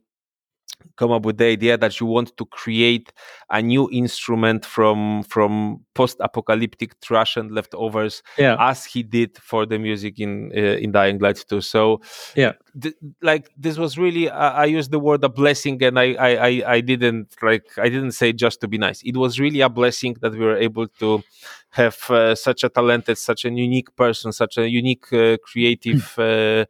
come 0.96 1.12
up 1.12 1.24
with 1.24 1.38
the 1.38 1.46
idea 1.46 1.76
that 1.76 2.00
you 2.00 2.06
want 2.06 2.36
to 2.36 2.44
create 2.46 3.12
a 3.50 3.62
new 3.62 3.88
instrument 3.90 4.64
from 4.64 5.22
from 5.22 5.80
post-apocalyptic 5.94 7.00
trash 7.00 7.36
and 7.36 7.50
leftovers 7.50 8.22
yeah. 8.36 8.56
as 8.58 8.84
he 8.84 9.02
did 9.02 9.36
for 9.38 9.66
the 9.66 9.78
music 9.78 10.18
in 10.18 10.52
uh, 10.56 10.76
in 10.84 10.92
dying 10.92 11.18
light 11.18 11.44
2 11.48 11.60
so 11.60 12.00
yeah. 12.36 12.52
th- 12.80 12.94
like 13.22 13.50
this 13.56 13.78
was 13.78 13.98
really 13.98 14.28
I, 14.28 14.62
I 14.62 14.64
used 14.66 14.90
the 14.90 14.98
word 14.98 15.24
a 15.24 15.28
blessing 15.28 15.82
and 15.82 15.98
I, 15.98 16.14
I 16.14 16.62
i 16.66 16.80
didn't 16.80 17.34
like 17.42 17.66
i 17.78 17.88
didn't 17.88 18.12
say 18.12 18.32
just 18.32 18.60
to 18.60 18.68
be 18.68 18.78
nice. 18.78 19.02
It 19.02 19.16
was 19.16 19.38
really 19.40 19.60
a 19.60 19.68
blessing 19.68 20.16
that 20.20 20.32
we 20.32 20.40
were 20.40 20.56
able 20.56 20.88
to 21.00 21.22
have 21.70 21.98
uh, 22.10 22.34
such 22.34 22.64
a 22.64 22.68
talented 22.68 23.18
such 23.18 23.44
a 23.44 23.50
unique 23.50 23.94
person 23.96 24.32
such 24.32 24.58
a 24.58 24.68
unique 24.68 25.12
uh, 25.12 25.36
creative 25.42 26.14
uh, 26.18 26.64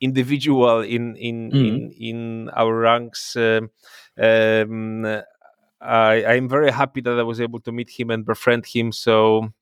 individual 0.00 0.80
in 0.80 1.16
in 1.16 1.50
mm. 1.50 1.66
in 1.66 1.90
in 1.92 2.50
our 2.50 2.74
ranks. 2.74 3.36
Um, 3.36 3.70
um, 4.20 5.04
I 5.80 6.24
I'm 6.24 6.48
very 6.48 6.70
happy 6.70 7.00
that 7.02 7.18
I 7.18 7.22
was 7.22 7.40
able 7.40 7.60
to 7.60 7.72
meet 7.72 7.90
him 7.90 8.10
and 8.10 8.24
befriend 8.24 8.66
him. 8.66 8.92
So 8.92 9.52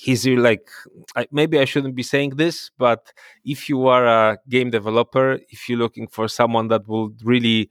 he's 0.00 0.26
like 0.26 0.68
I, 1.16 1.26
maybe 1.30 1.58
i 1.58 1.64
shouldn't 1.64 1.94
be 1.94 2.02
saying 2.02 2.30
this 2.30 2.70
but 2.78 3.12
if 3.44 3.68
you 3.68 3.86
are 3.86 4.06
a 4.06 4.38
game 4.48 4.70
developer 4.70 5.38
if 5.50 5.68
you're 5.68 5.78
looking 5.78 6.08
for 6.08 6.28
someone 6.28 6.68
that 6.68 6.86
will 6.88 7.12
really 7.22 7.70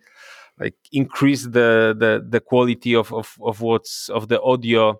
like 0.60 0.76
increase 0.92 1.44
the 1.44 1.96
the, 1.98 2.26
the 2.28 2.40
quality 2.40 2.96
of, 2.96 3.14
of 3.14 3.38
of 3.42 3.62
what's 3.62 4.10
of 4.10 4.28
the 4.28 4.42
audio 4.42 5.00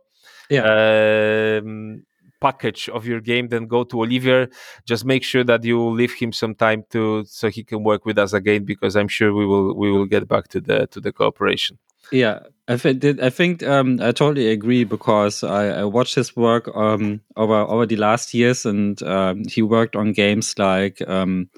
yeah 0.50 1.60
um, 1.62 2.04
package 2.48 2.90
of 2.90 3.08
your 3.08 3.22
game, 3.22 3.48
then 3.48 3.68
go 3.68 3.84
to 3.86 3.96
Olivier. 4.04 4.48
Just 4.86 5.06
make 5.06 5.24
sure 5.24 5.46
that 5.46 5.64
you 5.64 5.78
leave 6.00 6.14
him 6.22 6.32
some 6.32 6.54
time 6.66 6.84
to 6.90 7.24
so 7.26 7.50
he 7.50 7.64
can 7.64 7.84
work 7.84 8.06
with 8.06 8.18
us 8.18 8.34
again 8.34 8.66
because 8.66 8.94
I'm 9.00 9.12
sure 9.18 9.34
we 9.34 9.46
will 9.46 9.74
we 9.82 9.92
will 9.92 10.10
get 10.16 10.28
back 10.28 10.46
to 10.50 10.60
the 10.68 10.88
to 10.88 11.00
the 11.00 11.12
cooperation. 11.12 11.78
Yeah, 12.12 12.40
I 12.68 12.78
think 12.78 13.04
I 13.22 13.30
think 13.30 13.64
um, 13.64 14.00
I 14.02 14.12
totally 14.12 14.50
agree 14.52 14.84
because 14.84 15.44
I, 15.44 15.82
I 15.82 15.84
watched 15.86 16.16
his 16.16 16.36
work 16.36 16.68
um, 16.76 17.22
over 17.36 17.60
over 17.74 17.86
the 17.86 17.96
last 17.96 18.34
years, 18.34 18.66
and 18.66 19.02
um, 19.04 19.44
he 19.50 19.62
worked 19.62 19.96
on 19.96 20.12
games 20.14 20.54
like 20.60 21.02
um, 21.08 21.50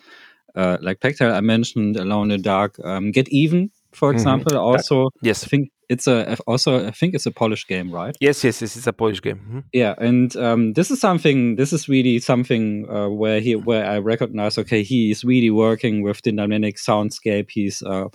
uh, 0.55 0.77
like 0.81 1.01
Plague 1.01 1.21
I 1.21 1.41
mentioned, 1.41 1.97
Alone 1.97 2.31
in 2.31 2.37
the 2.37 2.43
Dark, 2.43 2.79
um, 2.83 3.11
Get 3.11 3.27
Even, 3.29 3.71
for 3.91 4.09
mm-hmm. 4.09 4.17
example. 4.17 4.51
Mm-hmm. 4.53 4.71
Also, 4.71 5.09
yes, 5.21 5.43
I 5.43 5.47
think 5.47 5.69
it's 5.89 6.07
a 6.07 6.37
also 6.47 6.87
I 6.87 6.91
think 6.91 7.13
it's 7.13 7.25
a 7.25 7.31
Polish 7.31 7.67
game, 7.67 7.91
right? 7.91 8.15
Yes, 8.19 8.43
yes, 8.43 8.59
this 8.59 8.75
is 8.75 8.87
a 8.87 8.93
Polish 8.93 9.21
game. 9.21 9.37
Mm-hmm. 9.37 9.59
Yeah, 9.73 9.95
and 9.97 10.35
um, 10.35 10.73
this 10.73 10.91
is 10.91 10.99
something. 10.99 11.55
This 11.55 11.73
is 11.73 11.87
really 11.89 12.19
something 12.19 12.87
uh, 12.89 13.09
where 13.09 13.39
he 13.39 13.55
where 13.55 13.85
I 13.85 13.99
recognize. 13.99 14.57
Okay, 14.57 14.83
he 14.83 15.11
is 15.11 15.23
really 15.23 15.51
working 15.51 16.01
with 16.01 16.21
the 16.21 16.31
dynamic 16.31 16.77
soundscape. 16.77 17.49
He's 17.49 17.81
uh, 17.83 18.07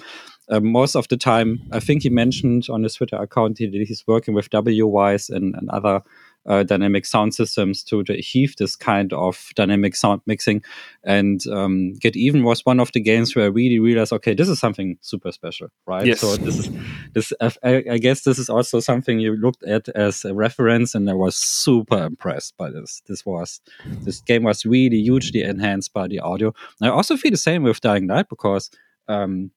uh, 0.50 0.60
most 0.60 0.96
of 0.96 1.08
the 1.08 1.16
time. 1.16 1.60
I 1.72 1.80
think 1.80 2.02
he 2.02 2.10
mentioned 2.10 2.66
on 2.70 2.82
his 2.82 2.94
Twitter 2.94 3.16
account 3.16 3.58
he, 3.58 3.68
he's 3.86 4.04
working 4.06 4.34
with 4.34 4.50
WWise 4.50 5.30
and, 5.30 5.54
and 5.54 5.70
other 5.70 6.02
uh, 6.46 6.62
dynamic 6.62 7.04
sound 7.04 7.34
systems 7.34 7.82
to, 7.84 8.02
to, 8.04 8.12
achieve 8.14 8.56
this 8.56 8.74
kind 8.74 9.12
of 9.12 9.50
dynamic 9.54 9.94
sound 9.94 10.22
mixing. 10.26 10.62
And 11.04 11.46
um, 11.48 11.94
Get 11.94 12.16
Even 12.16 12.44
was 12.44 12.64
one 12.64 12.80
of 12.80 12.92
the 12.92 13.00
games 13.00 13.36
where 13.36 13.44
I 13.44 13.48
really 13.48 13.78
realized, 13.78 14.12
okay, 14.14 14.34
this 14.34 14.48
is 14.48 14.58
something 14.58 14.96
super 15.00 15.32
special, 15.32 15.68
right? 15.86 16.06
Yes. 16.06 16.20
So 16.20 16.36
this 16.36 16.58
is 16.58 16.70
this. 17.12 17.32
I, 17.40 17.84
I 17.90 17.98
guess 17.98 18.22
this 18.22 18.38
is 18.38 18.48
also 18.48 18.80
something 18.80 19.20
you 19.20 19.36
looked 19.36 19.62
at 19.64 19.88
as 19.90 20.24
a 20.24 20.34
reference, 20.34 20.94
and 20.94 21.08
I 21.10 21.14
was 21.14 21.36
super 21.36 22.02
impressed 22.04 22.56
by 22.56 22.70
this. 22.70 23.02
This 23.06 23.26
was 23.26 23.60
this 24.02 24.20
game 24.20 24.44
was 24.44 24.64
really 24.64 25.00
hugely 25.00 25.42
enhanced 25.42 25.92
by 25.92 26.08
the 26.08 26.20
audio. 26.20 26.54
I 26.82 26.88
also 26.88 27.16
feel 27.16 27.32
the 27.32 27.36
same 27.36 27.62
with 27.62 27.80
Dying 27.80 28.06
Light 28.06 28.28
because. 28.28 28.70
Um, 29.08 29.50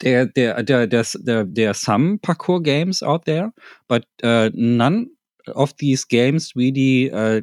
there, 0.00 0.26
there, 0.34 0.62
there, 0.62 0.86
there's, 0.86 1.12
there, 1.24 1.44
there 1.44 1.70
are 1.70 1.74
some 1.74 2.18
parkour 2.18 2.62
games 2.62 3.02
out 3.02 3.24
there, 3.24 3.50
but 3.88 4.04
uh, 4.22 4.50
none 4.52 5.08
of 5.56 5.76
these 5.78 6.04
games 6.04 6.52
really 6.56 7.10
uh, 7.12 7.40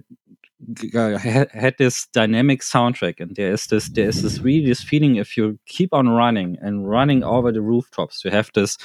had 1.19 1.75
this 1.77 2.07
dynamic 2.07 2.61
soundtrack 2.61 3.19
and 3.19 3.35
there 3.35 3.53
is 3.53 3.67
this 3.67 3.89
there 3.89 4.09
is 4.09 4.23
this 4.23 4.39
really 4.39 4.65
this 4.65 4.81
feeling 4.81 5.15
if 5.17 5.37
you 5.37 5.57
keep 5.67 5.93
on 5.93 6.09
running 6.09 6.57
and 6.61 6.89
running 6.89 7.23
over 7.23 7.51
the 7.51 7.61
rooftops 7.61 8.25
you 8.25 8.31
have 8.31 8.49
this 8.55 8.75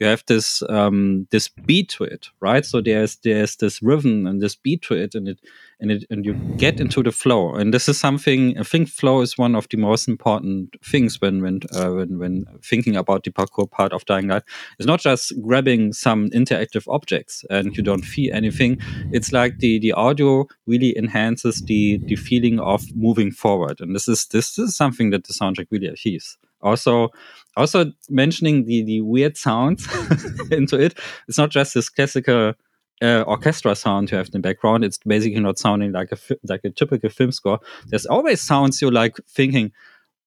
you 0.00 0.06
have 0.06 0.24
this 0.26 0.62
um 0.70 1.26
this 1.30 1.48
beat 1.48 1.90
to 1.90 2.04
it 2.04 2.28
right? 2.40 2.64
So 2.64 2.80
there's 2.80 3.16
there's 3.16 3.56
this 3.56 3.82
rhythm 3.82 4.26
and 4.26 4.40
this 4.40 4.56
beat 4.56 4.80
to 4.82 4.94
it 4.94 5.14
and 5.14 5.28
it 5.28 5.38
and 5.80 5.90
it 5.90 6.04
and 6.10 6.24
you 6.24 6.34
get 6.56 6.80
into 6.80 7.02
the 7.02 7.12
flow. 7.12 7.54
And 7.54 7.72
this 7.72 7.88
is 7.88 7.98
something 7.98 8.58
i 8.58 8.62
think 8.62 8.88
flow 8.88 9.20
is 9.20 9.38
one 9.38 9.54
of 9.54 9.68
the 9.68 9.76
most 9.76 10.08
important 10.08 10.76
things 10.84 11.20
when 11.20 11.42
when 11.42 11.60
uh, 11.74 11.90
when 11.90 12.18
when 12.18 12.44
thinking 12.62 12.96
about 12.96 13.24
the 13.24 13.30
parkour 13.30 13.70
part 13.70 13.92
of 13.92 14.04
dying 14.04 14.28
light. 14.28 14.42
It's 14.78 14.86
not 14.86 15.00
just 15.00 15.32
grabbing 15.42 15.92
some 15.92 16.30
interactive 16.30 16.84
objects 16.88 17.44
and 17.50 17.76
you 17.76 17.82
don't 17.82 18.04
feel 18.04 18.34
anything. 18.34 18.78
It's 19.12 19.32
like 19.32 19.58
the 19.58 19.78
the 19.78 19.92
audio 19.92 20.46
really 20.66 20.96
enhances 20.96 21.62
the 21.62 21.98
the 22.04 22.16
feeling 22.16 22.60
of 22.60 22.84
moving 22.94 23.30
forward. 23.30 23.80
And 23.80 23.94
this 23.94 24.08
is 24.08 24.26
this 24.26 24.58
is 24.58 24.76
something 24.76 25.10
that 25.10 25.24
the 25.24 25.32
soundtrack 25.32 25.68
really 25.70 25.88
achieves. 25.88 26.38
Also 26.60 27.10
also 27.56 27.92
mentioning 28.08 28.64
the 28.64 28.82
the 28.82 29.00
weird 29.00 29.36
sounds 29.36 29.86
into 30.50 30.80
it. 30.80 30.98
It's 31.28 31.38
not 31.38 31.50
just 31.50 31.74
this 31.74 31.88
classical 31.88 32.54
uh, 33.02 33.22
orchestra 33.22 33.74
sound 33.74 34.10
you 34.10 34.16
have 34.16 34.26
in 34.26 34.32
the 34.32 34.38
background. 34.38 34.84
It's 34.84 34.98
basically 34.98 35.40
not 35.40 35.58
sounding 35.58 35.92
like 35.92 36.12
a 36.12 36.18
like 36.48 36.62
a 36.64 36.70
typical 36.70 37.10
film 37.10 37.32
score. 37.32 37.60
There's 37.86 38.06
always 38.06 38.40
sounds 38.40 38.80
you're 38.80 38.92
like 38.92 39.16
thinking, 39.28 39.72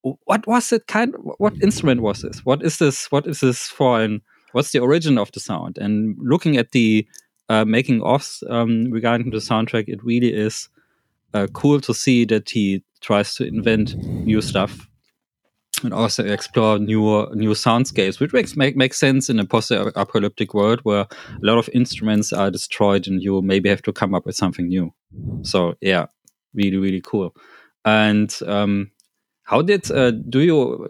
what 0.02 0.48
was 0.48 0.72
it 0.72 0.88
kind? 0.88 1.14
What 1.38 1.54
instrument 1.62 2.02
was 2.02 2.22
this? 2.22 2.46
What 2.46 2.64
is 2.64 2.78
this? 2.78 3.12
What 3.12 3.28
is 3.28 3.42
this 3.42 3.68
for? 3.68 4.02
And 4.02 4.22
what's 4.54 4.72
the 4.72 4.80
origin 4.80 5.18
of 5.18 5.32
the 5.32 5.40
sound? 5.40 5.78
And 5.78 6.18
looking 6.20 6.58
at 6.58 6.72
the 6.72 7.08
uh, 7.50 7.66
making 7.66 8.02
offs 8.02 8.44
um, 8.50 8.90
regarding 8.92 9.32
the 9.32 9.38
soundtrack, 9.38 9.86
it 9.88 10.04
really 10.04 10.34
is 10.34 10.70
uh, 11.34 11.48
cool 11.54 11.82
to 11.82 11.94
see 11.94 12.26
that 12.26 12.50
he 12.50 12.84
tries 13.02 13.36
to 13.36 13.46
invent 13.46 13.96
new 13.98 14.42
stuff 14.42 14.88
and 15.84 15.94
also 15.94 16.24
explore 16.26 16.80
new 16.80 17.28
new 17.34 17.52
soundscapes, 17.52 18.20
which 18.20 18.34
makes 18.34 18.56
make, 18.56 18.76
makes 18.76 19.00
sense 19.00 19.30
in 19.30 19.40
a 19.40 19.46
post-apocalyptic 19.46 20.54
world 20.54 20.80
where 20.84 21.02
a 21.02 21.40
lot 21.42 21.58
of 21.58 21.70
instruments 21.74 22.34
are 22.34 22.52
destroyed 22.52 23.08
and 23.08 23.22
you 23.22 23.42
maybe 23.42 23.70
have 23.70 23.82
to 23.84 23.94
come 23.94 24.14
up 24.14 24.26
with 24.26 24.36
something 24.36 24.68
new. 24.68 24.94
So 25.44 25.76
yeah, 25.82 26.08
really 26.54 26.78
really 26.78 27.02
cool. 27.02 27.36
And 27.86 28.36
um, 28.46 28.92
how 29.44 29.62
did 29.62 29.90
uh, 29.92 30.12
do 30.12 30.40
you 30.40 30.88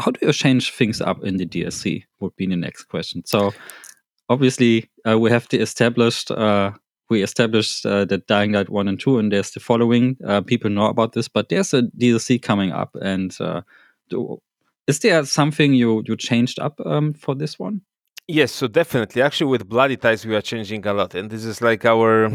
how 0.00 0.10
do 0.10 0.26
you 0.26 0.32
change 0.32 0.72
things 0.72 1.00
up 1.00 1.22
in 1.24 1.36
the 1.36 1.46
DLC? 1.46 2.04
Would 2.20 2.36
be 2.36 2.46
the 2.46 2.56
next 2.56 2.84
question. 2.84 3.22
So 3.26 3.52
obviously 4.28 4.90
uh, 5.06 5.18
we 5.18 5.30
have 5.30 5.48
the 5.48 5.60
established. 5.60 6.30
Uh, 6.30 6.72
we 7.10 7.22
established 7.22 7.84
uh, 7.84 8.06
that 8.06 8.26
Dying 8.26 8.52
Light 8.52 8.70
1 8.70 8.88
and 8.88 8.98
2, 8.98 9.18
and 9.18 9.30
there's 9.30 9.50
the 9.50 9.60
following. 9.60 10.16
Uh, 10.26 10.40
people 10.40 10.70
know 10.70 10.86
about 10.86 11.12
this, 11.12 11.28
but 11.28 11.50
there's 11.50 11.74
a 11.74 11.82
DLC 11.82 12.40
coming 12.40 12.72
up, 12.72 12.96
and 13.02 13.36
uh, 13.38 13.60
is 14.86 14.98
there 15.00 15.24
something 15.24 15.74
you 15.74 16.02
you 16.06 16.16
changed 16.16 16.58
up 16.58 16.80
um, 16.84 17.14
for 17.14 17.34
this 17.34 17.58
one? 17.58 17.82
Yes, 18.28 18.52
so 18.52 18.68
definitely. 18.68 19.20
Actually, 19.22 19.50
with 19.50 19.68
Bloody 19.68 19.96
Ties, 19.96 20.24
we 20.24 20.34
are 20.36 20.42
changing 20.42 20.86
a 20.86 20.92
lot, 20.92 21.14
and 21.14 21.30
this 21.30 21.44
is 21.44 21.60
like 21.60 21.84
our. 21.84 22.30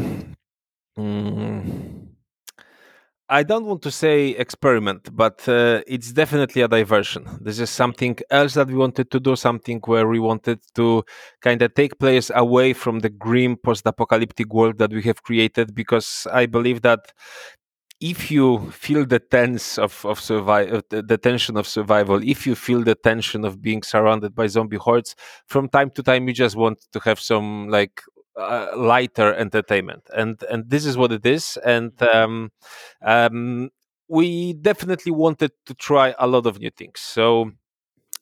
Mm, 0.98 2.08
I 3.30 3.42
don't 3.42 3.66
want 3.66 3.82
to 3.82 3.90
say 3.90 4.30
experiment, 4.30 5.14
but 5.14 5.46
uh, 5.48 5.82
it's 5.86 6.12
definitely 6.12 6.62
a 6.62 6.68
diversion. 6.68 7.26
This 7.42 7.58
is 7.58 7.68
something 7.68 8.16
else 8.30 8.54
that 8.54 8.68
we 8.68 8.74
wanted 8.74 9.10
to 9.10 9.20
do, 9.20 9.36
something 9.36 9.80
where 9.84 10.08
we 10.08 10.18
wanted 10.18 10.60
to 10.76 11.04
kind 11.42 11.60
of 11.60 11.74
take 11.74 11.98
players 11.98 12.30
away 12.34 12.72
from 12.72 13.00
the 13.00 13.10
grim 13.10 13.56
post 13.56 13.86
apocalyptic 13.86 14.52
world 14.54 14.78
that 14.78 14.92
we 14.92 15.02
have 15.02 15.22
created, 15.22 15.74
because 15.74 16.26
I 16.32 16.46
believe 16.46 16.80
that 16.82 17.00
if 18.00 18.30
you 18.30 18.70
feel 18.70 19.04
the 19.04 19.18
tense 19.18 19.76
of 19.78 20.04
of 20.04 20.20
survival, 20.20 20.82
the 20.88 21.18
tension 21.18 21.56
of 21.56 21.66
survival, 21.66 22.22
if 22.22 22.46
you 22.46 22.54
feel 22.54 22.82
the 22.82 22.94
tension 22.94 23.44
of 23.44 23.60
being 23.60 23.82
surrounded 23.82 24.34
by 24.34 24.46
zombie 24.46 24.76
hordes, 24.76 25.16
from 25.46 25.68
time 25.68 25.90
to 25.90 26.02
time 26.02 26.28
you 26.28 26.34
just 26.34 26.56
want 26.56 26.78
to 26.92 27.00
have 27.00 27.18
some 27.18 27.68
like 27.68 28.02
uh, 28.36 28.68
lighter 28.76 29.34
entertainment, 29.34 30.02
and 30.16 30.42
and 30.50 30.70
this 30.70 30.86
is 30.86 30.96
what 30.96 31.10
it 31.12 31.26
is, 31.26 31.58
and 31.64 32.00
um, 32.02 32.52
um, 33.02 33.70
we 34.08 34.52
definitely 34.52 35.12
wanted 35.12 35.50
to 35.66 35.74
try 35.74 36.14
a 36.18 36.26
lot 36.26 36.46
of 36.46 36.58
new 36.58 36.70
things. 36.70 37.00
So. 37.00 37.52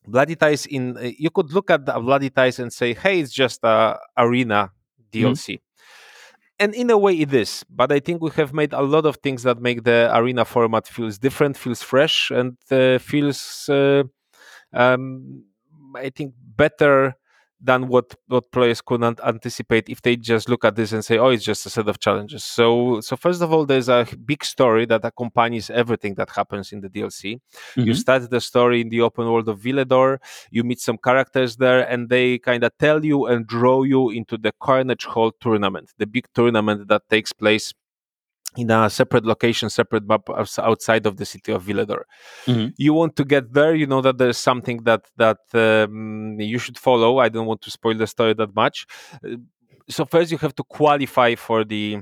Bloody 0.09 0.37
Ties 0.37 0.67
in 0.67 0.97
you 1.19 1.31
could 1.31 1.53
look 1.53 1.69
at 1.69 1.85
the 1.85 1.99
Bloody 1.99 2.31
Ties 2.31 2.61
and 2.61 2.73
say, 2.73 2.95
"Hey, 2.95 3.19
it's 3.19 3.33
just 3.33 3.59
a 3.65 3.99
arena 4.17 4.71
DLC." 5.11 5.55
Mm-hmm 5.55 5.66
and 6.59 6.75
in 6.75 6.91
a 6.91 6.99
way 6.99 7.15
it 7.15 7.33
is 7.35 7.65
but 7.71 7.93
i 7.93 8.01
think 8.01 8.21
we 8.23 8.31
have 8.31 8.53
made 8.53 8.73
a 8.73 8.83
lot 8.83 9.05
of 9.07 9.17
things 9.17 9.43
that 9.43 9.61
make 9.61 9.85
the 9.85 10.11
arena 10.15 10.45
format 10.45 10.87
feels 10.87 11.19
different 11.19 11.57
feels 11.57 11.83
fresh 11.83 12.31
and 12.31 12.57
uh, 12.71 12.99
feels 12.99 13.69
uh, 13.69 14.03
um, 14.73 15.45
i 15.97 16.11
think 16.11 16.35
better 16.57 17.15
than 17.61 17.89
what 17.89 18.15
what 18.29 18.51
players 18.53 18.81
couldn't 18.83 19.21
anticipate 19.25 19.89
if 19.89 20.03
they 20.03 20.17
just 20.17 20.49
look 20.49 20.65
at 20.65 20.77
this 20.77 20.93
and 20.93 21.05
say, 21.05 21.19
"Oh, 21.19 21.29
it's 21.29 21.45
just 21.45 21.67
a 21.67 21.71
set 21.71 21.89
of 21.89 21.99
challenges." 21.99 22.45
So, 22.45 23.01
so 23.01 23.17
first 23.17 23.41
of 23.43 23.53
all, 23.53 23.65
there's 23.65 23.89
a 23.89 24.07
big 24.25 24.45
story 24.45 24.85
that 24.87 25.05
accompanies 25.05 25.71
everything 25.71 26.15
that 26.15 26.31
happens 26.31 26.73
in 26.73 26.81
the 26.81 26.89
DLC. 26.89 27.35
Mm-hmm. 27.35 27.83
You 27.83 27.95
start 27.95 28.29
the 28.31 28.41
story 28.41 28.81
in 28.81 28.89
the 28.91 29.01
open 29.01 29.27
world 29.27 29.49
of 29.49 29.61
Villedor. 29.61 30.19
You 30.51 30.65
meet 30.65 30.81
some 30.81 30.99
characters 30.99 31.57
there, 31.57 31.89
and 31.89 32.09
they 32.09 32.39
kind 32.39 32.63
of 32.65 32.73
tell 32.79 33.05
you 33.05 33.27
and 33.27 33.47
draw 33.47 33.83
you 33.83 34.11
into 34.11 34.37
the 34.37 34.53
Carnage 34.61 35.05
Hall 35.05 35.33
tournament, 35.41 35.93
the 35.99 36.07
big 36.07 36.27
tournament 36.35 36.89
that 36.89 37.03
takes 37.09 37.33
place 37.33 37.73
in 38.57 38.71
a 38.71 38.89
separate 38.91 39.25
location, 39.25 39.71
separate 39.71 40.07
map 40.07 40.29
outside 40.31 41.07
of 41.07 41.17
the 41.17 41.25
city 41.25 41.53
of 41.53 41.65
Villedor. 41.65 42.03
Mm-hmm. 42.47 42.69
You 42.77 42.95
want 42.95 43.17
to 43.17 43.25
get 43.25 43.53
there, 43.53 43.75
you 43.75 43.87
know 43.87 44.01
that 44.01 44.19
there's 44.19 44.39
something 44.39 44.83
that 44.85 45.05
that 45.17 45.39
um, 45.55 46.37
you 46.41 46.59
should 46.59 46.79
follow. 46.79 47.19
I 47.19 47.29
don't 47.29 47.47
want 47.47 47.63
to 47.63 47.71
spoil 47.71 47.95
the 47.95 48.07
story 48.07 48.35
that 48.35 48.55
much. 48.55 48.87
Uh, 49.25 49.37
so 49.89 50.05
first, 50.05 50.33
you 50.33 50.39
have 50.39 50.55
to 50.57 50.65
qualify 50.65 51.35
for 51.35 51.65
the 51.65 51.99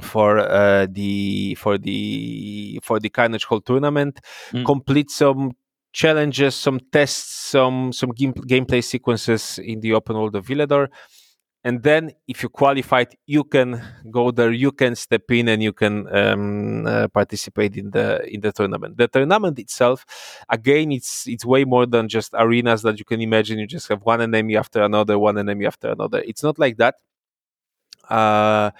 for 0.00 0.38
uh, 0.38 0.86
the 0.90 1.54
for 1.56 1.78
the 1.78 2.80
for 2.82 2.98
the 2.98 3.08
Carnage 3.08 3.44
Hall 3.44 3.60
tournament, 3.60 4.20
mm. 4.52 4.64
complete 4.64 5.10
some 5.10 5.52
challenges, 5.92 6.54
some 6.54 6.80
tests, 6.92 7.34
some 7.34 7.92
some 7.92 8.10
game, 8.10 8.32
gameplay 8.32 8.82
sequences 8.82 9.58
in 9.62 9.80
the 9.80 9.92
open 9.92 10.16
world 10.16 10.34
of 10.34 10.46
Villedor 10.46 10.88
and 11.64 11.82
then 11.82 12.12
if 12.26 12.42
you 12.42 12.48
qualified 12.48 13.14
you 13.26 13.44
can 13.44 13.82
go 14.10 14.30
there 14.30 14.50
you 14.52 14.72
can 14.72 14.94
step 14.96 15.30
in 15.30 15.48
and 15.48 15.62
you 15.62 15.72
can 15.72 16.14
um, 16.16 16.86
uh, 16.86 17.08
participate 17.08 17.76
in 17.76 17.90
the 17.90 18.24
in 18.26 18.40
the 18.40 18.52
tournament. 18.52 18.96
The 18.96 19.08
tournament 19.08 19.58
itself 19.58 20.06
again 20.48 20.92
it's 20.92 21.26
it's 21.28 21.44
way 21.44 21.64
more 21.64 21.86
than 21.86 22.08
just 22.08 22.32
arenas 22.34 22.82
that 22.82 22.98
you 22.98 23.04
can 23.04 23.20
imagine. 23.20 23.58
You 23.58 23.66
just 23.66 23.88
have 23.88 24.02
one 24.02 24.20
enemy 24.22 24.56
after 24.56 24.82
another 24.82 25.18
one 25.18 25.38
enemy 25.38 25.66
after 25.66 25.90
another. 25.90 26.20
It's 26.26 26.42
not 26.42 26.58
like 26.58 26.78
that 26.78 26.96
uh, 28.10 28.70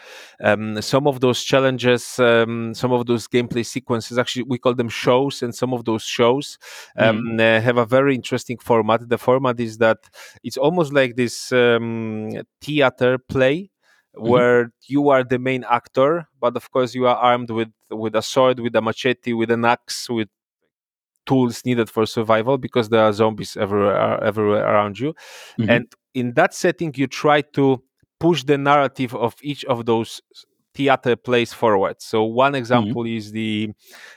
um, 0.43 0.81
some 0.83 1.07
of 1.07 1.21
those 1.21 1.43
challenges, 1.43 2.19
um, 2.19 2.75
some 2.75 2.93
of 2.93 3.07
those 3.07 3.29
gameplay 3.29 3.65
sequences, 3.65 4.19
actually, 4.19 4.45
we 4.45 4.59
call 4.59 4.75
them 4.75 4.89
shows, 4.89 5.43
and 5.43 5.55
some 5.55 5.73
of 5.73 5.85
those 5.85 6.03
shows 6.03 6.59
um, 6.97 7.19
mm-hmm. 7.19 7.41
uh, 7.41 7.61
have 7.61 7.79
a 7.79 7.87
very 7.87 8.15
interesting 8.15 8.59
format. 8.59 9.09
The 9.09 9.19
format 9.19 9.61
is 9.61 9.79
that 9.79 9.99
it's 10.43 10.57
almost 10.57 10.93
like 10.93 11.17
this 11.17 11.53
um, 11.53 12.31
theater 12.61 13.19
play. 13.19 13.71
Mm-hmm. 14.17 14.29
Where 14.29 14.73
you 14.89 15.09
are 15.11 15.23
the 15.23 15.39
main 15.39 15.65
actor, 15.71 16.27
but 16.41 16.57
of 16.57 16.69
course 16.73 16.97
you 16.97 17.07
are 17.07 17.15
armed 17.15 17.51
with 17.51 17.69
with 17.91 18.17
a 18.17 18.23
sword, 18.23 18.59
with 18.59 18.75
a 18.75 18.83
machete, 18.83 19.35
with 19.35 19.53
an 19.53 19.65
axe, 19.65 20.11
with 20.11 20.29
tools 21.27 21.65
needed 21.65 21.89
for 21.89 22.07
survival 22.07 22.59
because 22.59 22.89
there 22.89 23.05
are 23.05 23.13
zombies 23.13 23.57
everywhere 23.57 24.23
everywhere 24.25 24.65
around 24.65 24.99
you 24.99 25.15
Mhm. 25.59 25.69
and 25.69 25.95
in 26.15 26.33
that 26.35 26.53
setting 26.55 26.93
you 26.97 27.07
try 27.07 27.41
to 27.41 27.81
push 28.21 28.45
the 28.45 28.59
narrative 28.59 29.15
of 29.15 29.35
each 29.43 29.65
of 29.65 29.87
those 29.87 30.21
theater 30.73 31.17
plays 31.17 31.53
forward 31.53 31.97
so 31.99 32.23
one 32.23 32.55
example 32.55 33.05
is 33.05 33.33
the 33.33 33.69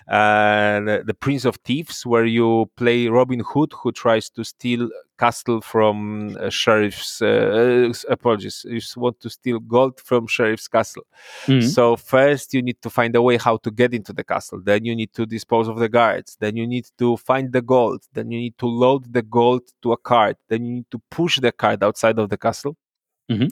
uh, 0.08 0.80
the, 0.82 1.04
the 1.06 1.14
prince 1.14 1.46
of 1.46 1.56
thieves 1.66 2.06
where 2.06 2.26
you 2.26 2.70
play 2.78 3.08
robin 3.08 3.40
hood 3.40 3.72
who 3.80 3.92
tries 3.92 4.30
to 4.30 4.44
steal 4.44 4.88
castle 5.18 5.62
from 5.62 6.38
uh, 6.40 6.50
sheriff's 6.50 7.22
uh, 7.22 7.92
apologies 8.10 8.66
you 8.70 8.80
want 8.98 9.20
to 9.20 9.30
steal 9.30 9.60
gold 9.60 10.00
from 10.00 10.28
sheriff's 10.28 10.68
castle 10.68 11.06
Mhm. 11.48 11.64
so 11.76 11.96
first 11.96 12.54
you 12.54 12.62
need 12.62 12.80
to 12.82 12.90
find 12.90 13.16
a 13.16 13.22
way 13.22 13.38
how 13.38 13.58
to 13.58 13.72
get 13.72 13.94
into 13.94 14.14
the 14.14 14.24
castle. 14.24 14.60
Then 14.64 14.86
you 14.86 14.96
need 14.96 15.12
to 15.14 15.26
dispose 15.26 15.68
of 15.68 15.78
the 15.80 15.90
guards. 15.90 16.38
Then 16.40 16.56
you 16.56 16.66
need 16.68 16.88
to 17.00 17.18
find 17.18 17.52
the 17.52 17.62
gold. 17.62 18.02
Then 18.14 18.30
you 18.32 18.40
need 18.40 18.58
to 18.60 18.68
load 18.68 19.12
the 19.12 19.22
gold 19.24 19.64
to 19.82 19.92
a 19.94 19.98
cart. 19.98 20.38
Then 20.50 20.60
you 20.66 20.74
need 20.78 20.92
to 20.92 21.00
push 21.10 21.40
the 21.40 21.52
cart 21.52 21.82
outside 21.84 22.18
of 22.20 22.30
the 22.30 22.38
castle. 22.38 22.76
Mhm. 23.32 23.50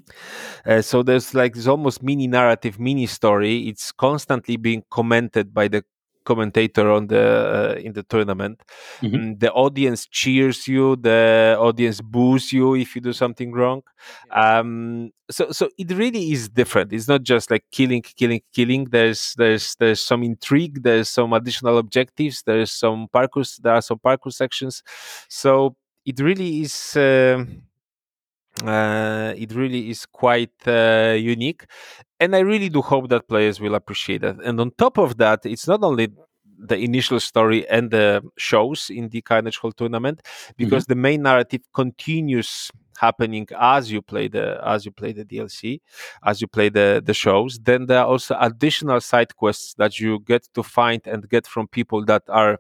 Uh, 0.65 0.81
so 0.81 1.03
there's 1.03 1.33
like 1.33 1.53
this 1.55 1.67
almost 1.67 2.03
mini 2.03 2.27
narrative, 2.27 2.79
mini 2.79 3.05
story. 3.07 3.69
It's 3.69 3.91
constantly 3.91 4.57
being 4.57 4.83
commented 4.91 5.53
by 5.53 5.67
the 5.69 5.83
commentator 6.25 6.91
on 6.91 7.07
the 7.07 7.75
uh, 7.77 7.79
in 7.81 7.93
the 7.93 8.03
tournament. 8.03 8.61
Mhm. 9.01 9.11
Mm, 9.13 9.39
the 9.39 9.51
audience 9.53 10.07
cheers 10.07 10.67
you. 10.67 10.95
The 10.97 11.57
audience 11.59 12.01
boos 12.01 12.53
you 12.53 12.75
if 12.75 12.95
you 12.95 13.01
do 13.01 13.13
something 13.13 13.51
wrong 13.53 13.81
um 14.31 15.11
so 15.29 15.51
so 15.51 15.69
it 15.77 15.91
really 15.91 16.31
is 16.31 16.49
different 16.49 16.91
it's 16.93 17.07
not 17.07 17.21
just 17.23 17.51
like 17.51 17.63
killing 17.71 18.01
killing 18.01 18.41
killing 18.53 18.85
there's 18.85 19.33
there's 19.37 19.75
there's 19.75 20.01
some 20.01 20.23
intrigue 20.23 20.81
there's 20.83 21.09
some 21.09 21.33
additional 21.33 21.77
objectives 21.77 22.41
there's 22.45 22.71
some 22.71 23.07
parkour 23.13 23.45
there 23.61 23.73
are 23.75 23.81
some 23.81 23.99
parkour 23.99 24.33
sections 24.33 24.83
so 25.29 25.75
it 26.05 26.19
really 26.19 26.61
is 26.61 26.95
um 26.97 27.61
uh, 28.63 29.33
it 29.37 29.53
really 29.53 29.89
is 29.89 30.05
quite 30.05 30.67
uh, 30.67 31.15
unique 31.17 31.65
and 32.19 32.35
i 32.35 32.39
really 32.39 32.69
do 32.69 32.81
hope 32.81 33.09
that 33.09 33.27
players 33.27 33.59
will 33.59 33.75
appreciate 33.75 34.21
that. 34.21 34.37
And 34.43 34.59
on 34.59 34.71
top 34.77 34.97
of 34.97 35.17
that 35.17 35.45
it's 35.45 35.67
not 35.67 35.83
only 35.83 36.09
the 36.57 36.77
initial 36.77 37.19
story 37.19 37.67
and 37.69 37.89
the 37.89 38.21
shows 38.37 38.89
in 38.89 39.09
the 39.09 39.21
carnage 39.21 39.57
hall 39.57 39.71
tournament 39.71 40.21
because 40.57 40.85
the 40.85 40.95
main 40.95 41.23
narrative 41.23 41.61
continues 41.73 42.71
happening 42.99 43.47
as 43.59 43.91
you 43.91 44.01
play 44.01 44.27
the 44.27 44.61
as 44.63 44.85
you 44.85 44.91
play 44.91 45.11
the 45.11 45.25
dlc 45.25 45.79
as 46.23 46.39
you 46.39 46.47
play 46.47 46.69
the 46.69 47.01
the 47.03 47.13
shows. 47.13 47.59
Then 47.63 47.87
there 47.87 47.99
are 47.99 48.05
also 48.05 48.35
additional 48.39 49.01
side 49.01 49.35
quests 49.35 49.73
that 49.79 49.99
you 49.99 50.19
get 50.19 50.47
to 50.53 50.61
find 50.61 51.01
and 51.07 51.27
get 51.27 51.47
from 51.47 51.67
people 51.67 52.05
that 52.05 52.23
are 52.29 52.59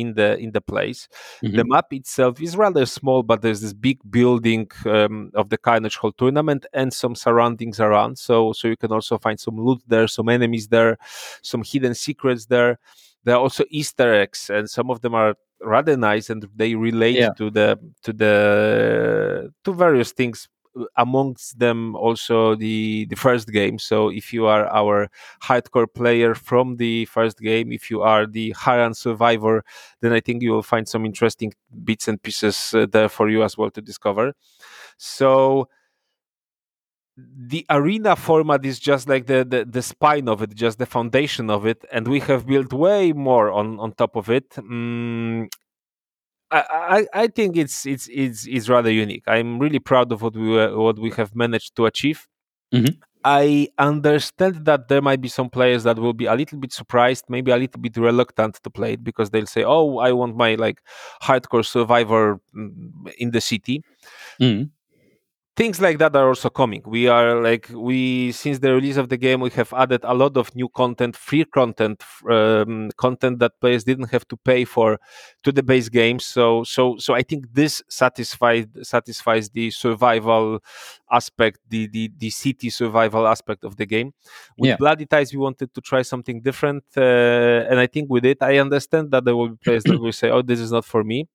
in 0.00 0.14
the 0.14 0.28
in 0.38 0.50
the 0.52 0.60
place. 0.60 1.08
The 1.56 1.64
map 1.64 1.92
itself 1.92 2.40
is 2.40 2.56
rather 2.56 2.84
small 2.86 3.22
but 3.22 3.42
there's 3.42 3.60
this 3.60 3.72
big 3.88 3.98
building 4.10 4.70
um, 4.86 5.30
of 5.34 5.48
the 5.52 5.58
carnage 5.58 5.96
hall 6.00 6.12
tournament 6.12 6.66
and 6.72 6.92
some 6.92 7.14
surroundings 7.14 7.78
around. 7.80 8.18
So 8.18 8.52
so 8.52 8.68
you 8.68 8.76
can 8.76 8.92
also 8.92 9.18
find 9.18 9.38
some 9.38 9.56
loot 9.66 9.80
there 9.86 10.08
some 10.08 10.28
enemies 10.28 10.68
there 10.68 10.96
some 11.42 11.62
hidden 11.64 11.94
secrets 11.94 12.46
there. 12.46 12.78
There 13.24 13.34
are 13.36 13.40
also 13.46 13.64
easter 13.70 14.08
eggs 14.14 14.50
and 14.50 14.68
some 14.68 14.90
of 14.90 15.00
them 15.02 15.14
are 15.14 15.34
rather 15.62 15.96
nice 15.96 16.30
and 16.30 16.40
they 16.56 16.74
relate 16.74 17.16
Yeah. 17.16 17.32
to 17.36 17.50
the 17.50 17.68
to 18.04 18.12
the 18.12 19.52
to 19.64 19.74
various 19.74 20.12
things 20.12 20.48
amongst 20.96 21.58
them 21.58 21.94
also 21.96 22.54
the 22.54 23.06
the 23.10 23.16
first 23.16 23.48
game. 23.48 23.78
So 23.78 24.08
if 24.08 24.32
you 24.32 24.46
are 24.46 24.66
our 24.68 25.08
hardcore 25.42 25.92
player 25.92 26.34
from 26.34 26.76
the 26.76 27.04
first 27.06 27.38
game 27.40 27.72
if 27.72 27.90
you 27.90 28.02
are 28.02 28.26
the 28.26 28.54
Harran 28.58 28.94
survivor 28.94 29.64
then 30.00 30.12
i 30.12 30.20
think 30.20 30.42
you 30.42 30.52
will 30.52 30.62
find 30.62 30.88
some 30.88 31.04
interesting 31.04 31.52
bits 31.84 32.08
and 32.08 32.22
pieces 32.22 32.74
uh, 32.74 32.86
there 32.90 33.08
for 33.08 33.28
you 33.28 33.42
as 33.42 33.56
well 33.58 33.70
to 33.70 33.80
discover. 33.82 34.32
So 34.98 35.68
the 37.16 37.66
arena 37.70 38.16
format 38.16 38.64
is 38.64 38.78
just 38.78 39.08
like 39.08 39.26
the, 39.26 39.44
the 39.44 39.64
the 39.68 39.82
spine 39.82 40.28
of 40.28 40.40
it 40.42 40.54
just 40.54 40.78
the 40.78 40.86
foundation 40.86 41.50
of 41.50 41.66
it 41.66 41.84
and 41.92 42.08
we 42.08 42.20
have 42.20 42.46
built 42.46 42.72
way 42.72 43.12
more 43.12 43.50
on 43.50 43.78
on 43.78 43.92
top 43.92 44.16
of 44.16 44.30
it. 44.30 44.48
Mm, 44.50 45.48
I, 46.50 47.06
I 47.14 47.22
I 47.22 47.26
think 47.28 47.56
it's 47.56 47.86
it's 47.86 48.08
it's 48.12 48.46
it's 48.46 48.68
rather 48.68 48.90
unique. 48.90 49.22
I'm 49.26 49.58
really 49.58 49.78
proud 49.78 50.10
of 50.12 50.22
what 50.22 50.34
we 50.34 50.48
were, 50.50 50.76
what 50.76 50.98
we 50.98 51.10
have 51.12 51.34
managed 51.34 51.76
to 51.76 51.86
achieve. 51.86 52.26
Mhm. 52.74 52.98
I 53.24 53.68
understand 53.78 54.64
that 54.66 54.88
there 54.88 55.02
might 55.02 55.20
be 55.20 55.28
some 55.28 55.50
players 55.50 55.84
that 55.84 55.98
will 55.98 56.14
be 56.14 56.26
a 56.26 56.34
little 56.34 56.58
bit 56.58 56.72
surprised, 56.72 57.24
maybe 57.28 57.50
a 57.52 57.56
little 57.58 57.80
bit 57.80 57.96
reluctant 57.98 58.56
to 58.64 58.70
play 58.70 58.94
it 58.94 59.04
because 59.04 59.30
they'll 59.30 59.46
say, 59.46 59.62
"Oh, 59.64 59.98
I 59.98 60.12
want 60.12 60.36
my 60.36 60.54
like 60.56 60.80
hardcore 61.22 61.64
survivor 61.66 62.40
mm, 62.56 63.12
in 63.18 63.30
the 63.32 63.40
city." 63.40 63.82
Mhm. 64.40 64.70
Things 65.60 65.78
like 65.78 65.98
that 65.98 66.16
are 66.16 66.26
also 66.28 66.48
coming. 66.48 66.82
We 66.86 67.06
are 67.06 67.38
like 67.48 67.68
we 67.90 68.32
since 68.32 68.60
the 68.60 68.72
release 68.72 68.96
of 68.96 69.10
the 69.10 69.18
game 69.18 69.40
we 69.40 69.50
have 69.50 69.70
added 69.74 70.00
a 70.04 70.14
lot 70.14 70.38
of 70.38 70.46
new 70.54 70.70
content 70.70 71.14
free 71.16 71.44
content 71.44 72.02
um, 72.30 72.88
content 72.96 73.40
that 73.40 73.52
players 73.60 73.84
didn't 73.84 74.10
have 74.14 74.26
to 74.28 74.36
pay 74.38 74.64
for 74.64 74.98
to 75.44 75.52
the 75.52 75.62
base 75.62 75.90
game 75.90 76.18
so 76.18 76.64
so 76.64 76.96
so 77.04 77.10
i 77.12 77.22
think 77.22 77.40
this 77.52 77.82
satisfies 77.88 78.64
satisfies 78.94 79.50
the 79.50 79.70
survival 79.70 80.46
aspect 81.12 81.58
the 81.68 81.86
the, 81.88 82.10
the 82.16 82.30
city 82.30 82.70
survival 82.70 83.26
aspect 83.26 83.62
of 83.62 83.76
the 83.76 83.84
game. 83.94 84.08
With 84.56 84.68
Yeah. 84.70 84.76
bloody 84.76 85.04
ties 85.04 85.30
we 85.34 85.40
wanted 85.48 85.74
to 85.74 85.80
try 85.82 86.00
something 86.12 86.40
different 86.48 86.84
uh, 86.96 87.68
and 87.70 87.78
i 87.78 87.86
think 87.86 88.08
with 88.08 88.24
it 88.24 88.38
i 88.40 88.56
understand 88.66 89.10
that 89.12 89.22
there 89.26 89.36
will 89.36 89.50
be 89.50 89.58
players 89.66 89.84
that 89.84 89.98
will 90.00 90.16
say 90.22 90.30
oh 90.30 90.40
this 90.40 90.60
is 90.66 90.72
not 90.72 90.86
for 90.86 91.04
me 91.04 91.28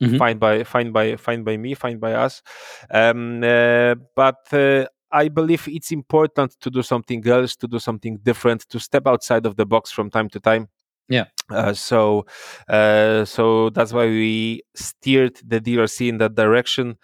Mhm. 0.00 0.18
fine 0.18 0.38
by 0.38 0.64
fine 0.64 0.92
by 0.92 1.16
fine 1.16 1.42
by 1.44 1.56
me 1.56 1.74
fine 1.74 1.98
by 1.98 2.12
us 2.14 2.42
um, 2.90 3.42
uh, 3.44 3.94
but 4.16 4.40
uh, 4.52 4.86
i 5.12 5.28
believe 5.28 5.68
it's 5.68 5.92
important 5.92 6.50
to 6.60 6.70
do 6.70 6.82
something 6.82 7.26
else 7.28 7.56
to 7.56 7.66
do 7.68 7.78
something 7.78 8.16
different 8.22 8.60
to 8.68 8.78
step 8.78 9.06
outside 9.06 9.44
of 9.46 9.56
the 9.56 9.66
box 9.66 9.90
from 9.90 10.08
time 10.10 10.28
to 10.28 10.40
time 10.40 10.68
Yeah. 11.08 11.26
uh, 11.50 11.74
so 11.74 12.24
uh, 12.68 13.24
so 13.24 13.70
that's 13.74 13.92
why 13.92 14.06
we 14.06 14.62
steered 14.74 15.36
the 15.52 15.58
DLC 15.60 16.08
in 16.08 16.18
that 16.18 16.34
direction 16.36 16.96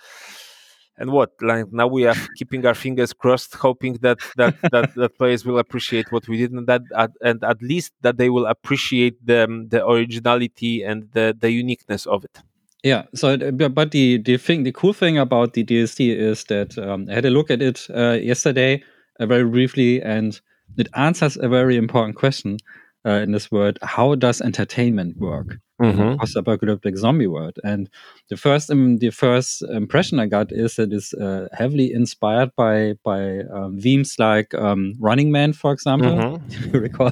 and 0.99 1.11
what 1.11 1.31
like 1.43 1.67
now 1.73 1.87
we 1.87 2.07
are 2.07 2.15
keeping 2.39 2.65
our 2.67 2.75
fingers 2.75 3.13
crossed 3.13 3.55
hoping 3.57 3.95
that 4.03 4.19
that 4.37 4.55
that, 4.73 4.87
that 5.01 5.19
players 5.19 5.45
will 5.45 5.59
appreciate 5.59 6.11
what 6.13 6.27
we 6.29 6.37
did 6.39 6.53
and 6.53 6.67
that 6.67 6.83
at, 6.97 7.11
and 7.23 7.43
at 7.45 7.61
least 7.63 7.93
that 8.03 8.17
they 8.17 8.31
will 8.31 8.47
appreciate 8.47 9.17
the 9.27 9.41
the 9.69 9.81
originality 9.87 10.83
and 10.83 10.99
the 11.13 11.35
the 11.39 11.51
uniqueness 11.51 12.07
of 12.07 12.25
it 12.25 12.37
Yeah. 12.83 13.05
So, 13.15 13.31
uh, 13.35 13.51
but 13.69 13.91
the 13.91 14.19
the 14.19 14.37
thing, 14.37 14.63
the 14.65 14.73
cool 14.73 14.93
thing 14.93 15.19
about 15.19 15.55
the 15.55 15.65
DLC 15.65 16.15
is 16.17 16.45
that 16.45 16.77
um, 16.79 17.07
I 17.11 17.15
had 17.15 17.25
a 17.25 17.31
look 17.31 17.51
at 17.51 17.63
it 17.63 17.87
uh, 17.95 18.13
yesterday, 18.23 18.83
uh, 19.19 19.27
very 19.27 19.45
briefly, 19.45 20.01
and 20.03 20.39
it 20.77 20.89
answers 20.95 21.37
a 21.37 21.49
very 21.49 21.77
important 21.77 22.17
question 22.17 22.59
uh, 23.05 23.23
in 23.25 23.33
this 23.33 23.51
world: 23.51 23.79
How 23.83 24.15
does 24.15 24.41
entertainment 24.41 25.17
work? 25.19 25.59
in 25.91 26.01
a 26.01 26.07
post-apocalyptic 26.19 26.97
zombie 26.97 27.27
world. 27.27 27.59
And 27.63 27.91
the 28.31 28.37
first 28.39 28.71
um, 28.71 28.97
the 28.99 29.11
first 29.11 29.63
impression 29.63 30.19
I 30.19 30.27
got 30.27 30.51
is 30.51 30.77
that 30.77 30.91
it's 30.91 31.13
uh, 31.13 31.49
heavily 31.53 31.93
inspired 31.93 32.51
by 32.57 32.95
by 33.05 33.41
um, 33.53 33.79
themes 33.79 34.17
like 34.19 34.55
um, 34.55 34.95
Running 35.01 35.31
Man, 35.33 35.53
for 35.53 35.73
example. 35.73 36.17
Mhm. 36.17 36.73
you 36.73 36.81
recall 36.81 37.11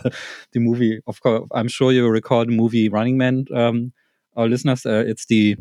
the 0.53 0.61
movie? 0.61 1.01
Of 1.07 1.21
course, 1.21 1.47
I'm 1.53 1.69
sure 1.69 1.93
you 1.93 2.09
recall 2.09 2.47
the 2.47 2.53
movie 2.53 2.89
Running 2.89 3.19
Man. 3.19 3.45
Our 4.37 4.49
listeners, 4.49 4.85
uh, 4.87 5.05
it's 5.07 5.27
the 5.27 5.57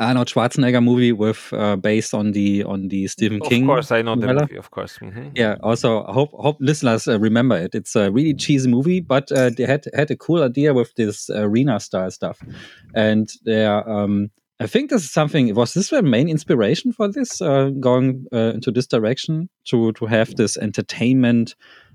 Arnold 0.00 0.28
Schwarzenegger 0.28 0.82
movie 0.82 1.12
with 1.12 1.52
uh, 1.52 1.76
based 1.76 2.12
on 2.12 2.32
the 2.32 2.64
on 2.64 2.88
the 2.88 3.06
Stephen 3.06 3.40
King. 3.40 3.62
Of 3.62 3.68
course, 3.68 3.92
I 3.92 4.02
know 4.02 4.16
the 4.16 4.26
novella. 4.26 4.42
movie. 4.42 4.56
Of 4.58 4.70
course. 4.70 4.98
Mhm. 4.98 5.32
Yeah. 5.34 5.56
Also, 5.62 6.04
I 6.04 6.12
hope 6.12 6.30
hope 6.32 6.56
listeners 6.60 7.08
uh, 7.08 7.18
remember 7.18 7.56
it. 7.56 7.74
It's 7.74 7.96
a 7.96 8.10
really 8.10 8.34
cheesy 8.34 8.68
movie, 8.68 9.00
but 9.00 9.30
uh, 9.32 9.50
they 9.50 9.64
had 9.64 9.84
had 9.94 10.10
a 10.10 10.16
cool 10.16 10.42
idea 10.42 10.74
with 10.74 10.94
this 10.96 11.30
arena 11.30 11.80
style 11.80 12.10
stuff, 12.10 12.40
and 12.94 13.28
they. 13.44 13.64
Um, 13.64 14.30
I 14.60 14.66
think 14.66 14.90
this 14.90 15.04
is 15.04 15.12
something. 15.12 15.54
Was 15.54 15.72
this 15.74 15.90
their 15.90 16.02
main 16.02 16.28
inspiration 16.28 16.92
for 16.92 17.06
this? 17.10 17.40
Uh, 17.40 17.70
going 17.80 18.26
uh, 18.32 18.52
into 18.54 18.72
this 18.72 18.88
direction 18.88 19.48
to 19.68 19.92
to 19.92 20.06
have 20.06 20.34
this 20.34 20.56
entertainment, 20.58 21.54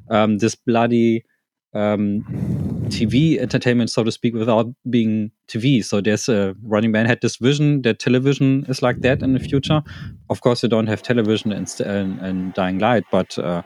um, 0.09 0.37
this 0.37 0.55
bloody 0.55 1.25
um, 1.73 2.23
TV 2.93 3.37
entertainment, 3.39 3.89
so 3.89 4.03
to 4.03 4.11
speak, 4.11 4.33
without 4.33 4.67
being 4.89 5.31
TV. 5.47 5.83
So 5.83 6.01
there's 6.01 6.29
a 6.29 6.55
Running 6.63 6.91
Man 6.91 7.05
had 7.05 7.21
this 7.21 7.37
vision 7.37 7.81
that 7.83 7.99
television 7.99 8.65
is 8.67 8.81
like 8.81 8.99
that 9.01 9.21
in 9.21 9.33
the 9.33 9.39
future. 9.39 9.81
Of 10.29 10.41
course, 10.41 10.63
you 10.63 10.69
don't 10.69 10.87
have 10.87 11.01
television 11.01 11.51
and 11.51 11.73
and, 11.81 12.19
and 12.19 12.53
Dying 12.53 12.79
Light, 12.79 13.03
but 13.11 13.37
uh, 13.39 13.63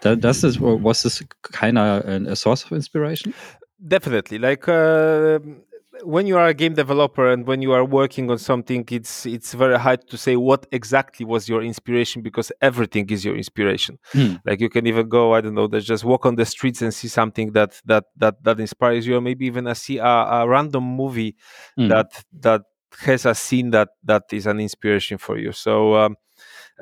this 0.00 0.58
was 0.58 1.02
this 1.02 1.22
kind 1.42 1.78
of 1.78 2.04
a 2.06 2.36
source 2.36 2.64
of 2.64 2.72
inspiration? 2.72 3.34
Definitely. 3.86 4.38
Like 4.38 4.68
uh, 4.68 5.38
when 6.02 6.26
you 6.26 6.36
are 6.36 6.46
a 6.48 6.54
game 6.54 6.74
developer 6.74 7.30
and 7.30 7.46
when 7.46 7.62
you 7.62 7.72
are 7.72 7.84
working 7.84 8.30
on 8.30 8.38
something, 8.38 8.84
it's 8.90 9.26
it's 9.26 9.54
very 9.54 9.78
hard 9.78 10.06
to 10.08 10.16
say 10.16 10.36
what 10.36 10.66
exactly 10.72 11.24
was 11.24 11.48
your 11.48 11.62
inspiration 11.62 12.22
because 12.22 12.50
everything 12.60 13.08
is 13.10 13.24
your 13.24 13.36
inspiration. 13.36 13.98
Hmm. 14.12 14.34
Like 14.44 14.60
you 14.60 14.68
can 14.68 14.86
even 14.86 15.08
go, 15.08 15.34
I 15.34 15.40
don't 15.40 15.54
know, 15.54 15.68
just 15.68 16.04
walk 16.04 16.26
on 16.26 16.34
the 16.36 16.44
streets 16.46 16.82
and 16.82 16.92
see 16.92 17.08
something 17.08 17.52
that 17.52 17.80
that 17.86 18.04
that 18.16 18.42
that 18.44 18.60
inspires 18.60 19.06
you, 19.06 19.16
or 19.16 19.20
maybe 19.20 19.46
even 19.46 19.66
a 19.66 19.74
see 19.74 19.98
a, 19.98 20.04
a 20.04 20.48
random 20.48 20.84
movie 20.84 21.36
Hmm. 21.76 21.88
that 21.88 22.24
that 22.40 22.62
has 23.00 23.26
a 23.26 23.34
scene 23.34 23.70
that 23.70 23.88
that 24.04 24.24
is 24.32 24.46
an 24.46 24.60
inspiration 24.60 25.18
for 25.18 25.38
you. 25.38 25.52
So. 25.52 25.94
Um, 25.94 26.16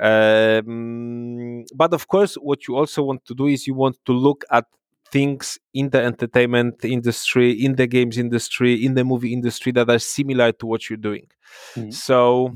um, 0.01 1.65
but 1.75 1.93
of 1.93 2.09
course, 2.09 2.35
what 2.37 2.67
you 2.67 2.77
also 2.77 3.03
want 3.03 3.25
to 3.27 3.35
do 3.35 3.47
is 3.47 3.67
you 3.67 3.75
want 3.75 3.99
to 4.07 4.13
look 4.13 4.45
at 4.51 4.65
things 5.13 5.59
in 5.75 5.91
the 5.91 6.03
entertainment 6.03 6.85
industry, 6.85 7.53
in 7.53 7.77
the 7.77 7.87
games 7.87 8.19
industry, 8.19 8.85
in 8.85 8.95
the 8.95 9.05
movie 9.05 9.33
industry 9.33 9.73
that 9.73 9.91
are 9.91 9.99
similar 10.01 10.53
to 10.53 10.67
what 10.67 10.89
you're 10.91 10.97
doing. 10.97 11.29
Mhm. 11.77 11.93
So 11.93 12.55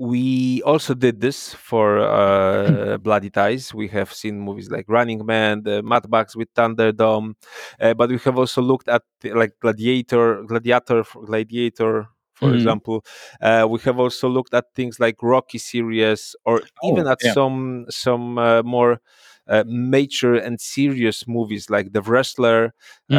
we 0.00 0.62
also 0.62 0.94
did 0.94 1.20
this 1.20 1.54
for 1.54 1.98
uh, 1.98 2.98
Bloody 3.02 3.30
Ties. 3.30 3.74
We 3.74 3.88
have 3.88 4.12
seen 4.12 4.40
movies 4.40 4.70
like 4.70 4.84
Running 4.88 5.26
Man, 5.26 5.62
the 5.64 5.82
Mad 5.82 6.08
Max 6.08 6.36
with 6.36 6.52
Thunderdome, 6.54 7.34
uh, 7.80 7.94
but 7.94 8.10
we 8.10 8.18
have 8.18 8.38
also 8.38 8.62
looked 8.62 8.88
at 8.88 9.02
like 9.24 9.54
Gladiator, 9.60 10.44
Gladiator, 10.44 11.02
Gladiator, 11.26 12.08
for 12.34 12.50
Mhm. 12.50 12.54
example. 12.54 13.04
Uh, 13.40 13.66
we 13.68 13.80
have 13.80 13.98
also 13.98 14.28
looked 14.28 14.54
at 14.54 14.66
things 14.76 15.00
like 15.00 15.16
Rocky 15.20 15.58
series, 15.58 16.36
or 16.44 16.62
even 16.84 17.06
Oh, 17.06 17.10
at 17.10 17.18
yeah. 17.22 17.32
some 17.32 17.86
some 17.90 18.38
uh, 18.38 18.62
more 18.62 19.00
uh, 19.48 19.64
mature 19.66 20.34
and 20.36 20.60
serious 20.60 21.26
movies 21.26 21.70
like 21.70 21.92
The 21.92 22.02
Wrestler. 22.02 22.74
Mhm. 23.10 23.16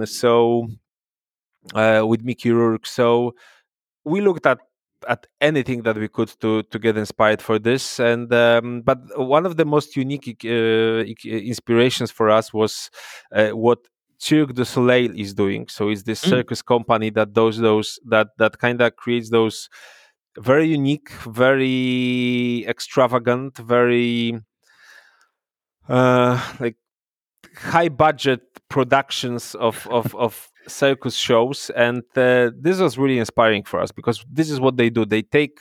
Um, 0.00 0.06
so 0.06 0.68
uh, 1.74 2.04
with 2.06 2.22
Mickey 2.22 2.50
Rourke. 2.50 2.86
So 2.86 3.34
we 4.04 4.20
looked 4.20 4.46
at 4.46 4.58
at 5.08 5.26
anything 5.40 5.82
that 5.82 5.96
we 5.96 6.08
could 6.08 6.28
to 6.40 6.62
to 6.64 6.78
get 6.78 6.96
inspired 6.96 7.40
for 7.40 7.58
this 7.58 7.98
and 7.98 8.30
um, 8.34 8.82
but 8.82 8.98
one 9.18 9.46
of 9.46 9.56
the 9.56 9.64
most 9.64 9.96
unique 9.96 10.36
uh, 10.44 11.04
inspirations 11.24 12.10
for 12.10 12.28
us 12.28 12.52
was 12.52 12.90
uh, 13.34 13.48
what 13.50 13.78
Cirque 14.18 14.52
du 14.52 14.64
Soleil 14.66 15.10
is 15.18 15.32
doing 15.32 15.68
so 15.68 15.88
it's 15.88 16.02
this 16.02 16.22
Mm. 16.22 16.28
circus 16.30 16.60
company 16.62 17.08
that 17.10 17.32
does 17.32 17.56
those 17.58 17.98
that 18.10 18.28
that 18.36 18.58
kind 18.58 18.82
of 18.82 18.94
creates 18.96 19.30
those 19.30 19.70
very 20.38 20.66
unique 20.68 21.08
very 21.26 22.66
extravagant 22.68 23.56
very 23.56 24.38
uh 25.88 26.40
like 26.60 26.76
high 27.56 27.88
budget 27.88 28.40
productions 28.68 29.54
of 29.56 29.86
of, 29.90 30.14
of 30.26 30.50
circus 30.68 31.14
shows. 31.14 31.70
And 31.70 32.02
uh, 32.16 32.50
this 32.58 32.80
was 32.80 32.98
really 32.98 33.18
inspiring 33.18 33.64
for 33.64 33.80
us 33.80 33.92
because 33.92 34.24
this 34.30 34.50
is 34.50 34.60
what 34.60 34.76
they 34.76 34.90
do. 34.90 35.04
They 35.04 35.22
take 35.22 35.58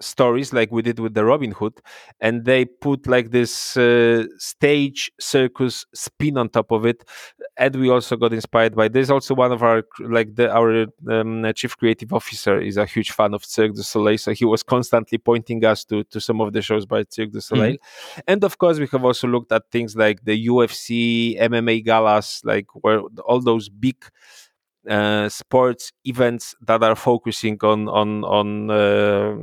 stories 0.00 0.52
like 0.52 0.70
we 0.72 0.82
did 0.82 0.98
with 0.98 1.14
the 1.14 1.24
robin 1.24 1.52
hood 1.52 1.80
and 2.20 2.44
they 2.44 2.64
put 2.64 3.06
like 3.06 3.30
this 3.30 3.76
uh, 3.76 4.24
stage 4.38 5.12
circus 5.20 5.84
spin 5.94 6.38
on 6.38 6.48
top 6.48 6.70
of 6.70 6.86
it 6.86 7.04
and 7.56 7.76
we 7.76 7.90
also 7.90 8.16
got 8.16 8.32
inspired 8.32 8.74
by 8.74 8.88
this. 8.88 9.10
Also 9.10 9.34
one 9.34 9.52
of 9.52 9.62
our 9.62 9.84
like 10.00 10.34
the 10.34 10.50
our 10.50 10.86
um, 11.10 11.44
chief 11.54 11.76
creative 11.76 12.12
officer 12.12 12.58
is 12.58 12.76
a 12.76 12.86
huge 12.86 13.10
fan 13.12 13.34
of 13.34 13.44
cirque 13.44 13.74
du 13.74 13.82
soleil 13.82 14.18
so 14.18 14.32
he 14.32 14.44
was 14.44 14.62
constantly 14.62 15.18
pointing 15.18 15.64
us 15.64 15.84
to 15.84 16.02
to 16.04 16.20
some 16.20 16.40
of 16.40 16.52
the 16.52 16.62
shows 16.62 16.86
by 16.86 17.04
cirque 17.10 17.32
du 17.32 17.40
soleil. 17.40 17.76
And 18.26 18.42
of 18.44 18.58
course 18.58 18.78
we 18.78 18.86
have 18.86 19.04
also 19.04 19.28
looked 19.28 19.52
at 19.52 19.70
things 19.70 19.94
like 19.94 20.24
the 20.24 20.48
ufc 20.48 21.38
mma 21.38 21.84
galas 21.84 22.40
like 22.44 22.66
where 22.74 23.00
all 23.26 23.40
those 23.40 23.68
big 23.68 23.96
uh, 24.88 25.28
sports 25.28 25.92
events 26.04 26.54
that 26.66 26.82
are 26.82 26.96
focusing 26.96 27.58
on 27.62 27.88
on 27.88 28.24
on 28.24 28.70
uh, 28.70 29.34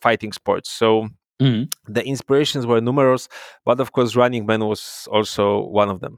fighting 0.00 0.32
sports 0.32 0.70
so 0.70 1.08
Mhm. 1.40 1.72
the 1.88 2.04
inspirations 2.04 2.66
were 2.66 2.80
numerous 2.82 3.28
but 3.64 3.80
of 3.80 3.92
course 3.92 4.14
running 4.14 4.44
man 4.46 4.60
was 4.66 5.08
also 5.10 5.60
one 5.68 5.88
of 5.88 6.00
them 6.00 6.16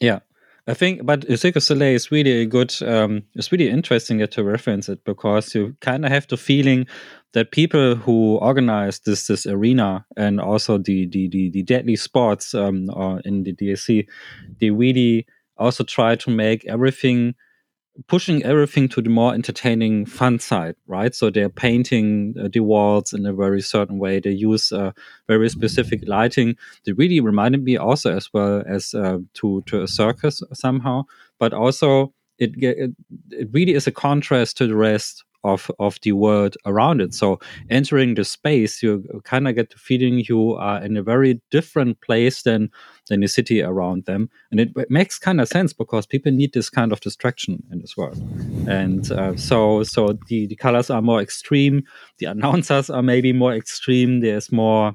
Yeah, 0.00 0.18
I 0.66 0.74
think, 0.74 1.06
but 1.06 1.24
Cirque 1.38 1.54
du 1.54 1.60
Soleil 1.60 1.94
is 1.94 2.10
really 2.10 2.42
a 2.42 2.46
good. 2.46 2.72
Um, 2.82 3.22
it's 3.34 3.50
really 3.52 3.68
interesting 3.70 4.18
that 4.18 4.32
to 4.32 4.42
reference 4.44 4.88
it 4.92 5.04
because 5.04 5.54
you 5.54 5.74
kind 5.80 6.04
of 6.04 6.10
have 6.12 6.26
the 6.28 6.36
feeling 6.36 6.86
that 7.32 7.50
people 7.50 7.94
who 8.04 8.36
organize 8.38 9.00
this 9.00 9.26
this 9.26 9.46
arena 9.46 10.04
and 10.16 10.40
also 10.40 10.78
the 10.78 11.06
the 11.06 11.28
the, 11.28 11.50
the 11.50 11.62
deadly 11.62 11.96
sports 11.96 12.54
um, 12.54 12.90
or 12.92 13.20
in 13.24 13.44
the 13.44 13.52
DLC, 13.54 14.06
they 14.60 14.70
really 14.70 15.26
also 15.56 15.84
try 15.84 16.16
to 16.16 16.30
make 16.30 16.64
everything 16.66 17.34
pushing 18.08 18.42
everything 18.42 18.88
to 18.88 19.02
the 19.02 19.10
more 19.10 19.34
entertaining 19.34 20.06
fun 20.06 20.38
side 20.38 20.74
right? 20.86 21.14
So 21.14 21.30
they're 21.30 21.48
painting 21.48 22.34
uh, 22.38 22.48
the 22.52 22.60
walls 22.60 23.12
in 23.12 23.26
a 23.26 23.32
very 23.32 23.60
certain 23.60 23.98
way. 23.98 24.20
They 24.20 24.30
use 24.30 24.72
uh, 24.72 24.92
very 25.28 25.48
specific 25.48 26.00
lighting. 26.06 26.56
That 26.84 26.94
really 26.94 27.20
reminded 27.20 27.62
me 27.64 27.76
also 27.76 28.14
as 28.16 28.32
well 28.32 28.62
as 28.66 28.94
uh, 28.94 29.18
to 29.34 29.62
to 29.66 29.82
a 29.82 29.88
circus 29.88 30.42
somehow. 30.52 31.04
But 31.38 31.52
also 31.52 32.14
it, 32.38 32.52
it 32.56 32.90
it 33.30 33.48
really 33.52 33.74
is 33.74 33.86
a 33.86 33.92
contrast 33.92 34.56
to 34.58 34.66
the 34.66 34.76
rest 34.76 35.24
of 35.44 35.70
of 35.78 35.98
the 36.02 36.12
world 36.12 36.56
around 36.66 37.00
it. 37.00 37.14
So 37.14 37.38
entering 37.70 38.14
the 38.14 38.24
space 38.24 38.82
you 38.82 39.04
kind 39.24 39.48
of 39.48 39.54
get 39.54 39.70
the 39.70 39.78
feeling 39.78 40.24
you 40.28 40.54
are 40.54 40.82
in 40.82 40.96
a 40.96 41.02
very 41.02 41.40
different 41.50 42.00
place 42.00 42.42
than 42.42 42.70
than 43.08 43.20
the 43.20 43.28
city 43.28 43.62
around 43.62 44.04
them. 44.04 44.30
And 44.50 44.60
it 44.60 44.74
w- 44.74 44.86
makes 44.90 45.18
kind 45.18 45.40
of 45.40 45.48
sense 45.48 45.72
because 45.72 46.06
people 46.06 46.32
need 46.32 46.52
this 46.52 46.70
kind 46.70 46.92
of 46.92 47.00
distraction 47.00 47.62
in 47.70 47.80
this 47.80 47.96
world. 47.96 48.20
And 48.66 49.10
uh, 49.10 49.34
so 49.36 49.82
so 49.82 50.18
the 50.28 50.46
the 50.46 50.56
colors 50.56 50.90
are 50.90 51.02
more 51.02 51.20
extreme 51.20 51.82
the 52.18 52.26
announcers 52.34 52.90
are 52.90 53.02
maybe 53.02 53.32
more 53.32 53.54
extreme 53.54 54.20
there's 54.20 54.52
more 54.52 54.94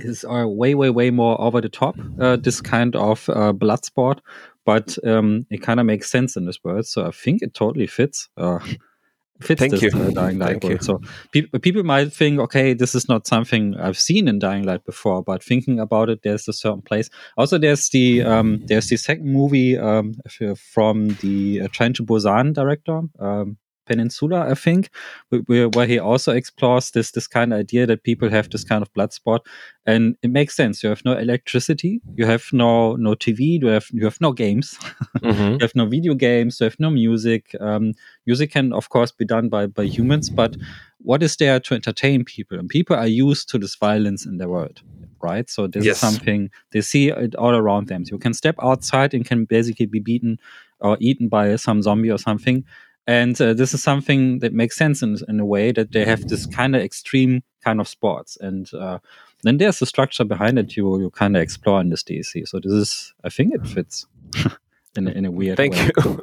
is 0.00 0.24
are 0.24 0.48
way 0.48 0.74
way 0.74 0.90
way 0.90 1.10
more 1.10 1.40
over 1.40 1.60
the 1.60 1.68
top 1.68 1.96
uh, 2.20 2.36
this 2.36 2.60
kind 2.60 2.96
of 2.96 3.28
uh, 3.30 3.52
blood 3.52 3.84
sport 3.84 4.20
but 4.64 4.96
um, 5.06 5.46
it 5.50 5.62
kind 5.62 5.78
of 5.78 5.86
makes 5.86 6.10
sense 6.10 6.36
in 6.36 6.46
this 6.46 6.58
world. 6.64 6.86
So 6.86 7.06
i 7.06 7.10
think 7.10 7.42
it 7.42 7.54
totally 7.54 7.86
fits 7.86 8.28
uh, 8.36 8.58
fits 9.40 9.58
Thank 9.60 9.72
this 9.72 9.82
you. 9.82 9.90
uh, 9.90 10.10
dying 10.10 10.38
light 10.38 10.62
Thank 10.62 10.64
world. 10.64 10.72
you. 10.74 10.78
so 10.80 11.00
pe- 11.32 11.58
people 11.58 11.82
might 11.82 12.12
think 12.12 12.38
okay 12.38 12.72
this 12.72 12.94
is 12.94 13.08
not 13.08 13.26
something 13.26 13.76
i've 13.76 13.98
seen 13.98 14.28
in 14.28 14.38
dying 14.38 14.62
light 14.64 14.84
before 14.84 15.22
but 15.22 15.42
thinking 15.42 15.80
about 15.80 16.08
it 16.08 16.22
there's 16.22 16.46
a 16.48 16.52
certain 16.52 16.82
place 16.82 17.10
also 17.36 17.58
there's 17.58 17.88
the 17.90 18.22
um, 18.22 18.62
there's 18.66 18.88
the 18.88 18.96
second 18.96 19.26
movie 19.26 19.76
um, 19.76 20.14
from 20.56 21.08
the 21.20 21.62
uh, 21.62 21.68
Train 21.68 21.92
to 21.94 22.04
Busan 22.04 22.54
director 22.54 23.00
um, 23.18 23.56
Peninsula, 23.86 24.48
I 24.50 24.54
think, 24.54 24.90
where, 25.46 25.68
where 25.68 25.86
he 25.86 25.98
also 25.98 26.32
explores 26.32 26.90
this 26.90 27.10
this 27.12 27.26
kind 27.26 27.52
of 27.52 27.58
idea 27.60 27.86
that 27.86 28.02
people 28.02 28.30
have 28.30 28.48
this 28.50 28.64
kind 28.64 28.82
of 28.82 28.92
blood 28.94 29.12
sport, 29.12 29.42
and 29.86 30.16
it 30.22 30.30
makes 30.30 30.56
sense. 30.56 30.82
You 30.82 30.88
have 30.90 31.04
no 31.04 31.12
electricity, 31.12 32.02
you 32.16 32.26
have 32.26 32.44
no 32.52 32.96
no 32.96 33.14
TV, 33.14 33.60
you 33.60 33.68
have 33.68 33.86
you 33.92 34.04
have 34.04 34.20
no 34.20 34.32
games, 34.32 34.78
Mhm. 35.22 35.52
you 35.52 35.58
have 35.60 35.74
no 35.74 35.86
video 35.86 36.14
games, 36.14 36.60
you 36.60 36.64
have 36.64 36.80
no 36.80 36.90
music. 36.90 37.54
Um, 37.60 37.92
music 38.26 38.50
can 38.52 38.72
of 38.72 38.88
course 38.88 39.12
be 39.12 39.24
done 39.24 39.48
by 39.48 39.66
by 39.66 39.84
humans, 39.84 40.30
but 40.30 40.56
what 40.98 41.22
is 41.22 41.36
there 41.36 41.60
to 41.60 41.74
entertain 41.74 42.24
people? 42.24 42.58
And 42.58 42.68
people 42.68 42.96
are 42.96 43.06
used 43.06 43.48
to 43.50 43.58
this 43.58 43.74
violence 43.76 44.24
in 44.26 44.38
their 44.38 44.48
world, 44.48 44.80
right? 45.22 45.48
So 45.50 45.66
this 45.66 45.84
Yes. 45.84 45.96
is 45.96 46.00
something 46.00 46.50
they 46.72 46.80
see 46.80 47.10
it 47.10 47.34
all 47.36 47.54
around 47.54 47.88
them. 47.88 48.04
So 48.04 48.14
you 48.14 48.18
can 48.18 48.34
step 48.34 48.56
outside 48.62 49.12
and 49.14 49.24
can 49.24 49.44
basically 49.44 49.86
be 49.86 50.00
beaten 50.00 50.38
or 50.80 50.96
eaten 51.00 51.28
by 51.28 51.56
some 51.56 51.82
zombie 51.82 52.10
or 52.10 52.18
something. 52.18 52.64
And 53.06 53.38
uh, 53.40 53.52
this 53.52 53.74
is 53.74 53.82
something 53.82 54.38
that 54.38 54.52
makes 54.52 54.76
sense 54.76 55.02
in, 55.02 55.18
in 55.28 55.40
a 55.40 55.44
way 55.44 55.72
that 55.72 55.92
they 55.92 56.04
have 56.04 56.26
this 56.28 56.46
kind 56.46 56.74
of 56.74 56.82
extreme 56.82 57.42
kind 57.62 57.80
of 57.80 57.88
sports. 57.88 58.38
And 58.40 58.72
uh, 58.74 58.98
then 59.42 59.58
there's 59.58 59.78
the 59.78 59.86
structure 59.86 60.24
behind 60.24 60.58
it 60.58 60.76
you 60.76 61.00
you 61.00 61.10
kind 61.10 61.36
of 61.36 61.42
explore 61.42 61.80
in 61.80 61.90
this 61.90 62.02
DLC. 62.02 62.48
So 62.48 62.60
this 62.60 62.72
is, 62.72 63.14
I 63.22 63.28
think 63.28 63.54
it 63.54 63.66
fits 63.66 64.06
in 64.96 65.08
a, 65.08 65.10
in 65.10 65.24
a 65.26 65.30
weird 65.30 65.56
Thank 65.56 65.74
way. 65.74 65.90
you. 66.04 66.20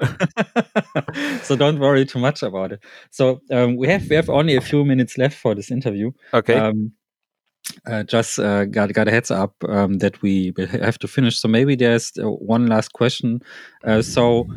so 1.43 1.55
don't 1.55 1.79
worry 1.79 2.05
too 2.05 2.19
much 2.19 2.41
about 2.41 2.71
it. 2.71 2.83
So 3.11 3.41
um, 3.51 3.75
we 3.75 3.87
have 3.87 4.09
we 4.09 4.15
have 4.15 4.29
only 4.29 4.55
a 4.55 4.61
few 4.61 4.83
minutes 4.83 5.17
left 5.17 5.37
for 5.37 5.53
this 5.55 5.71
interview. 5.71 6.11
okay. 6.33 6.55
Um, 6.55 6.93
uh, 7.85 8.03
just 8.03 8.39
uh, 8.39 8.65
got 8.65 8.91
got 8.93 9.07
a 9.07 9.11
heads 9.11 9.31
up 9.31 9.53
um, 9.69 9.99
that 9.99 10.21
we 10.21 10.51
will 10.57 10.67
have 10.67 10.97
to 10.99 11.07
finish. 11.07 11.37
So 11.37 11.47
maybe 11.47 11.75
there's 11.75 12.11
uh, 12.17 12.29
one 12.29 12.67
last 12.67 12.93
question. 12.93 13.41
Uh, 13.83 14.01
so 14.01 14.47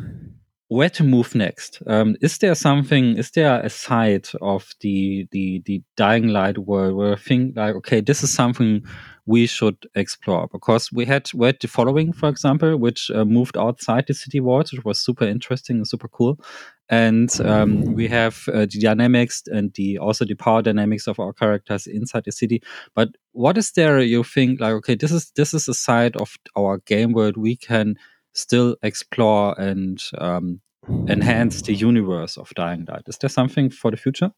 where 0.67 0.89
to 0.89 1.03
move 1.03 1.35
next? 1.35 1.81
Um, 1.85 2.15
is 2.21 2.39
there 2.39 2.55
something? 2.55 3.17
Is 3.17 3.31
there 3.31 3.61
a 3.61 3.69
side 3.69 4.27
of 4.41 4.73
the 4.81 5.27
the 5.31 5.61
the 5.65 5.83
dying 5.95 6.29
light 6.29 6.57
world 6.57 6.95
where 6.95 7.13
I 7.13 7.17
think 7.17 7.55
like 7.55 7.75
okay, 7.75 8.01
this 8.01 8.23
is 8.23 8.33
something 8.33 8.83
we 9.27 9.47
should 9.47 9.87
explore 9.95 10.47
because 10.51 10.91
we 10.91 11.05
had 11.05 11.29
we 11.33 11.47
had 11.47 11.57
the 11.61 11.67
following, 11.67 12.13
for 12.13 12.29
example, 12.29 12.77
which 12.77 13.11
uh, 13.11 13.25
moved 13.25 13.57
outside 13.57 14.05
the 14.07 14.13
city 14.13 14.39
walls, 14.39 14.71
which 14.71 14.83
was 14.83 14.99
super 14.99 15.25
interesting 15.25 15.77
and 15.77 15.87
super 15.87 16.07
cool. 16.07 16.39
And 16.87 17.29
um, 17.41 17.95
we 17.95 18.07
have 18.09 18.43
uh, 18.53 18.67
the 18.71 18.79
dynamics 18.79 19.43
and 19.47 19.73
the 19.73 19.97
also 19.97 20.25
the 20.25 20.35
power 20.35 20.61
dynamics 20.61 21.07
of 21.07 21.19
our 21.19 21.33
characters 21.33 21.87
inside 21.87 22.25
the 22.25 22.31
city. 22.31 22.61
But 22.95 23.09
what 23.31 23.57
is 23.57 23.71
there 23.71 23.99
you 23.99 24.23
think 24.23 24.59
like 24.59 24.73
okay, 24.73 24.95
this 24.95 25.11
is 25.11 25.31
this 25.35 25.53
is 25.53 25.67
a 25.67 25.73
side 25.73 26.15
of 26.17 26.37
our 26.55 26.79
game 26.85 27.11
world 27.11 27.37
we 27.37 27.55
can 27.55 27.95
still 28.35 28.75
explore 28.83 29.59
and 29.59 30.03
um, 30.19 30.61
enhance 31.07 31.61
the 31.63 31.73
universe 31.73 32.37
of 32.37 32.49
Dying 32.55 32.85
Light? 32.87 33.03
Is 33.07 33.17
there 33.17 33.29
something 33.29 33.69
for 33.69 33.91
the 33.91 33.97
future? 33.97 34.31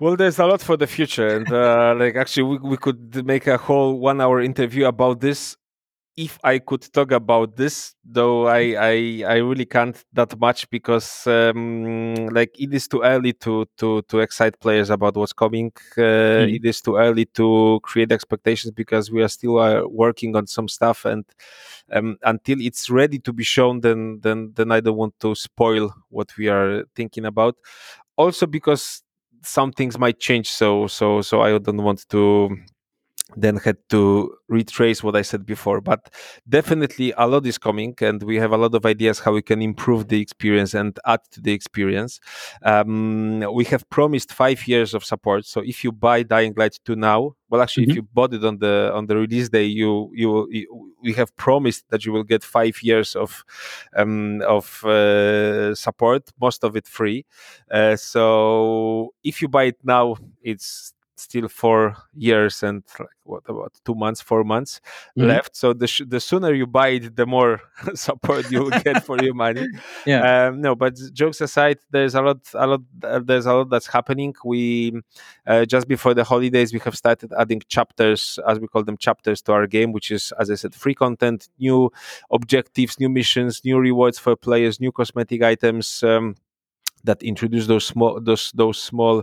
Well, 0.00 0.16
there's 0.16 0.38
a 0.38 0.46
lot 0.46 0.62
for 0.62 0.78
the 0.78 0.86
future, 0.86 1.36
and 1.36 1.52
uh, 1.52 1.94
like 1.98 2.16
actually, 2.16 2.44
we, 2.44 2.70
we 2.70 2.76
could 2.76 3.24
make 3.26 3.46
a 3.46 3.58
whole 3.58 3.98
one-hour 3.98 4.40
interview 4.40 4.86
about 4.86 5.20
this 5.20 5.56
if 6.20 6.38
I 6.44 6.58
could 6.58 6.82
talk 6.92 7.12
about 7.12 7.56
this, 7.56 7.94
though 8.04 8.46
I 8.46 8.76
I, 8.78 9.24
I 9.26 9.36
really 9.38 9.64
can't 9.64 9.96
that 10.12 10.38
much 10.38 10.68
because 10.68 11.26
um, 11.26 12.14
like 12.28 12.60
it 12.60 12.74
is 12.74 12.86
too 12.86 13.00
early 13.02 13.32
to 13.44 13.64
to 13.78 14.02
to 14.02 14.18
excite 14.18 14.60
players 14.60 14.90
about 14.90 15.16
what's 15.16 15.32
coming. 15.32 15.72
Uh, 15.96 16.44
mm. 16.44 16.54
It 16.56 16.64
is 16.66 16.82
too 16.82 16.96
early 16.96 17.24
to 17.40 17.80
create 17.82 18.12
expectations 18.12 18.72
because 18.72 19.10
we 19.10 19.22
are 19.22 19.28
still 19.28 19.58
uh, 19.58 19.86
working 19.88 20.36
on 20.36 20.46
some 20.46 20.68
stuff, 20.68 21.06
and 21.06 21.24
um, 21.90 22.18
until 22.22 22.60
it's 22.60 22.90
ready 22.90 23.18
to 23.20 23.32
be 23.32 23.44
shown, 23.44 23.80
then 23.80 24.20
then 24.20 24.52
then 24.54 24.70
I 24.72 24.80
don't 24.80 24.98
want 24.98 25.18
to 25.20 25.34
spoil 25.34 25.94
what 26.10 26.36
we 26.36 26.48
are 26.48 26.84
thinking 26.94 27.24
about. 27.24 27.56
Also 28.16 28.46
because 28.46 29.02
some 29.42 29.72
things 29.72 29.98
might 29.98 30.20
change, 30.20 30.50
so 30.50 30.86
so 30.86 31.22
so 31.22 31.40
I 31.40 31.56
don't 31.56 31.82
want 31.82 32.06
to 32.10 32.58
then 33.36 33.56
had 33.56 33.76
to 33.90 34.34
retrace 34.48 35.02
what 35.02 35.16
I 35.16 35.22
said 35.22 35.46
before. 35.46 35.80
But 35.80 36.10
definitely 36.48 37.12
a 37.16 37.26
lot 37.26 37.46
is 37.46 37.58
coming, 37.58 37.94
and 38.00 38.22
we 38.22 38.36
have 38.36 38.52
a 38.52 38.56
lot 38.56 38.74
of 38.74 38.84
ideas 38.86 39.20
how 39.20 39.32
we 39.32 39.42
can 39.42 39.62
improve 39.62 40.08
the 40.08 40.20
experience 40.20 40.74
and 40.74 40.98
add 41.06 41.20
to 41.32 41.40
the 41.40 41.52
experience. 41.52 42.20
Um, 42.62 43.40
we 43.52 43.64
have 43.66 43.88
promised 43.90 44.32
five 44.32 44.66
years 44.66 44.94
of 44.94 45.04
support. 45.04 45.46
So 45.46 45.60
if 45.60 45.84
you 45.84 45.92
buy 45.92 46.22
Dying 46.22 46.54
Light 46.56 46.78
2 46.84 46.96
now, 46.96 47.36
well, 47.50 47.62
actually, 47.62 47.84
mm-hmm. 47.84 47.90
if 47.90 47.96
you 47.96 48.02
bought 48.02 48.32
it 48.32 48.44
on 48.44 48.58
the 48.58 48.92
on 48.94 49.06
the 49.06 49.16
release 49.16 49.48
day, 49.48 49.64
you, 49.64 50.10
you, 50.14 50.48
you 50.50 50.94
we 51.02 51.12
have 51.14 51.34
promised 51.36 51.84
that 51.90 52.06
you 52.06 52.12
will 52.12 52.22
get 52.22 52.44
five 52.44 52.80
years 52.80 53.16
of 53.16 53.44
um, 53.96 54.40
of 54.42 54.84
uh, 54.84 55.74
support, 55.74 56.30
most 56.40 56.62
of 56.62 56.76
it 56.76 56.86
free. 56.86 57.26
Uh, 57.68 57.96
so 57.96 59.12
if 59.24 59.42
you 59.42 59.48
buy 59.48 59.64
it 59.64 59.78
now, 59.82 60.16
it's 60.42 60.94
still 61.20 61.48
four 61.48 61.96
years 62.14 62.62
and 62.62 62.82
like, 62.98 63.08
what 63.24 63.42
about 63.48 63.72
two 63.84 63.94
months, 63.94 64.20
four 64.20 64.44
months 64.44 64.80
mm-hmm. 65.16 65.28
left. 65.28 65.56
So 65.56 65.72
the 65.72 65.86
sh- 65.86 66.02
the 66.06 66.20
sooner 66.20 66.52
you 66.52 66.66
buy 66.66 66.88
it, 66.88 67.16
the 67.16 67.26
more 67.26 67.60
support 67.94 68.50
you 68.50 68.64
will 68.64 68.80
get 68.80 69.04
for 69.04 69.22
your 69.22 69.34
money. 69.34 69.66
Yeah. 70.06 70.46
Um, 70.46 70.60
no, 70.60 70.74
but 70.74 70.94
jokes 71.12 71.40
aside, 71.40 71.78
there's 71.90 72.14
a 72.14 72.22
lot, 72.22 72.38
a 72.54 72.66
lot, 72.66 72.80
uh, 73.04 73.20
there's 73.22 73.46
a 73.46 73.52
lot 73.52 73.70
that's 73.70 73.86
happening. 73.86 74.34
We 74.44 74.92
uh, 75.46 75.64
just 75.66 75.88
before 75.88 76.14
the 76.14 76.24
holidays, 76.24 76.72
we 76.72 76.78
have 76.80 76.96
started 76.96 77.32
adding 77.38 77.62
chapters, 77.68 78.38
as 78.48 78.58
we 78.58 78.66
call 78.66 78.84
them, 78.84 78.96
chapters 78.96 79.42
to 79.42 79.52
our 79.52 79.66
game, 79.66 79.92
which 79.92 80.10
is, 80.10 80.32
as 80.38 80.50
I 80.50 80.54
said, 80.54 80.74
free 80.74 80.94
content, 80.94 81.48
new 81.58 81.92
objectives, 82.30 82.98
new 82.98 83.08
missions, 83.08 83.62
new 83.64 83.78
rewards 83.78 84.18
for 84.18 84.36
players, 84.36 84.80
new 84.80 84.92
cosmetic 84.92 85.42
items. 85.42 86.02
Um, 86.02 86.36
that 87.04 87.22
introduce 87.22 87.66
those 87.66 87.86
small 87.86 88.20
those 88.20 88.52
those 88.54 88.80
small 88.80 89.22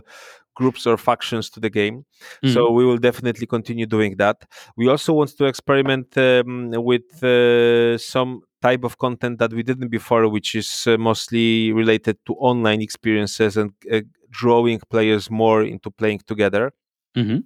groups 0.58 0.86
or 0.86 0.96
factions 0.96 1.48
to 1.50 1.60
the 1.60 1.70
game. 1.70 1.96
Mm-hmm. 2.42 2.52
So 2.52 2.70
we 2.70 2.84
will 2.84 2.98
definitely 2.98 3.46
continue 3.46 3.86
doing 3.86 4.16
that. 4.16 4.44
We 4.76 4.88
also 4.88 5.12
want 5.12 5.30
to 5.38 5.44
experiment 5.46 6.18
um, 6.18 6.70
with 6.90 7.22
uh, 7.22 7.96
some 7.98 8.42
type 8.60 8.82
of 8.84 8.98
content 8.98 9.38
that 9.38 9.52
we 9.52 9.62
didn't 9.62 9.88
before, 9.88 10.28
which 10.28 10.54
is 10.54 10.86
uh, 10.86 10.98
mostly 10.98 11.72
related 11.72 12.16
to 12.26 12.34
online 12.34 12.80
experiences 12.82 13.56
and 13.56 13.70
uh, 13.92 14.00
drawing 14.30 14.80
players 14.90 15.30
more 15.30 15.62
into 15.62 15.90
playing 15.90 16.20
together. 16.26 16.72
Mm-hmm. 17.16 17.40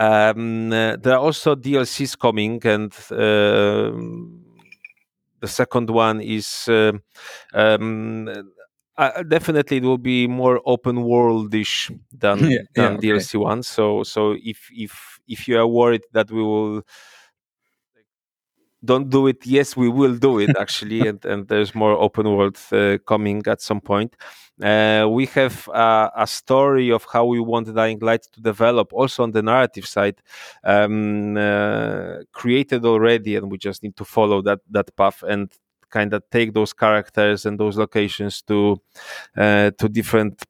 Um, 0.00 0.70
there 0.70 1.14
are 1.14 1.24
also 1.28 1.54
DLCs 1.54 2.18
coming, 2.18 2.60
and 2.64 2.92
uh, 3.12 3.92
the 5.40 5.48
second 5.48 5.90
one 5.90 6.20
is 6.20 6.68
uh, 6.68 6.92
um, 7.54 8.28
uh, 8.98 9.22
definitely 9.22 9.78
it 9.78 9.84
will 9.84 9.98
be 9.98 10.26
more 10.26 10.60
open 10.66 10.96
worldish 10.96 11.90
than 12.12 12.38
yeah, 12.50 12.58
than 12.74 12.94
yeah, 12.94 12.98
DLC 12.98 13.36
okay. 13.36 13.38
one. 13.38 13.62
So 13.62 14.02
so 14.02 14.36
if 14.42 14.68
if 14.72 15.20
if 15.28 15.48
you 15.48 15.58
are 15.58 15.66
worried 15.66 16.02
that 16.12 16.30
we 16.30 16.42
will 16.42 16.82
don't 18.84 19.10
do 19.10 19.26
it, 19.26 19.44
yes, 19.44 19.76
we 19.76 19.88
will 19.88 20.16
do 20.16 20.38
it 20.38 20.56
actually, 20.58 21.06
and 21.06 21.24
and 21.24 21.48
there's 21.48 21.74
more 21.74 21.92
open 21.92 22.30
world 22.36 22.58
uh, 22.72 22.98
coming 23.06 23.42
at 23.46 23.60
some 23.60 23.80
point. 23.80 24.16
Uh, 24.62 25.06
we 25.08 25.26
have 25.26 25.68
uh, 25.68 26.10
a 26.16 26.26
story 26.26 26.90
of 26.90 27.06
how 27.12 27.24
we 27.24 27.38
want 27.38 27.72
Dying 27.72 28.00
Light 28.00 28.24
to 28.32 28.40
develop, 28.40 28.92
also 28.92 29.22
on 29.22 29.30
the 29.30 29.42
narrative 29.42 29.86
side, 29.86 30.20
um, 30.64 31.36
uh, 31.36 32.16
created 32.32 32.84
already, 32.84 33.36
and 33.36 33.50
we 33.50 33.58
just 33.58 33.82
need 33.84 33.96
to 33.96 34.04
follow 34.04 34.42
that 34.42 34.60
that 34.70 34.94
path 34.96 35.22
and 35.22 35.52
kind 35.90 36.14
of 36.14 36.22
take 36.30 36.54
those 36.54 36.72
characters 36.72 37.46
and 37.46 37.58
those 37.58 37.76
locations 37.76 38.42
to 38.42 38.80
uh, 39.36 39.70
to 39.78 39.88
different 39.88 40.42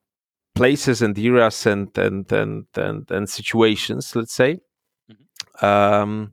places 0.55 1.03
and 1.03 1.17
eras 1.19 1.67
and 1.67 1.97
and 1.99 2.31
and 2.33 2.67
and, 2.77 3.11
and 3.11 3.29
situations 3.29 4.15
let's 4.17 4.33
say 4.33 4.59
mm-hmm. 5.11 5.65
um, 5.65 6.33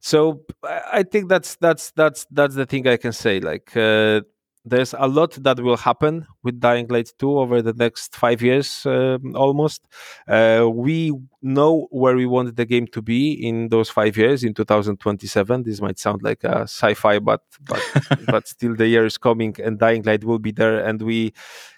so 0.00 0.42
i 0.64 1.02
think 1.02 1.28
that's 1.28 1.56
that's 1.56 1.90
that's 1.92 2.26
that's 2.30 2.54
the 2.54 2.66
thing 2.66 2.86
i 2.86 2.96
can 2.96 3.12
say 3.12 3.40
like 3.40 3.76
uh, 3.76 4.20
there's 4.64 4.94
a 4.98 5.06
lot 5.06 5.32
that 5.42 5.60
will 5.60 5.76
happen 5.76 6.26
with 6.42 6.60
Dying 6.60 6.86
Light 6.88 7.12
2 7.18 7.38
over 7.38 7.62
the 7.62 7.72
next 7.72 8.14
five 8.14 8.42
years 8.42 8.84
um, 8.84 9.34
almost. 9.34 9.86
Uh, 10.28 10.68
we 10.70 11.12
know 11.40 11.88
where 11.90 12.14
we 12.14 12.26
want 12.26 12.56
the 12.56 12.66
game 12.66 12.86
to 12.88 13.00
be 13.00 13.32
in 13.32 13.68
those 13.68 13.88
five 13.88 14.16
years 14.16 14.44
in 14.44 14.52
2027. 14.52 15.62
This 15.62 15.80
might 15.80 15.98
sound 15.98 16.22
like 16.22 16.44
a 16.44 16.62
sci-fi, 16.62 17.18
but 17.18 17.42
but 17.62 17.82
but 18.26 18.46
still 18.46 18.76
the 18.76 18.86
year 18.86 19.06
is 19.06 19.16
coming 19.16 19.56
and 19.62 19.78
Dying 19.78 20.02
Light 20.02 20.24
will 20.24 20.38
be 20.38 20.52
there, 20.52 20.84
and 20.84 21.00
we 21.00 21.32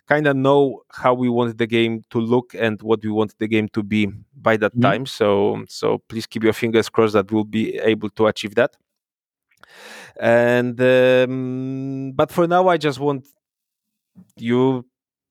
kind 0.09 0.27
of 0.27 0.37
know 0.37 0.83
how 0.91 1.15
we 1.15 1.29
want 1.29 1.59
the 1.59 1.67
game 1.67 2.03
to 2.11 2.19
look 2.19 2.55
and 2.59 2.83
what 2.83 3.03
we 3.05 3.11
want 3.11 3.39
the 3.39 3.47
game 3.47 3.69
to 3.69 3.83
be 3.83 4.09
by 4.35 4.57
that 4.57 4.73
mm-hmm. 4.73 4.83
time. 4.83 5.07
So 5.07 5.65
so 5.69 5.99
please 6.09 6.27
keep 6.27 6.43
your 6.43 6.53
fingers 6.53 6.89
crossed 6.89 7.13
that 7.13 7.31
we'll 7.31 7.45
be 7.45 7.79
able 7.79 8.11
to 8.11 8.27
achieve 8.27 8.57
that 8.57 8.77
and 10.21 10.81
um, 10.81 12.13
but 12.13 12.31
for 12.31 12.47
now 12.47 12.69
i 12.69 12.77
just 12.77 12.99
want 12.99 13.27
you 14.37 14.85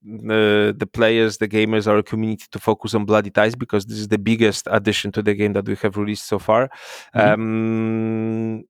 uh, 0.04 0.74
the 0.76 0.90
players, 0.92 1.38
the 1.38 1.48
gamers, 1.48 1.88
our 1.88 2.02
community 2.02 2.46
to 2.52 2.60
focus 2.60 2.96
on 2.96 3.06
Bloody 3.06 3.30
Ties 3.30 3.56
because 3.56 3.86
this 3.86 4.00
is 4.00 4.08
the 4.08 4.18
biggest 4.18 4.68
addition 4.72 5.12
to 5.12 5.22
the 5.22 5.36
game 5.36 5.54
that 5.54 5.68
we 5.68 5.76
have 5.76 5.96
released 5.96 6.28
so 6.28 6.40
far. 6.40 6.70
Mm-hmm. 7.16 7.20
Um, 7.20 8.64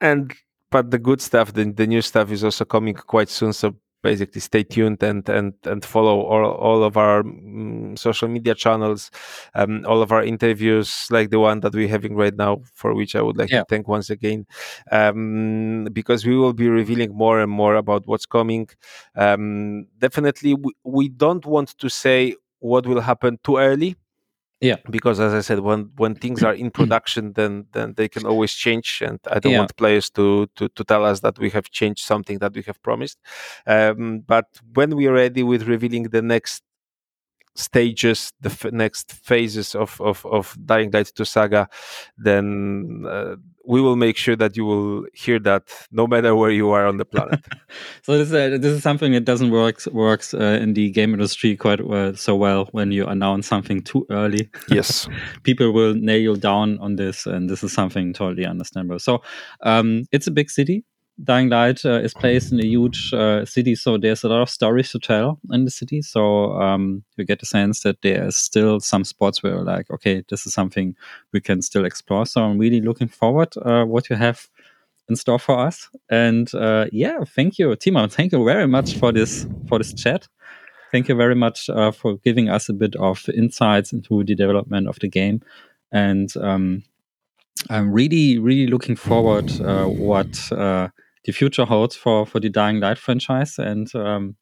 and 0.00 0.32
but 0.70 0.90
the 0.90 0.98
good 0.98 1.20
stuff, 1.20 1.52
the, 1.52 1.64
the 1.64 1.86
new 1.86 2.02
stuff 2.02 2.30
is 2.30 2.44
also 2.44 2.64
coming 2.64 2.94
quite 2.94 3.28
soon. 3.28 3.52
So 3.52 3.74
basically 4.04 4.40
stay 4.40 4.62
tuned 4.62 5.02
and 5.02 5.26
and 5.28 5.54
and 5.64 5.82
follow 5.84 6.20
all, 6.20 6.44
all 6.44 6.84
of 6.84 6.96
our 6.96 7.20
um, 7.20 7.96
social 7.96 8.28
media 8.28 8.54
channels 8.54 9.10
um, 9.54 9.84
all 9.88 10.02
of 10.02 10.12
our 10.12 10.22
interviews 10.22 11.08
like 11.10 11.30
the 11.30 11.40
one 11.40 11.60
that 11.60 11.74
we're 11.74 11.88
having 11.88 12.14
right 12.14 12.36
now 12.36 12.60
for 12.74 12.94
which 12.94 13.16
i 13.16 13.22
would 13.22 13.38
like 13.38 13.50
yeah. 13.50 13.60
to 13.60 13.66
thank 13.70 13.88
once 13.88 14.10
again 14.10 14.46
um, 14.92 15.88
because 15.92 16.26
we 16.26 16.36
will 16.36 16.52
be 16.52 16.68
revealing 16.68 17.12
more 17.16 17.40
and 17.40 17.50
more 17.50 17.76
about 17.76 18.06
what's 18.06 18.26
coming 18.26 18.68
um, 19.16 19.86
definitely 19.98 20.54
we, 20.54 20.72
we 20.84 21.08
don't 21.08 21.46
want 21.46 21.76
to 21.78 21.88
say 21.88 22.36
what 22.60 22.86
will 22.86 23.00
happen 23.00 23.38
too 23.42 23.56
early 23.56 23.96
yeah 24.64 24.76
because 24.90 25.20
as 25.20 25.34
i 25.34 25.40
said 25.40 25.60
when 25.60 25.90
when 25.96 26.14
things 26.14 26.42
are 26.42 26.54
in 26.54 26.70
production 26.80 27.32
then 27.34 27.66
then 27.72 27.92
they 27.98 28.08
can 28.08 28.24
always 28.24 28.52
change 28.52 29.02
and 29.06 29.18
i 29.30 29.38
don't 29.38 29.52
yeah. 29.52 29.58
want 29.58 29.76
players 29.76 30.08
to, 30.10 30.46
to 30.56 30.68
to 30.70 30.82
tell 30.84 31.04
us 31.04 31.20
that 31.20 31.38
we 31.38 31.50
have 31.50 31.70
changed 31.70 32.02
something 32.02 32.38
that 32.38 32.54
we 32.54 32.62
have 32.62 32.82
promised 32.82 33.18
um, 33.66 34.20
but 34.20 34.46
when 34.72 34.96
we 34.96 35.06
are 35.06 35.12
ready 35.12 35.42
with 35.42 35.64
revealing 35.64 36.04
the 36.04 36.22
next 36.22 36.62
stages 37.54 38.32
the 38.40 38.50
f- 38.50 38.72
next 38.72 39.12
phases 39.12 39.74
of, 39.74 40.00
of 40.00 40.24
of 40.26 40.56
dying 40.64 40.90
light 40.90 41.12
2 41.14 41.24
saga 41.24 41.68
then 42.16 43.04
uh, 43.08 43.36
we 43.66 43.80
will 43.80 43.96
make 43.96 44.16
sure 44.16 44.36
that 44.36 44.56
you 44.56 44.64
will 44.64 45.06
hear 45.14 45.38
that 45.38 45.62
no 45.90 46.06
matter 46.06 46.34
where 46.34 46.50
you 46.50 46.70
are 46.70 46.86
on 46.86 46.98
the 46.98 47.04
planet. 47.04 47.40
so 48.02 48.18
this 48.18 48.28
is, 48.28 48.34
uh, 48.34 48.58
this 48.58 48.72
is 48.72 48.82
something 48.82 49.12
that 49.12 49.24
doesn't 49.24 49.50
work 49.50 49.84
works 49.86 50.34
uh, 50.34 50.58
in 50.60 50.74
the 50.74 50.90
game 50.90 51.14
industry 51.14 51.56
quite 51.56 51.86
well, 51.86 52.14
so 52.14 52.36
well 52.36 52.68
when 52.72 52.92
you 52.92 53.06
announce 53.06 53.46
something 53.46 53.82
too 53.82 54.06
early. 54.10 54.50
Yes, 54.68 55.08
people 55.42 55.72
will 55.72 55.94
nail 55.94 56.36
down 56.36 56.78
on 56.78 56.96
this, 56.96 57.26
and 57.26 57.48
this 57.48 57.64
is 57.64 57.72
something 57.72 58.12
totally 58.12 58.46
understandable. 58.46 58.98
So 58.98 59.22
um, 59.62 60.04
it's 60.12 60.26
a 60.26 60.30
big 60.30 60.50
city. 60.50 60.84
Dying 61.22 61.48
Light 61.48 61.84
uh, 61.84 62.00
is 62.00 62.12
placed 62.12 62.52
in 62.52 62.58
a 62.58 62.66
huge 62.66 63.12
uh, 63.12 63.44
city, 63.44 63.76
so 63.76 63.96
there's 63.96 64.24
a 64.24 64.28
lot 64.28 64.42
of 64.42 64.50
stories 64.50 64.90
to 64.90 64.98
tell 64.98 65.38
in 65.52 65.64
the 65.64 65.70
city. 65.70 66.02
So 66.02 66.52
um, 66.60 67.04
you 67.16 67.24
get 67.24 67.38
the 67.38 67.46
sense 67.46 67.82
that 67.82 68.02
there's 68.02 68.36
still 68.36 68.80
some 68.80 69.04
spots 69.04 69.42
where, 69.42 69.62
like, 69.62 69.90
okay, 69.92 70.24
this 70.28 70.44
is 70.44 70.54
something 70.54 70.96
we 71.32 71.40
can 71.40 71.62
still 71.62 71.84
explore. 71.84 72.26
So 72.26 72.42
I'm 72.42 72.58
really 72.58 72.80
looking 72.80 73.06
forward 73.06 73.54
uh, 73.62 73.84
what 73.84 74.10
you 74.10 74.16
have 74.16 74.48
in 75.08 75.14
store 75.14 75.38
for 75.38 75.58
us. 75.58 75.88
And 76.10 76.52
uh, 76.54 76.86
yeah, 76.90 77.18
thank 77.24 77.58
you, 77.58 77.68
Tymon. 77.76 78.10
Thank 78.10 78.32
you 78.32 78.44
very 78.44 78.66
much 78.66 78.96
for 78.98 79.12
this 79.12 79.46
for 79.68 79.78
this 79.78 79.94
chat. 79.94 80.26
Thank 80.90 81.08
you 81.08 81.14
very 81.14 81.34
much 81.36 81.70
uh, 81.70 81.92
for 81.92 82.16
giving 82.24 82.48
us 82.48 82.68
a 82.68 82.72
bit 82.72 82.96
of 82.96 83.28
insights 83.28 83.92
into 83.92 84.24
the 84.24 84.34
development 84.34 84.88
of 84.88 84.98
the 85.00 85.08
game. 85.08 85.42
And 85.92 86.36
um, 86.36 86.82
I'm 87.70 87.92
really, 87.92 88.38
really 88.38 88.66
looking 88.66 88.96
forward 88.96 89.50
uh, 89.60 89.86
what 89.86 90.52
the 91.24 91.32
future 91.32 91.64
holds 91.64 91.96
for 91.96 92.26
for 92.26 92.40
the 92.40 92.50
Dying 92.50 92.80
Light 92.80 92.98
franchise. 92.98 93.58
And 93.58 93.94
um, 93.94 94.36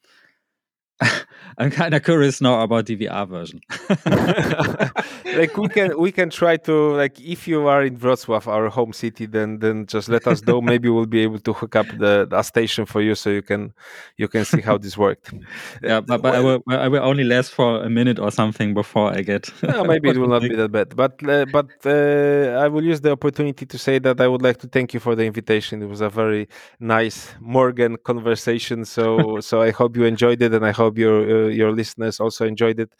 I'm 1.59 1.71
kind 1.71 1.95
of 1.95 2.03
curious 2.03 2.41
now 2.41 2.61
about 2.61 2.87
the 2.87 2.97
VR 2.97 3.29
version. 3.29 3.61
like 5.37 5.57
we 5.57 5.69
can 5.69 5.99
we 5.99 6.13
can 6.13 6.31
try 6.31 6.57
to 6.57 6.95
like 6.97 7.21
if 7.21 7.47
you 7.47 7.67
are 7.69 7.83
in 7.83 7.99
Wrocław, 7.99 8.47
our 8.47 8.69
home 8.69 8.93
city, 8.93 9.27
then 9.27 9.59
then 9.59 9.87
just 9.87 10.09
let 10.09 10.27
us 10.27 10.43
know. 10.47 10.61
Maybe 10.61 10.89
we'll 10.89 11.07
be 11.07 11.21
able 11.21 11.41
to 11.41 11.53
hook 11.53 11.77
up 11.77 11.87
the, 11.99 12.27
the 12.29 12.43
station 12.43 12.87
for 12.87 13.01
you 13.01 13.15
so 13.15 13.31
you 13.31 13.43
can 13.43 13.73
you 14.17 14.29
can 14.29 14.45
see 14.45 14.61
how 14.61 14.79
this 14.79 14.97
worked. 14.97 15.33
Yeah, 15.83 16.01
but, 16.01 16.23
but 16.23 16.35
I 16.35 16.41
will 16.41 16.63
I 16.69 16.89
will 16.89 17.03
only 17.03 17.25
last 17.25 17.53
for 17.53 17.83
a 17.83 17.91
minute 17.91 18.19
or 18.19 18.31
something 18.31 18.75
before 18.75 19.13
I 19.13 19.23
get. 19.23 19.51
no, 19.63 19.85
maybe 19.85 20.11
it 20.11 20.17
will 20.19 20.29
not 20.29 20.43
be 20.43 20.55
that 20.55 20.71
bad. 20.71 20.95
But 20.95 21.21
uh, 21.29 21.47
but 21.47 21.69
uh, 21.85 22.61
I 22.65 22.69
will 22.69 22.85
use 22.85 23.01
the 23.01 23.11
opportunity 23.11 23.67
to 23.67 23.79
say 23.79 23.99
that 24.01 24.21
I 24.21 24.29
would 24.29 24.43
like 24.43 24.59
to 24.59 24.69
thank 24.69 24.95
you 24.95 25.01
for 25.01 25.15
the 25.15 25.25
invitation. 25.25 25.83
It 25.83 25.87
was 25.87 26.01
a 26.01 26.09
very 26.09 26.49
nice 26.79 27.33
Morgan 27.41 27.97
conversation. 28.05 28.85
So 28.85 29.41
so 29.41 29.61
I 29.61 29.71
hope 29.71 29.97
you 29.97 30.05
enjoyed 30.05 30.41
it, 30.43 30.55
and 30.55 30.65
I 30.65 30.73
hope 30.73 30.92
your 30.99 31.47
uh, 31.47 31.49
your 31.49 31.73
listeners 31.73 32.21
also 32.21 32.47
enjoyed 32.47 32.81
it. 32.81 32.93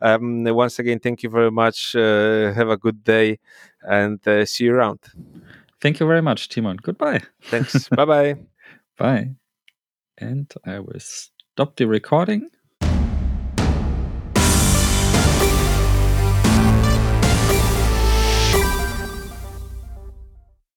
Um, 0.00 0.44
once 0.44 0.78
again, 0.78 0.98
thank 1.00 1.22
you 1.22 1.30
very 1.30 1.50
much. 1.50 1.94
Uh, 1.94 2.52
have 2.52 2.68
a 2.68 2.76
good 2.76 3.04
day, 3.04 3.38
and 3.82 4.26
uh, 4.26 4.44
see 4.44 4.64
you 4.64 4.74
around. 4.74 5.00
Thank 5.80 6.00
you 6.00 6.06
very 6.06 6.22
much, 6.22 6.48
Tymon. 6.48 6.82
Goodbye. 6.82 7.22
Thanks. 7.44 7.88
bye 7.96 8.04
bye. 8.04 8.36
Bye. 8.98 9.30
And 10.18 10.52
I 10.64 10.80
will 10.80 11.00
stop 11.00 11.76
the 11.76 11.86
recording. 11.86 12.50